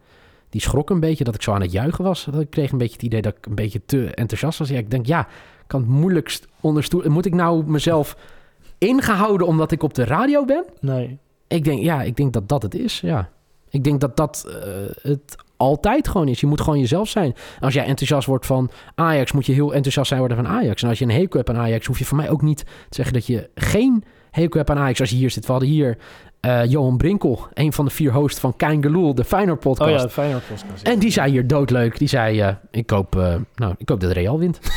[0.49, 2.25] die schrok een beetje dat ik zo aan het juichen was.
[2.31, 4.69] Dat ik kreeg een beetje het idee dat ik een beetje te enthousiast was.
[4.69, 7.11] Ja, ik denk, ja, ik kan het moeilijkst onderstoelen.
[7.11, 8.17] Moet ik nou mezelf
[8.77, 10.65] ingehouden omdat ik op de radio ben?
[10.79, 11.19] Nee.
[11.47, 13.29] Ik denk, ja, ik denk dat dat het is, ja.
[13.71, 14.53] Ik denk dat dat eh,
[15.11, 16.39] het altijd gewoon is.
[16.39, 17.35] Je moet gewoon jezelf zijn.
[17.59, 20.83] Als jij enthousiast wordt van Ajax, moet je heel enthousiast zijn worden van Ajax.
[20.83, 22.65] En als je een hekel hebt aan Ajax, hoef je van mij ook niet te
[22.89, 24.99] zeggen dat je geen hekel hebt aan Ajax.
[24.99, 25.97] Als je hier zit, we hadden hier
[26.39, 29.91] eh, Johan Brinkel, een van de vier hosts van Kein Geloel, de Feyenoord podcast.
[29.95, 30.83] Oh ja, Feyenoord podcast.
[30.87, 31.97] En die zei hier doodleuk.
[31.97, 34.59] Die zei, eh, ik, hoop, eh, nou, ik hoop dat Real wint.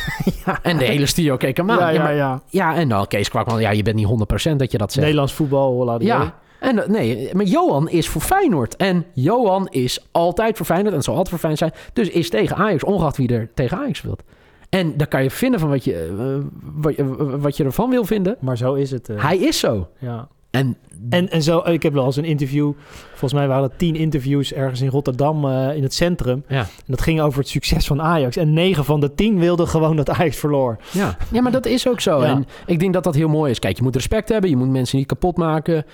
[0.62, 1.78] En de hele studio keek hem aan.
[1.78, 2.42] ja, Ja, ja, maar- ja.
[2.48, 5.00] ja, en dan Kees Kwakman, ja, je bent niet 100% dat je dat zegt.
[5.04, 6.34] Nederlands voetbal, laat Ja,
[6.64, 8.76] en eh, nee, maar Johan is voor Feyenoord.
[8.76, 11.84] En Johan is altijd voor Feyenoord en zal altijd voor Feyenoord zijn.
[11.92, 14.22] Dus is tegen Ajax, ongeacht wie er tegen Ajax speelt.
[14.68, 18.04] En daar kan je vinden van wat je, eh, wat, je- wat je ervan wil
[18.04, 18.36] vinden.
[18.40, 19.08] Maar zo is het.
[19.08, 19.88] eh, Hij is zo.
[19.98, 20.28] ja.
[20.50, 20.76] En,
[21.10, 22.72] En, en zo, ik heb wel eens een interview.
[23.10, 26.44] Volgens mij waren het tien interviews ergens in Rotterdam eh, in het centrum.
[26.48, 26.58] ja.
[26.60, 28.36] En dat ging over het succes van Ajax.
[28.36, 30.76] En negen van de tien wilden gewoon dat Ajax verloor.
[30.92, 31.16] Ja.
[31.32, 32.20] ja, maar dat is ook zo.
[32.22, 32.26] Ja.
[32.26, 33.58] En ik denk dat dat heel mooi is.
[33.58, 34.50] Kijk, je moet respect hebben.
[34.50, 35.84] Je moet mensen niet kapot maken.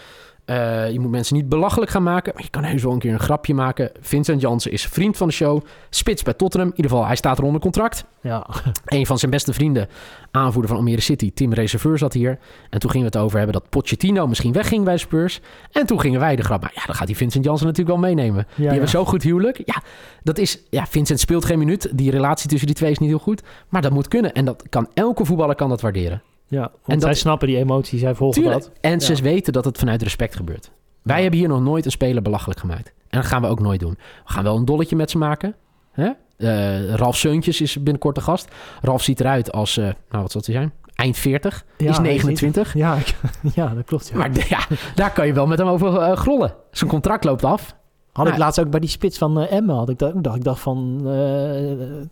[0.45, 2.33] Eh, je moet mensen niet belachelijk gaan maken.
[2.35, 3.91] Maar je kan heus wel een keer een grapje maken.
[4.01, 5.65] Vincent Jansen is vriend van de show.
[5.91, 6.71] Spits bij Tottenham.
[6.71, 8.05] In ieder geval, hij staat er onder contract.
[8.23, 8.47] Ja,
[8.85, 9.89] Een van zijn beste vrienden,
[10.31, 12.39] aanvoerder van Almere City, Tim Reserveur, zat hier.
[12.71, 15.41] En toen gingen we het over hebben dat Pochettino misschien wegging bij Spurs.
[15.73, 16.61] En toen gingen wij de grap.
[16.61, 18.47] Maar ja, dan gaat die Vincent Jansen natuurlijk wel meenemen.
[18.57, 18.71] die ja.
[18.71, 19.63] hebben zo'n goed huwelijk.
[19.65, 19.83] Ja,
[20.23, 20.63] dat is.
[20.71, 21.91] Ja, Vincent speelt geen minuut.
[21.93, 23.43] Die relatie tussen die twee is niet heel goed.
[23.69, 24.33] Maar dat moet kunnen.
[24.33, 26.23] En dat kan elke voetballer kan dat waarderen.
[26.51, 28.63] Ja, want En dat- zij snappen die emoties, zij volgen Tuurlijk.
[28.65, 28.73] dat.
[28.81, 30.71] En ze weten dat het vanuit respect gebeurt.
[31.03, 31.23] Wij Ja.
[31.23, 32.93] hebben hier nog nooit een speler belachelijk gemaakt.
[33.09, 33.95] En dat gaan we ook nooit doen.
[34.27, 35.55] We gaan wel een dolletje met ze maken.
[35.93, 36.11] Hè?
[36.37, 38.49] Eh, Ralf Seuntjes is binnenkort de gast.
[38.83, 40.73] Ralf ziet eruit als, eh, nou wat zal hij zijn?
[40.95, 41.65] Eind 40.
[41.77, 42.75] Ja, is hij 29.
[42.85, 42.97] Ja,
[43.55, 44.09] ja, dat klopt.
[44.13, 44.17] Ja.
[44.17, 44.59] Maar ja,
[44.95, 46.55] daar kan je wel met hem over eh, grollen.
[46.71, 47.77] Zijn contract loopt af.
[48.13, 49.77] Had ik maar- laatst ook bij die spits van eh Emmen.
[49.77, 51.01] Had ik, dat, dacht, ik dacht van...
[51.05, 51.61] eh,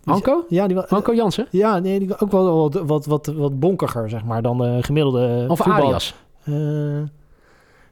[0.03, 0.45] die- Anko?
[0.49, 1.47] Ja, die, Anko Jansen?
[1.51, 5.45] ja nee, die, ook wel wat, wat, wat, wat bonkiger, zeg maar, dan de gemiddelde
[5.47, 5.83] Of voetbal.
[5.85, 6.13] Arias?
[6.43, 6.53] Eh,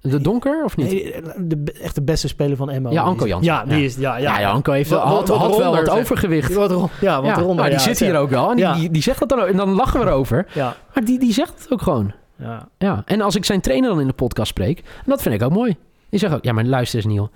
[0.01, 0.91] De Donker of niet?
[0.91, 2.91] nee, de, echt de beste speler van Emmen.
[2.91, 3.53] Ja, Anko Jansen.
[3.53, 3.95] Ja, die is...
[3.95, 6.53] Ja, Ja, ja, ja, Anko heeft, Wat- had, wat- wel wat overgewicht.
[6.53, 8.51] Wat ron- ja, wat Ja, maar die zit hier ook wel.
[8.51, 9.47] En die, die zegt dat dan ook.
[9.47, 10.45] En dan lachen we erover.
[10.53, 12.11] Ja, Maar die, die zegt het ook gewoon.
[12.35, 12.67] ja.
[12.77, 15.43] Ja, en als ik zijn trainer dan in de podcast spreek, en dat vind ik
[15.43, 15.75] ook mooi.
[16.09, 17.29] Die zegt ook, ja, maar luister eens Niel.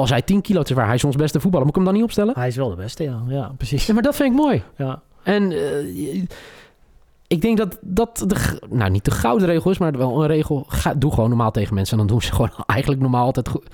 [0.00, 1.94] Als hij 10 kilo te zwaar, hij is ons beste voetballer, moet ik hem dan
[1.94, 2.34] niet opstellen?
[2.36, 3.22] Hij is wel de beste, ja.
[3.28, 3.86] Ja, precies.
[3.86, 4.62] Ja, maar dat vind ik mooi.
[4.76, 6.22] Ja, En eh,
[7.26, 10.64] ik denk dat dat, de, nou niet de gouden regel is, maar wel een regel.
[10.68, 13.66] Ga, doe gewoon normaal tegen mensen en dan doen ze gewoon eigenlijk normaal altijd goed.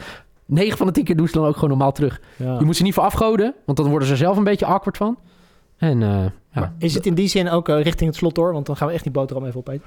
[0.46, 2.20] 9 van de 10 keer doen ze dan ook gewoon normaal terug.
[2.36, 2.58] Ja.
[2.58, 5.18] Je moet ze niet voor afgoden, want dan worden ze zelf een beetje awkward van.
[5.76, 8.53] En eh, ja, Maar is het in die zin ook eh, richting het slot door?
[8.53, 9.82] Want dan gaan we echt die boterham even opeten.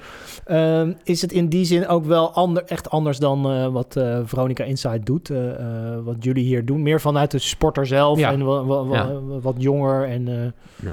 [0.45, 4.19] Ehm, is het in die zin ook wel ander, echt anders dan eh, wat eh,
[4.23, 5.29] Veronica Inside doet?
[5.29, 5.49] eh,
[5.93, 6.81] eh, wat jullie hier doen?
[6.83, 8.31] Meer vanuit de sporter zelf Ja.
[8.31, 9.19] en wa- wa- wa- Ja.
[9.41, 10.07] wat jonger.
[10.09, 10.89] En, eh,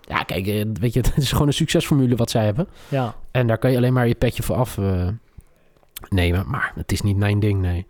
[0.00, 0.44] ja, kijk,
[0.80, 2.68] weet je, het is gewoon een succesformule wat zij hebben.
[2.88, 3.14] ja.
[3.30, 5.08] En daar kan je alleen maar je petje voor af eh,
[6.08, 6.44] nemen.
[6.48, 7.86] Maar het is niet mijn ding, nee.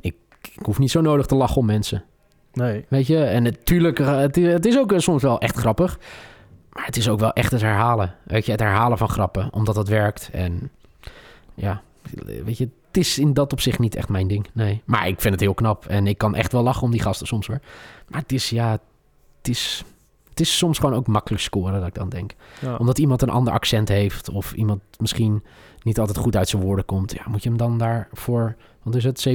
[0.00, 0.14] Ik,
[0.58, 2.04] ik hoef niet zo nodig te lachen om mensen.
[2.52, 2.84] Nee.
[2.88, 5.98] Weet je, en natuurlijk, het, het is ook soms wel echt grappig.
[6.74, 8.14] Maar het is ook wel echt het herhalen.
[8.22, 10.28] Weet je, het herhalen van grappen, omdat dat werkt.
[10.32, 10.70] En
[11.54, 11.82] ja,
[12.44, 14.46] weet je, het is in dat opzicht niet echt mijn ding.
[14.52, 14.82] Nee.
[14.84, 15.86] Maar ik vind het heel knap.
[15.86, 17.60] En ik kan echt wel lachen om die gasten soms hoor.
[18.08, 18.70] Maar het is, ja,
[19.38, 19.84] het is,
[20.28, 22.32] het is soms gewoon ook makkelijk scoren, dat ik dan denk.
[22.60, 22.76] Ja.
[22.76, 24.30] Omdat iemand een ander accent heeft.
[24.30, 25.44] Of iemand misschien
[25.82, 27.12] niet altijd goed uit zijn woorden komt.
[27.12, 29.26] Ja, moet je hem dan daarvoor, wat is het,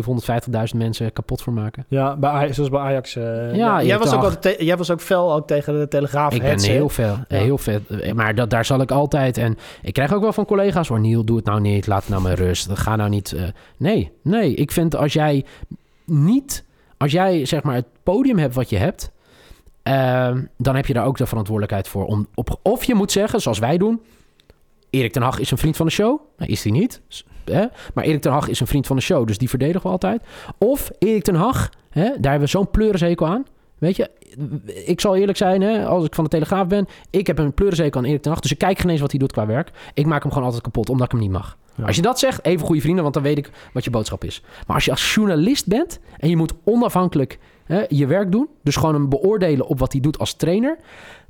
[0.73, 1.85] 750.000 mensen kapot voor maken?
[1.87, 3.15] Ja, bij Ajax, zoals bij Ajax.
[3.15, 6.33] eh, Ja, jij, was ook te- jij was ook fel ook tegen de Telegraaf.
[6.33, 7.87] Ik ben heel veel, heel vet.
[7.87, 9.37] Eh, Maar dat, daar zal ik altijd.
[9.37, 10.99] En ik krijg ook wel van collega's hoor.
[10.99, 11.87] Niel, doe het nou niet.
[11.87, 12.69] Laat het nou maar rust.
[12.71, 13.31] Ga nou niet.
[13.31, 13.43] eh,
[13.77, 14.53] nee, nee.
[14.53, 15.45] Ik vind als jij
[16.05, 16.65] niet.
[16.97, 19.11] Als jij zeg maar het podium hebt wat je hebt.
[19.83, 22.05] ehm, dan heb je daar ook de verantwoordelijkheid voor.
[22.05, 24.01] Om op, of je moet zeggen, zoals wij doen.
[24.89, 26.19] Erik ten Hag is een vriend van de show.
[26.37, 27.01] Nou, is hij niet.
[27.45, 27.65] Hè?
[27.93, 29.27] Maar Erik ten Hag is een vriend van de show.
[29.27, 30.23] Dus die verdedigen we altijd.
[30.57, 31.69] Of Erik ten Hag.
[31.89, 32.03] Hè?
[32.03, 33.45] Daar hebben we zo'n pleurenzekel aan.
[33.77, 34.09] Weet je,
[34.85, 36.87] ik zal eerlijk zijn, hè, als ik van de Telegraaf ben.
[37.09, 38.41] Ik heb een pleurenzekel aan Erik ten Hag.
[38.41, 39.71] Dus ik kijk geen eens wat hij doet qua werk.
[39.93, 41.57] Ik maak hem gewoon altijd kapot, omdat ik hem niet mag.
[41.75, 41.85] Ja.
[41.85, 44.41] Als je dat zegt, even goede vrienden, want dan weet ik wat je boodschap is.
[44.67, 48.47] Maar als je als journalist bent en je moet onafhankelijk hè, je werk doen.
[48.63, 50.77] Dus gewoon hem beoordelen op wat hij doet als trainer.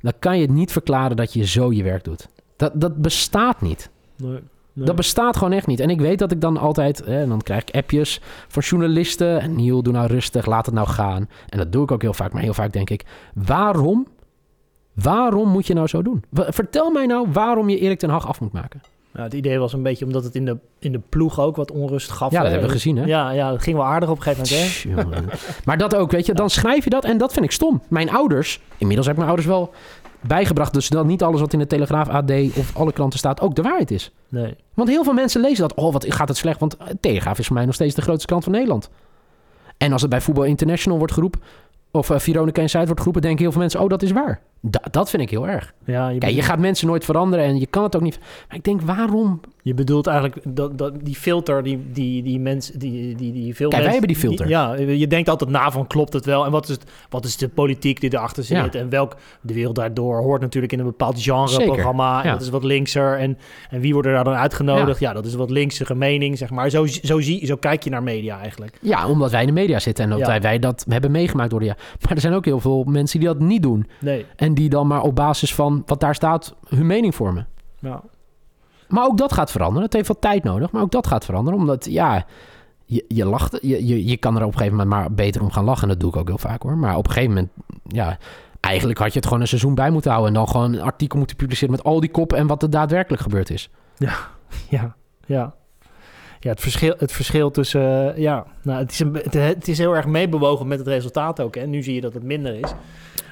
[0.00, 2.28] Dan kan je het niet verklaren dat je zo je werk doet.
[2.60, 3.90] Dat, dat bestaat niet.
[4.16, 4.30] Nee,
[4.72, 4.86] nee.
[4.86, 5.80] Dat bestaat gewoon echt niet.
[5.80, 7.04] En ik weet dat ik dan altijd...
[7.04, 9.40] Hè, en dan krijg ik appjes van journalisten.
[9.40, 11.28] En Niel, doe nou rustig, laat het nou gaan.
[11.48, 12.32] En dat doe ik ook heel vaak.
[12.32, 13.04] Maar heel vaak denk ik...
[13.34, 14.06] Waarom?
[14.92, 16.24] Waarom moet je nou zo doen?
[16.32, 18.80] Vertel mij nou waarom je Erik ten Hag af moet maken.
[19.12, 22.10] Het idee was een beetje omdat het in de, in de ploeg ook wat onrust
[22.10, 22.30] gaf.
[22.30, 22.50] Ja, dat hè.
[22.50, 23.04] hebben we gezien, hè?
[23.04, 25.22] Ja, ja, het ging wel aardig op een gegeven moment.
[25.22, 25.38] Hè?
[25.64, 26.34] Maar dat ook, weet je.
[26.34, 27.82] Dan schrijf je dat en dat vind ik stom.
[27.88, 28.60] Mijn ouders...
[28.76, 29.72] Inmiddels heb ik mijn ouders wel
[30.20, 30.72] bijgebracht...
[30.74, 33.40] dus dat niet alles wat in de Telegraaf, AD of alle kranten staat...
[33.40, 34.12] ook de waarheid is.
[34.28, 34.56] Nee.
[34.74, 35.74] Want heel veel mensen lezen dat.
[35.74, 36.60] Oh, wat gaat het slecht?
[36.60, 38.90] Want Telegraaf is voor mij nog steeds de grootste krant van Nederland.
[39.76, 41.40] En als het bij Voetbal International wordt geroepen...
[41.90, 43.22] of uh, Veronica Inside wordt geroepen...
[43.22, 44.40] denken heel veel mensen, oh, dat is waar.
[44.60, 45.74] Da- dat vind ik heel erg.
[45.84, 48.18] Ja, je, Kijk, je gaat mensen nooit veranderen en je kan het ook niet...
[48.48, 49.40] Maar ik denk, waarom?
[49.62, 53.68] Je bedoelt eigenlijk dat, dat die filter, die, die, die mensen, die, die, die veel
[53.68, 54.48] Kijk, wij mensen- hebben die filter.
[54.48, 57.36] ja, je denkt altijd na van klopt het wel en wat is, het, wat is
[57.36, 58.80] de politiek die erachter zit Ja.
[58.80, 62.32] en welk de wereld daardoor hoort natuurlijk in een bepaald genre Zeker, programma en ja.
[62.32, 63.38] dat is wat linkser en,
[63.70, 65.00] en wie wordt er daar dan uitgenodigd?
[65.00, 66.70] Ja, dat is wat linksere mening zeg maar.
[66.70, 68.78] Zo, zo, zie, zo kijk je naar media eigenlijk.
[68.80, 70.26] Ja, omdat wij in de media zitten en Ja.
[70.26, 71.66] wij, wij dat hebben meegemaakt door de.
[71.66, 73.86] Maar er zijn ook heel veel mensen die dat niet doen.
[74.00, 74.26] Nee.
[74.36, 77.46] En die dan maar op basis van wat daar staat hun mening vormen.
[77.78, 78.02] Ja.
[78.90, 79.82] Maar ook dat gaat veranderen.
[79.84, 81.58] Het heeft wat tijd nodig, maar ook dat gaat veranderen.
[81.58, 82.24] Omdat, ja,
[82.84, 83.58] je, je lacht.
[83.62, 85.82] Je, je, je kan er op een gegeven moment maar beter om gaan lachen.
[85.82, 86.76] En dat doe ik ook heel vaak hoor.
[86.76, 87.50] Maar op een gegeven moment,
[87.86, 88.18] ja,
[88.60, 90.32] eigenlijk had je het gewoon een seizoen bij moeten houden.
[90.32, 93.22] En dan gewoon een artikel moeten publiceren met al die koppen en wat er daadwerkelijk
[93.22, 93.70] gebeurd is.
[93.96, 94.14] Ja,
[94.68, 94.94] ja.
[95.26, 95.54] Ja,
[96.48, 98.14] het verschil, het verschil tussen...
[98.14, 101.40] eh, ja, nou, het, is een, het, het is heel erg meebewogen met het resultaat
[101.40, 101.54] ook.
[101.54, 101.66] Hè.
[101.66, 102.70] Nu zie je dat het minder is.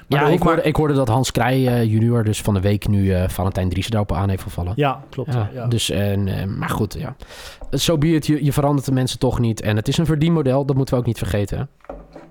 [0.07, 2.59] Maar ja, ik maar- hoorde, ik hoorde dat Hans Krij eh, junior dus van de
[2.61, 4.73] week nu eh Valentijn Driessen daarop aan heeft gevallen.
[4.75, 5.33] Ja, klopt.
[5.33, 7.15] Ja, Ja, Dus, en, eh, maar goed, ja.
[7.71, 9.61] Zo be it, je, je verandert de mensen toch niet.
[9.61, 11.57] En het is een verdienmodel, dat moeten we ook niet vergeten.
[11.57, 11.63] hè.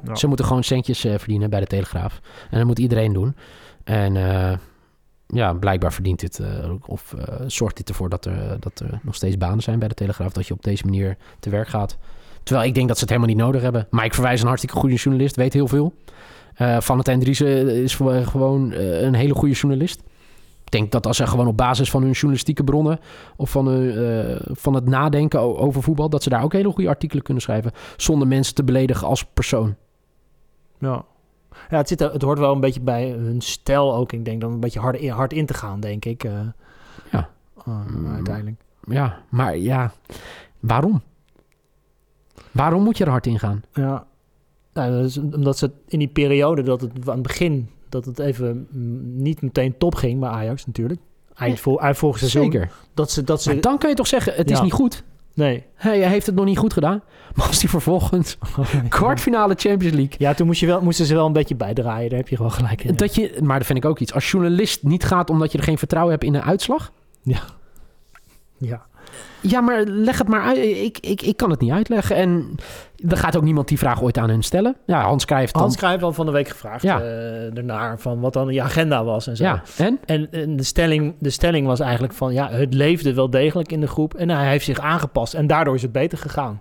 [0.04, 0.14] Ja.
[0.14, 2.20] Ze moeten gewoon centjes eh, verdienen bij de Telegraaf.
[2.50, 3.36] En dat moet iedereen doen.
[3.84, 4.52] En eh,
[5.34, 9.14] ja, blijkbaar verdient dit, eh, of eh, zorgt dit ervoor dat er, dat er nog
[9.14, 10.32] steeds banen zijn bij de Telegraaf.
[10.32, 11.98] Dat je op deze manier te werk gaat.
[12.42, 13.86] Terwijl ik denk dat ze het helemaal niet nodig hebben.
[13.90, 15.94] Maar ik verwijs een hartstikke goede journalist, weet heel veel.
[16.54, 20.02] Eh Valentijn Driessen is gewoon een hele goede journalist.
[20.64, 23.00] Ik denk dat als ze gewoon op basis van hun journalistieke bronnen...
[23.36, 26.08] of van, hun, van het nadenken over voetbal...
[26.08, 27.72] dat ze daar ook hele goede artikelen kunnen schrijven...
[27.96, 29.74] zonder mensen te beledigen als persoon.
[30.78, 31.04] Ja.
[31.70, 34.12] Ja, het, zit, er- het hoort wel een beetje bij hun stijl ook.
[34.12, 36.24] Ik denk dan een beetje hard in, hard in te gaan, denk ik.
[36.24, 36.32] eh.
[37.12, 37.28] Ja.
[37.66, 38.14] Eh, Mm.
[38.14, 38.56] uiteindelijk.
[38.88, 39.92] Ja, maar ja,
[40.60, 41.02] waarom?
[42.52, 43.62] Waarom moet je er hard in gaan?
[43.72, 44.06] Ja.
[44.72, 47.68] Nou, omdat ze in die periode dat het aan het begin...
[47.88, 51.00] dat het even mm, niet meteen top ging bij Ajax natuurlijk.
[51.34, 52.42] Eind, vol, eind vorig seizoen.
[52.52, 52.70] Zeker.
[52.94, 53.24] Dat ze...
[53.24, 55.04] Dat ze Maar dan kan je toch zeggen, het is niet goed.
[55.38, 55.64] Nee.
[55.74, 57.02] Hij heeft het nog niet goed gedaan.
[57.34, 58.38] Maar als hij vervolgens
[58.88, 60.14] kwartfinale Champions League...
[60.18, 62.08] Ja, toen moest je wel, moesten ze wel een beetje bijdraaien.
[62.08, 62.96] Daar heb je gewoon gelijk in.
[62.96, 64.12] Dat je, maar dat vind ik ook iets.
[64.12, 66.92] Als journalist niet gaat omdat je er geen vertrouwen hebt in een uitslag...
[67.22, 67.40] Ja.
[68.58, 68.86] Ja,
[69.62, 70.56] maar leg het maar uit.
[70.58, 72.16] Ik, ik, ik kan het niet uitleggen.
[72.16, 72.54] En
[73.08, 74.76] er gaat ook niemand die vraag ooit aan hun stellen.
[74.86, 75.62] Ja, Hans Cruijff dan...
[75.62, 77.00] Hans Cruijff al van de week gevraagd Ja.
[77.00, 79.44] eh, daarnaar van wat dan je agenda was en zo.
[79.44, 79.98] Ja, en?
[80.04, 83.80] En, en de, stelling, de stelling was eigenlijk van ja, het leefde wel degelijk in
[83.80, 86.60] de groep en hij heeft zich aangepast en daardoor is het beter gegaan.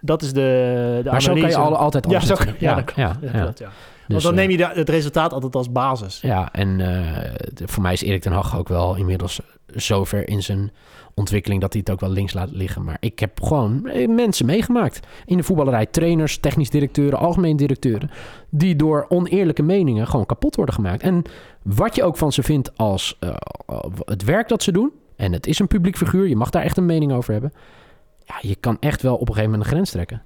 [0.00, 2.96] Dat is de, de Maar zo kan je al, altijd ja, zo, ja, dat klopt.
[2.96, 3.40] ja, dat ja.
[3.40, 3.68] klopt, ja.
[4.06, 6.18] Dus, Want dan eh, neem je de- het resultaat altijd als basis.
[6.20, 7.32] Ja, en eh,
[7.64, 9.40] voor mij is Erik ten Hag ook wel inmiddels
[9.74, 10.72] zover in zijn
[11.18, 12.84] ontwikkeling dat hij het ook wel links laat liggen.
[12.84, 15.86] Maar ik heb gewoon eh, mensen meegemaakt in de voetballerij.
[15.86, 18.10] Trainers, technisch directeuren, algemeen directeuren.
[18.50, 21.02] Die door oneerlijke meningen gewoon kapot worden gemaakt.
[21.02, 21.22] En
[21.62, 23.34] wat je ook van ze vindt als eh,
[24.04, 24.92] het werk dat ze doen.
[25.16, 27.52] En het is een publiek figuur, je mag daar echt een mening over hebben.
[28.24, 30.22] Ja, je kan echt wel op een gegeven moment een grens trekken.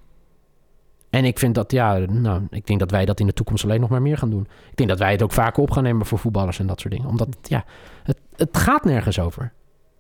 [1.11, 3.81] En ik vind dat, ja, nou, ik denk dat wij dat in de toekomst alleen
[3.81, 4.47] nog maar meer gaan doen.
[4.71, 6.95] Ik denk dat wij het ook vaker op gaan nemen voor voetballers en dat soort
[6.95, 7.09] dingen.
[7.09, 7.65] Omdat, ja,
[8.03, 9.53] het, het gaat nergens over.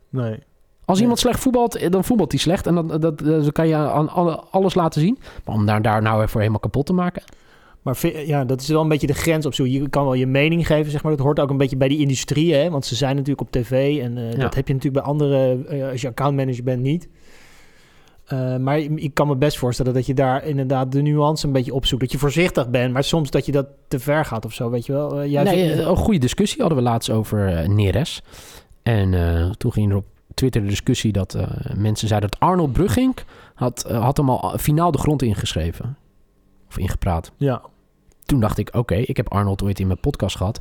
[0.08, 0.48] Nee.
[0.90, 2.66] Als iemand slecht voetbalt, eh, dan voetbalt hij slecht.
[2.66, 5.18] En dat, dat, dat kan je aan alle- alles laten zien.
[5.44, 7.22] Maar om daar, daar nou voor helemaal kapot te maken.
[7.82, 9.66] Maar ja, dat is wel een beetje de grens op zo.
[9.66, 11.16] Je kan wel je mening geven, zeg maar.
[11.16, 12.70] Dat hoort ook een beetje bij die industrie, hè.
[12.70, 14.38] Want ze zijn natuurlijk op tv en eh, Ja.
[14.38, 17.08] dat heb je natuurlijk bij andere, eh, als je accountmanager bent, niet.
[18.60, 22.00] Maar ik kan me best voorstellen dat je daar inderdaad de nuance een beetje opzoekt.
[22.00, 24.86] Dat je voorzichtig bent, maar soms dat je dat te ver gaat of zo, weet
[24.86, 25.14] je wel.
[25.14, 28.22] Nee, een goede discussie hadden we laatst over Neres.
[28.82, 29.10] En
[29.58, 30.04] toen ging er op
[30.34, 33.14] Twitter de discussie dat eh, mensen zeiden dat Arnold Brugging
[33.54, 35.96] had, eh, had hem al finaal de grond ingeschreven.
[36.68, 37.32] Of ingepraat.
[37.36, 37.62] ja.
[38.24, 40.60] toen dacht ik, oké, ik heb Arnold ooit in mijn podcast gehad.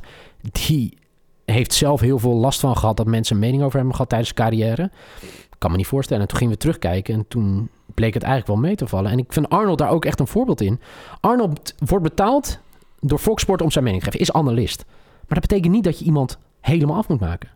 [0.52, 0.98] Die
[1.44, 4.32] heeft zelf heel veel last van gehad dat mensen een mening over hem gehad tijdens
[4.34, 4.90] zijn carrière.
[5.58, 6.22] Kan me niet voorstellen.
[6.22, 9.10] En toen gingen we terugkijken en toen bleek het eigenlijk wel mee te vallen.
[9.10, 10.80] En ik vind Arnold daar ook echt een voorbeeld in.
[11.20, 12.58] Arnold wordt betaald
[13.00, 14.26] door Fox Sport om zijn mening te geven.
[14.26, 14.84] Is analist.
[14.86, 17.48] Maar dat betekent niet dat je iemand helemaal af moet maken.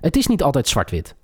[0.00, 1.14] Het is niet altijd zwart-wit.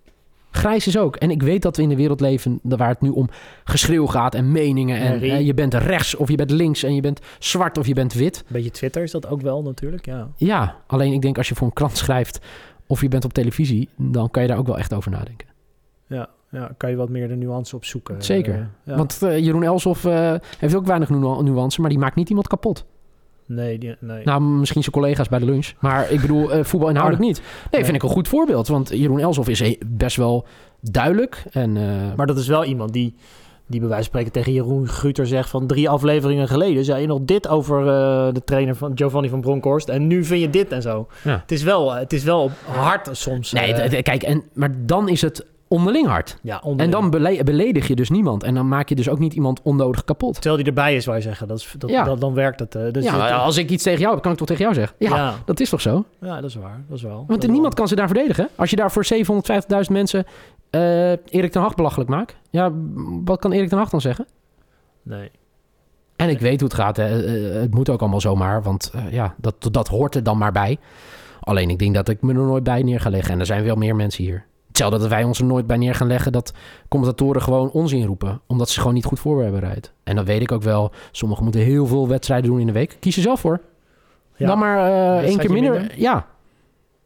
[0.55, 1.17] Grijs is ook.
[1.17, 3.29] En ik weet dat we in de wereld leven waar het nu om
[3.65, 4.99] geschreeuw gaat en meningen.
[4.99, 7.95] En eh, je bent rechts of je bent links en je bent zwart of je
[7.95, 8.39] bent wit.
[8.39, 10.29] Een beetje Twitter is dat ook wel natuurlijk, ja.
[10.37, 12.41] Ja, alleen ik denk als je voor een krant schrijft
[12.87, 15.49] of je bent op televisie, dan kan je daar ook wel echt over nadenken.
[16.07, 18.23] Ja, ja kan je wat meer de nuance opzoeken.
[18.23, 18.55] Zeker.
[18.55, 18.97] Eh, ja.
[18.97, 20.03] Want eh, Jeroen Elsof
[20.59, 22.87] heeft ook weinig nu nuance, maar die maakt niet iemand kapot.
[23.47, 24.25] Nee, die, nee.
[24.25, 27.37] Nou, misschien zijn collega's bij de lunch, maar ik bedoel eh, voetbal inhoudelijk niet.
[27.39, 27.85] Nee, Nee.
[27.85, 30.47] vind ik een goed voorbeeld, want Jeroen Elsof is he- best wel
[30.81, 31.43] duidelijk.
[31.51, 33.15] En, eh, Maar dat is wel iemand die,
[33.67, 37.07] die bij wijze van spreken tegen Jeroen Guter zegt van drie afleveringen geleden zei je
[37.07, 40.73] nog dit over eh, de trainer van Giovanni van Bronckhorst en nu vind je dit
[40.73, 41.07] en zo.
[41.25, 41.39] Ja.
[41.41, 43.53] Het is wel, het is wel hard soms.
[43.53, 46.39] nee, eh, kijk, en, maar dan is het onderling hard.
[46.43, 48.43] ja, En dan bele- beledig je dus niemand.
[48.43, 50.35] En dan maak je dus ook niet iemand onnodig kapot.
[50.35, 51.49] Terwijl die erbij is, je zeggen.
[51.49, 52.05] Dat, is, dat, Ja.
[52.05, 52.75] dat- dan werkt het.
[52.75, 54.63] eh, dus ja, het- maar als ik iets tegen jou heb, kan ik toch tegen
[54.63, 54.97] jou zeggen?
[54.99, 55.35] Ja, ja.
[55.45, 56.05] dat is toch zo?
[56.21, 56.81] ja, dat is waar.
[56.89, 57.15] Dat is wel.
[57.17, 58.49] Want Dat is niemand kan ze daar verdedigen.
[58.55, 60.25] Als je daar voor 750.000 mensen
[60.71, 62.37] eh, Erik ten Hag belachelijk maakt.
[62.51, 62.71] Ja,
[63.25, 64.27] wat kan Erik ten Hag dan zeggen?
[65.03, 65.31] Nee.
[66.17, 66.97] En ik weet hoe het gaat.
[66.97, 67.25] Hè.
[67.55, 68.63] Eh, het moet ook allemaal zomaar.
[68.63, 70.79] Want eh, ja, dat, dat hoort er dan maar bij.
[71.41, 73.33] Alleen ik denk dat ik me er nooit bij neer ga leggen.
[73.33, 74.45] En er zijn wel meer mensen hier.
[74.75, 76.53] Hetzelfde dat wij ons er nooit bij neer gaan leggen dat
[76.89, 78.41] commentatoren gewoon onzin roepen.
[78.47, 79.93] Omdat ze gewoon niet goed voor hebben bereid.
[80.05, 82.97] En dan weet ik ook wel, sommigen moeten heel veel wedstrijden doen in de week.
[83.01, 83.61] Kies er zelf voor.
[84.37, 84.47] Ja.
[84.47, 85.73] Dan maar eh, één keer minder.
[85.73, 86.01] minder.
[86.01, 86.27] Ja,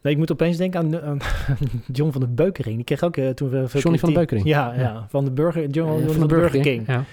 [0.02, 1.18] Nee, ik moet opeens denken aan, aan
[1.92, 2.76] John van de Beukering.
[2.76, 4.46] Die kreeg ook eh, toen we Johnny van de Beukering.
[4.46, 5.06] Ja, ja, Ja.
[5.08, 6.86] van de Burger, John, John van, de Burger King.
[6.86, 7.04] Ja.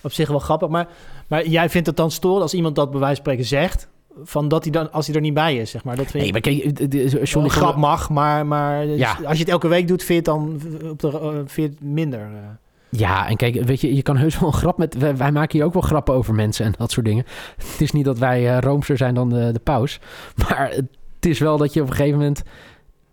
[0.00, 0.68] Op zich wel grappig.
[0.68, 0.88] Maar,
[1.26, 3.88] maar jij vindt het dan storend als iemand dat bij wijze van spreken zegt...
[4.22, 5.96] Van dat hij dan, als hij er niet bij is, zeg maar.
[5.96, 9.18] Dat vind Nee, maar kijk, de- van grap mag, maar, maar Ja.
[9.24, 10.60] als je het elke week doet, vind je het dan
[10.90, 12.20] op de, eh, vind minder.
[12.20, 12.28] eh.
[12.98, 14.94] Ja, en kijk, weet je, je kan heus wel een grap met...
[14.98, 17.24] Wij, wij maken hier ook wel grappen over mensen en dat soort dingen.
[17.56, 20.00] Het is niet dat wij eh, roomser zijn dan de, de paus.
[20.48, 20.70] Maar
[21.14, 22.42] het is wel dat je op een gegeven moment...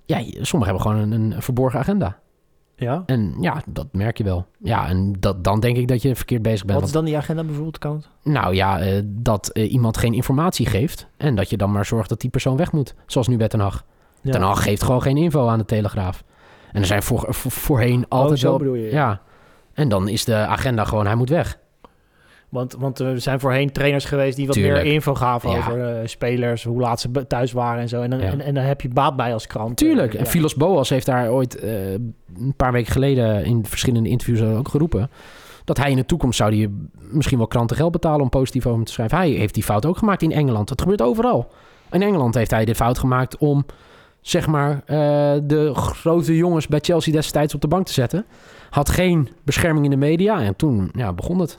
[0.06, 2.20] Ja, sommigen hebben gewoon een, een verborgen agenda.
[2.82, 3.04] Ja?
[3.06, 4.46] En ja, dat merk je wel.
[4.60, 6.80] Ja, en dat, dan denk ik dat je verkeerd bezig bent.
[6.80, 8.10] Wat is dan die agenda bijvoorbeeld, Count?
[8.24, 11.08] Nou ja, eh, dat eh, iemand geen informatie geeft...
[11.18, 12.96] en dat je dan maar zorgt dat die persoon weg moet.
[13.06, 13.86] Zoals nu bij Ten Hag.
[14.22, 14.32] Ja.
[14.32, 16.24] Ten Hag geeft gewoon geen info aan de Telegraaf.
[16.72, 18.58] En er zijn voor, voor- voorheen altijd Oh, zo wel...
[18.58, 18.92] bedoel je.
[18.92, 19.22] Ja.
[19.74, 21.60] En dan is de agenda gewoon, hij moet weg.
[22.52, 24.84] Want, want er zijn voorheen trainers geweest die wat Tuurlijk.
[24.84, 25.58] meer info gaven Ja.
[25.58, 28.02] over eh, spelers, hoe laat ze thuis waren en zo.
[28.02, 28.26] En dan, Ja.
[28.26, 29.78] en, en dan heb je baat bij als krant.
[29.78, 30.14] Tuurlijk.
[30.14, 30.32] Eh, En ja.
[30.32, 35.10] Philos Boas heeft daar ooit eh, een paar weken geleden in verschillende interviews ook geroepen.
[35.66, 38.78] Dat hij in de toekomst zou die misschien wel kranten geld betalen om positief over
[38.78, 39.18] hem te schrijven.
[39.18, 40.68] Hij heeft die fout ook gemaakt in Engeland.
[40.68, 41.52] Dat gebeurt overal.
[41.92, 43.66] In Engeland heeft hij de fout gemaakt om
[44.22, 44.82] zeg maar
[45.44, 48.26] de grote jongens bij Chelsea destijds op de bank te zetten.
[48.70, 51.58] Had geen bescherming in de media en toen ja, begon het.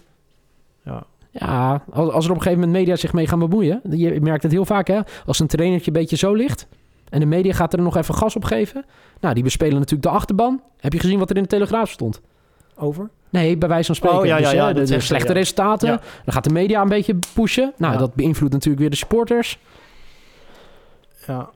[0.84, 1.02] Ja.
[1.30, 3.80] Ja, als, als er op een gegeven moment media zich mee gaan bemoeien.
[3.90, 5.00] Je merkt het heel vaak hè.
[5.26, 6.66] Als een trainertje een beetje zo ligt.
[7.09, 8.84] En de media gaat er nog even gas op geven.
[9.20, 10.60] Nou, die bespelen natuurlijk de achterban.
[10.78, 12.20] Heb je gezien wat er in de Telegraaf stond?
[12.76, 13.10] Over?
[13.30, 14.18] Nee, bij wijze van spreken.
[14.18, 15.34] Oh, ja, ja, Dus, ja, eh, de, zegt slechte ja.
[15.34, 15.88] resultaten.
[15.88, 16.00] Ja.
[16.24, 17.72] Dan gaat de media een beetje pushen.
[17.76, 17.98] Nou, Ja.
[17.98, 19.59] dat beïnvloedt natuurlijk weer de supporters.
[21.26, 21.50] Ja.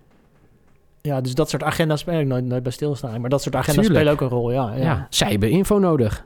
[1.00, 3.20] Ja, dus dat soort agenda's spelen ik nooit, nooit bij stilstaan.
[3.20, 4.08] Maar dat soort agenda's Tuurlijk.
[4.08, 4.72] spelen ook een rol, ja.
[4.74, 4.82] Ja.
[4.82, 5.06] ja.
[5.10, 6.24] zij hebben info nodig.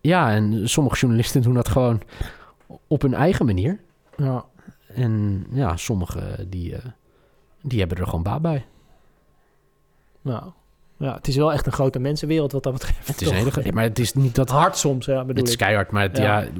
[0.00, 2.02] Ja, en sommige journalisten doen dat gewoon
[2.86, 3.80] op hun eigen manier.
[4.16, 4.44] ja.
[4.94, 6.84] En ja, sommigen die, eh,
[7.62, 8.64] die hebben er gewoon baat bij.
[10.22, 10.42] Nou,
[10.96, 13.06] ja, het is wel echt een grote mensenwereld wat dat betreft.
[13.08, 14.48] Het is nee, maar het is niet dat...
[14.50, 15.58] hard soms, ja, bedoel Het is ik.
[15.58, 16.22] keihard, maar het, Ja.
[16.40, 16.50] ja, Het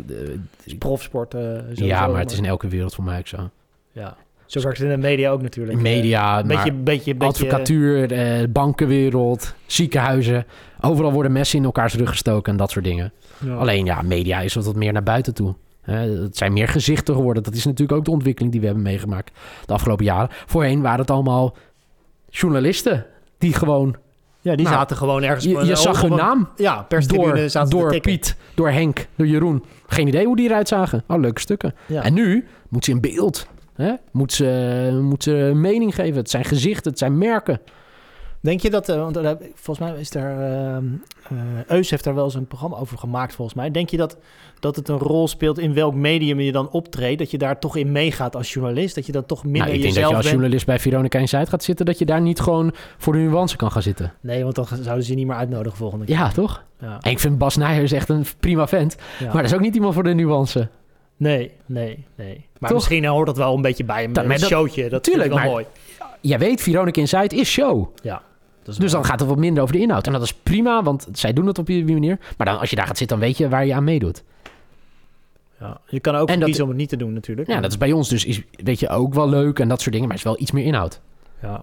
[0.64, 1.34] is eh, profsport.
[1.34, 3.50] eh, sowieso, ja, maar het is in elke wereld voor mij ook zo.
[3.92, 4.16] Ja.
[4.46, 5.78] Zo werkt het in de media ook natuurlijk.
[5.80, 7.26] Media, Een beetje, maar beetje, beetje...
[7.44, 10.46] advocatuur, eh, bankenwereld, ziekenhuizen.
[10.80, 13.12] Overal worden messen in elkaars rug gestoken en dat soort dingen.
[13.44, 13.54] Ja.
[13.54, 15.54] Alleen ja, media is wat wat meer naar buiten toe.
[15.80, 17.42] Het zijn meer gezichten geworden.
[17.42, 20.28] Dat is natuurlijk ook de ontwikkeling die we hebben meegemaakt de afgelopen jaren.
[20.46, 21.56] Voorheen waren het allemaal
[22.28, 23.06] journalisten
[23.38, 23.96] die gewoon...
[24.40, 25.44] Ja, die Nou, zaten gewoon ergens...
[25.44, 28.00] Je, je zag hun naam Ja, perstribune door, zaten.
[28.00, 29.64] Piet, door Henk, door Jeroen.
[29.86, 31.04] Geen idee hoe die eruit zagen.
[31.06, 31.74] Oh, leuke stukken.
[31.86, 32.02] Ja.
[32.02, 33.46] En nu moet ze in beeld.
[33.74, 33.92] Hè?
[34.12, 36.16] Moet, ze, moet ze een mening geven.
[36.16, 37.60] Het zijn gezichten, het zijn merken.
[38.40, 40.84] Denk je dat, eh, want heb- volgens mij is er, ehm,
[41.28, 41.36] eh,
[41.76, 43.70] Eus heeft daar wel eens een programma over gemaakt volgens mij.
[43.70, 44.16] Denk je dat,
[44.60, 47.18] dat het een rol speelt in welk medium je dan optreedt?
[47.18, 48.94] Dat je daar toch in meegaat als journalist?
[48.94, 50.34] Dat je dan toch minder Nou, ik denk dat je als bent?
[50.34, 51.86] journalist bij Veronica Inside gaat zitten...
[51.86, 54.12] dat je daar niet gewoon voor de nuance kan gaan zitten.
[54.20, 56.14] Nee, want dan zouden ze je niet meer uitnodigen volgende keer.
[56.16, 56.64] Ja, toch?
[56.80, 56.98] Ja.
[57.00, 58.96] En ik vind Bas Nijers echt een prima vent.
[59.18, 59.24] Ja.
[59.24, 60.68] Maar dat is ook niet iemand voor de nuance.
[61.16, 62.46] Nee, nee, nee.
[62.58, 62.78] Maar Toch?
[62.78, 64.12] misschien hoort dat wel een beetje bij.
[64.12, 65.64] Dat- een showtje, dat Tuurlijk, ik wel maar- mooi.
[66.20, 67.86] Jij weet, Veronica Inside is show.
[68.02, 68.22] Ja, is
[68.76, 70.06] Dus dan gaat het wat minder over de inhoud.
[70.06, 72.18] En dat is prima, want zij doen het op die manier.
[72.36, 74.22] Maar dan, als je daar gaat zitten, dan weet je waar je aan meedoet.
[75.60, 77.48] Ja, je kan ook En dat- kiezen om het niet te doen natuurlijk.
[77.48, 79.92] Ja, dat is bij ons dus, is, weet je, ook wel leuk en dat soort
[79.92, 80.08] dingen.
[80.08, 81.00] Maar het is wel iets meer inhoud.
[81.42, 81.62] Ja.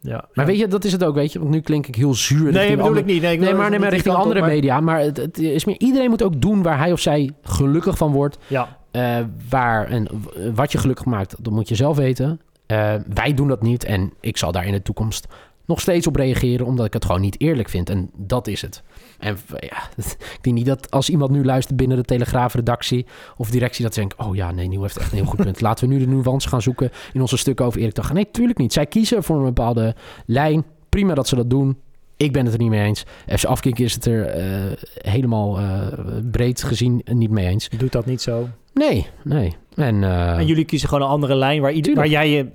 [0.00, 0.24] Ja.
[0.34, 1.38] Maar weet je, dat is het ook, weet je.
[1.38, 2.52] Want nu klink ik heel zuur.
[2.52, 3.22] Nee, bedoel andere- ik niet.
[3.22, 4.80] Nee, ik Nee, maar, nee, maar richting op, andere maar- media.
[4.80, 8.12] Maar het, het is meer, iedereen moet ook doen waar hij of zij gelukkig van
[8.12, 8.38] wordt.
[8.46, 9.18] Ja, Eh,
[9.48, 10.06] waar en
[10.54, 12.40] wat je gelukkig maakt, dat moet je zelf weten.
[12.68, 15.26] Eh, wij doen dat niet en ik zal daar in de toekomst
[15.68, 17.90] nog steeds op reageren, omdat ik het gewoon niet eerlijk vind.
[17.90, 18.82] En dat is het.
[19.18, 19.88] En ja,
[20.36, 24.00] ik denk niet dat als iemand nu luistert binnen de Telegraaf-redactie of directie, dat ze
[24.00, 25.60] denkt, oh ja, nee, Nieuw heeft echt een heel goed punt.
[25.68, 28.12] Laten we nu de nuance gaan zoeken in onze stukken over Erik Hag.
[28.12, 28.72] Nee, tuurlijk niet.
[28.72, 29.94] Zij kiezen voor een bepaalde
[30.26, 30.64] lijn.
[30.88, 31.78] Prima dat ze dat doen.
[32.16, 33.04] Ik ben het er niet mee eens.
[33.26, 35.86] FC Afkik is het er eh, helemaal eh,
[36.30, 37.68] breed gezien niet mee eens.
[37.68, 38.48] doet dat niet zo.
[38.72, 39.56] Nee, nee.
[39.78, 42.46] En, eh, En jullie kiezen gewoon een andere lijn waar, ieder, waar jij je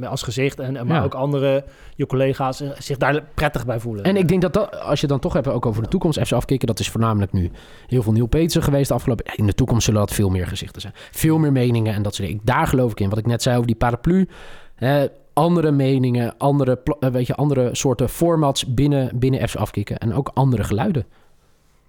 [0.00, 1.02] eh, als gezicht en maar Ja.
[1.02, 1.64] ook andere,
[1.94, 4.04] je collega's, eh, zich daar prettig bij voelen.
[4.04, 6.32] en ik denk dat, dat als je dan toch hebt ook over de toekomst, FC
[6.32, 7.50] afkicken, dat is voornamelijk nu
[7.86, 9.24] heel veel Neil Petersen geweest de afgelopen.
[9.36, 10.92] In de toekomst zullen dat veel meer gezichten zijn.
[11.10, 12.42] Veel meer meningen en dat soort dingen.
[12.44, 13.08] Daar geloof ik in.
[13.08, 14.28] Wat ik net zei over die paraplu.
[14.74, 19.98] Hè, andere meningen, andere, weet je, andere soorten formats binnen, binnen FC afkicken.
[19.98, 21.06] En ook andere geluiden.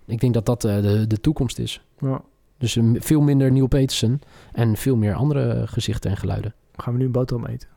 [0.06, 1.82] Ik denk dat dat eh, de, de toekomst is.
[2.00, 2.22] Ja.
[2.64, 4.20] Dus veel minder Neil Petersen
[4.52, 6.54] en veel meer andere gezichten en geluiden.
[6.76, 7.70] Gaan we nu een boterham eten.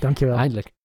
[0.00, 0.36] Dankjewel.
[0.36, 0.75] Eindelijk.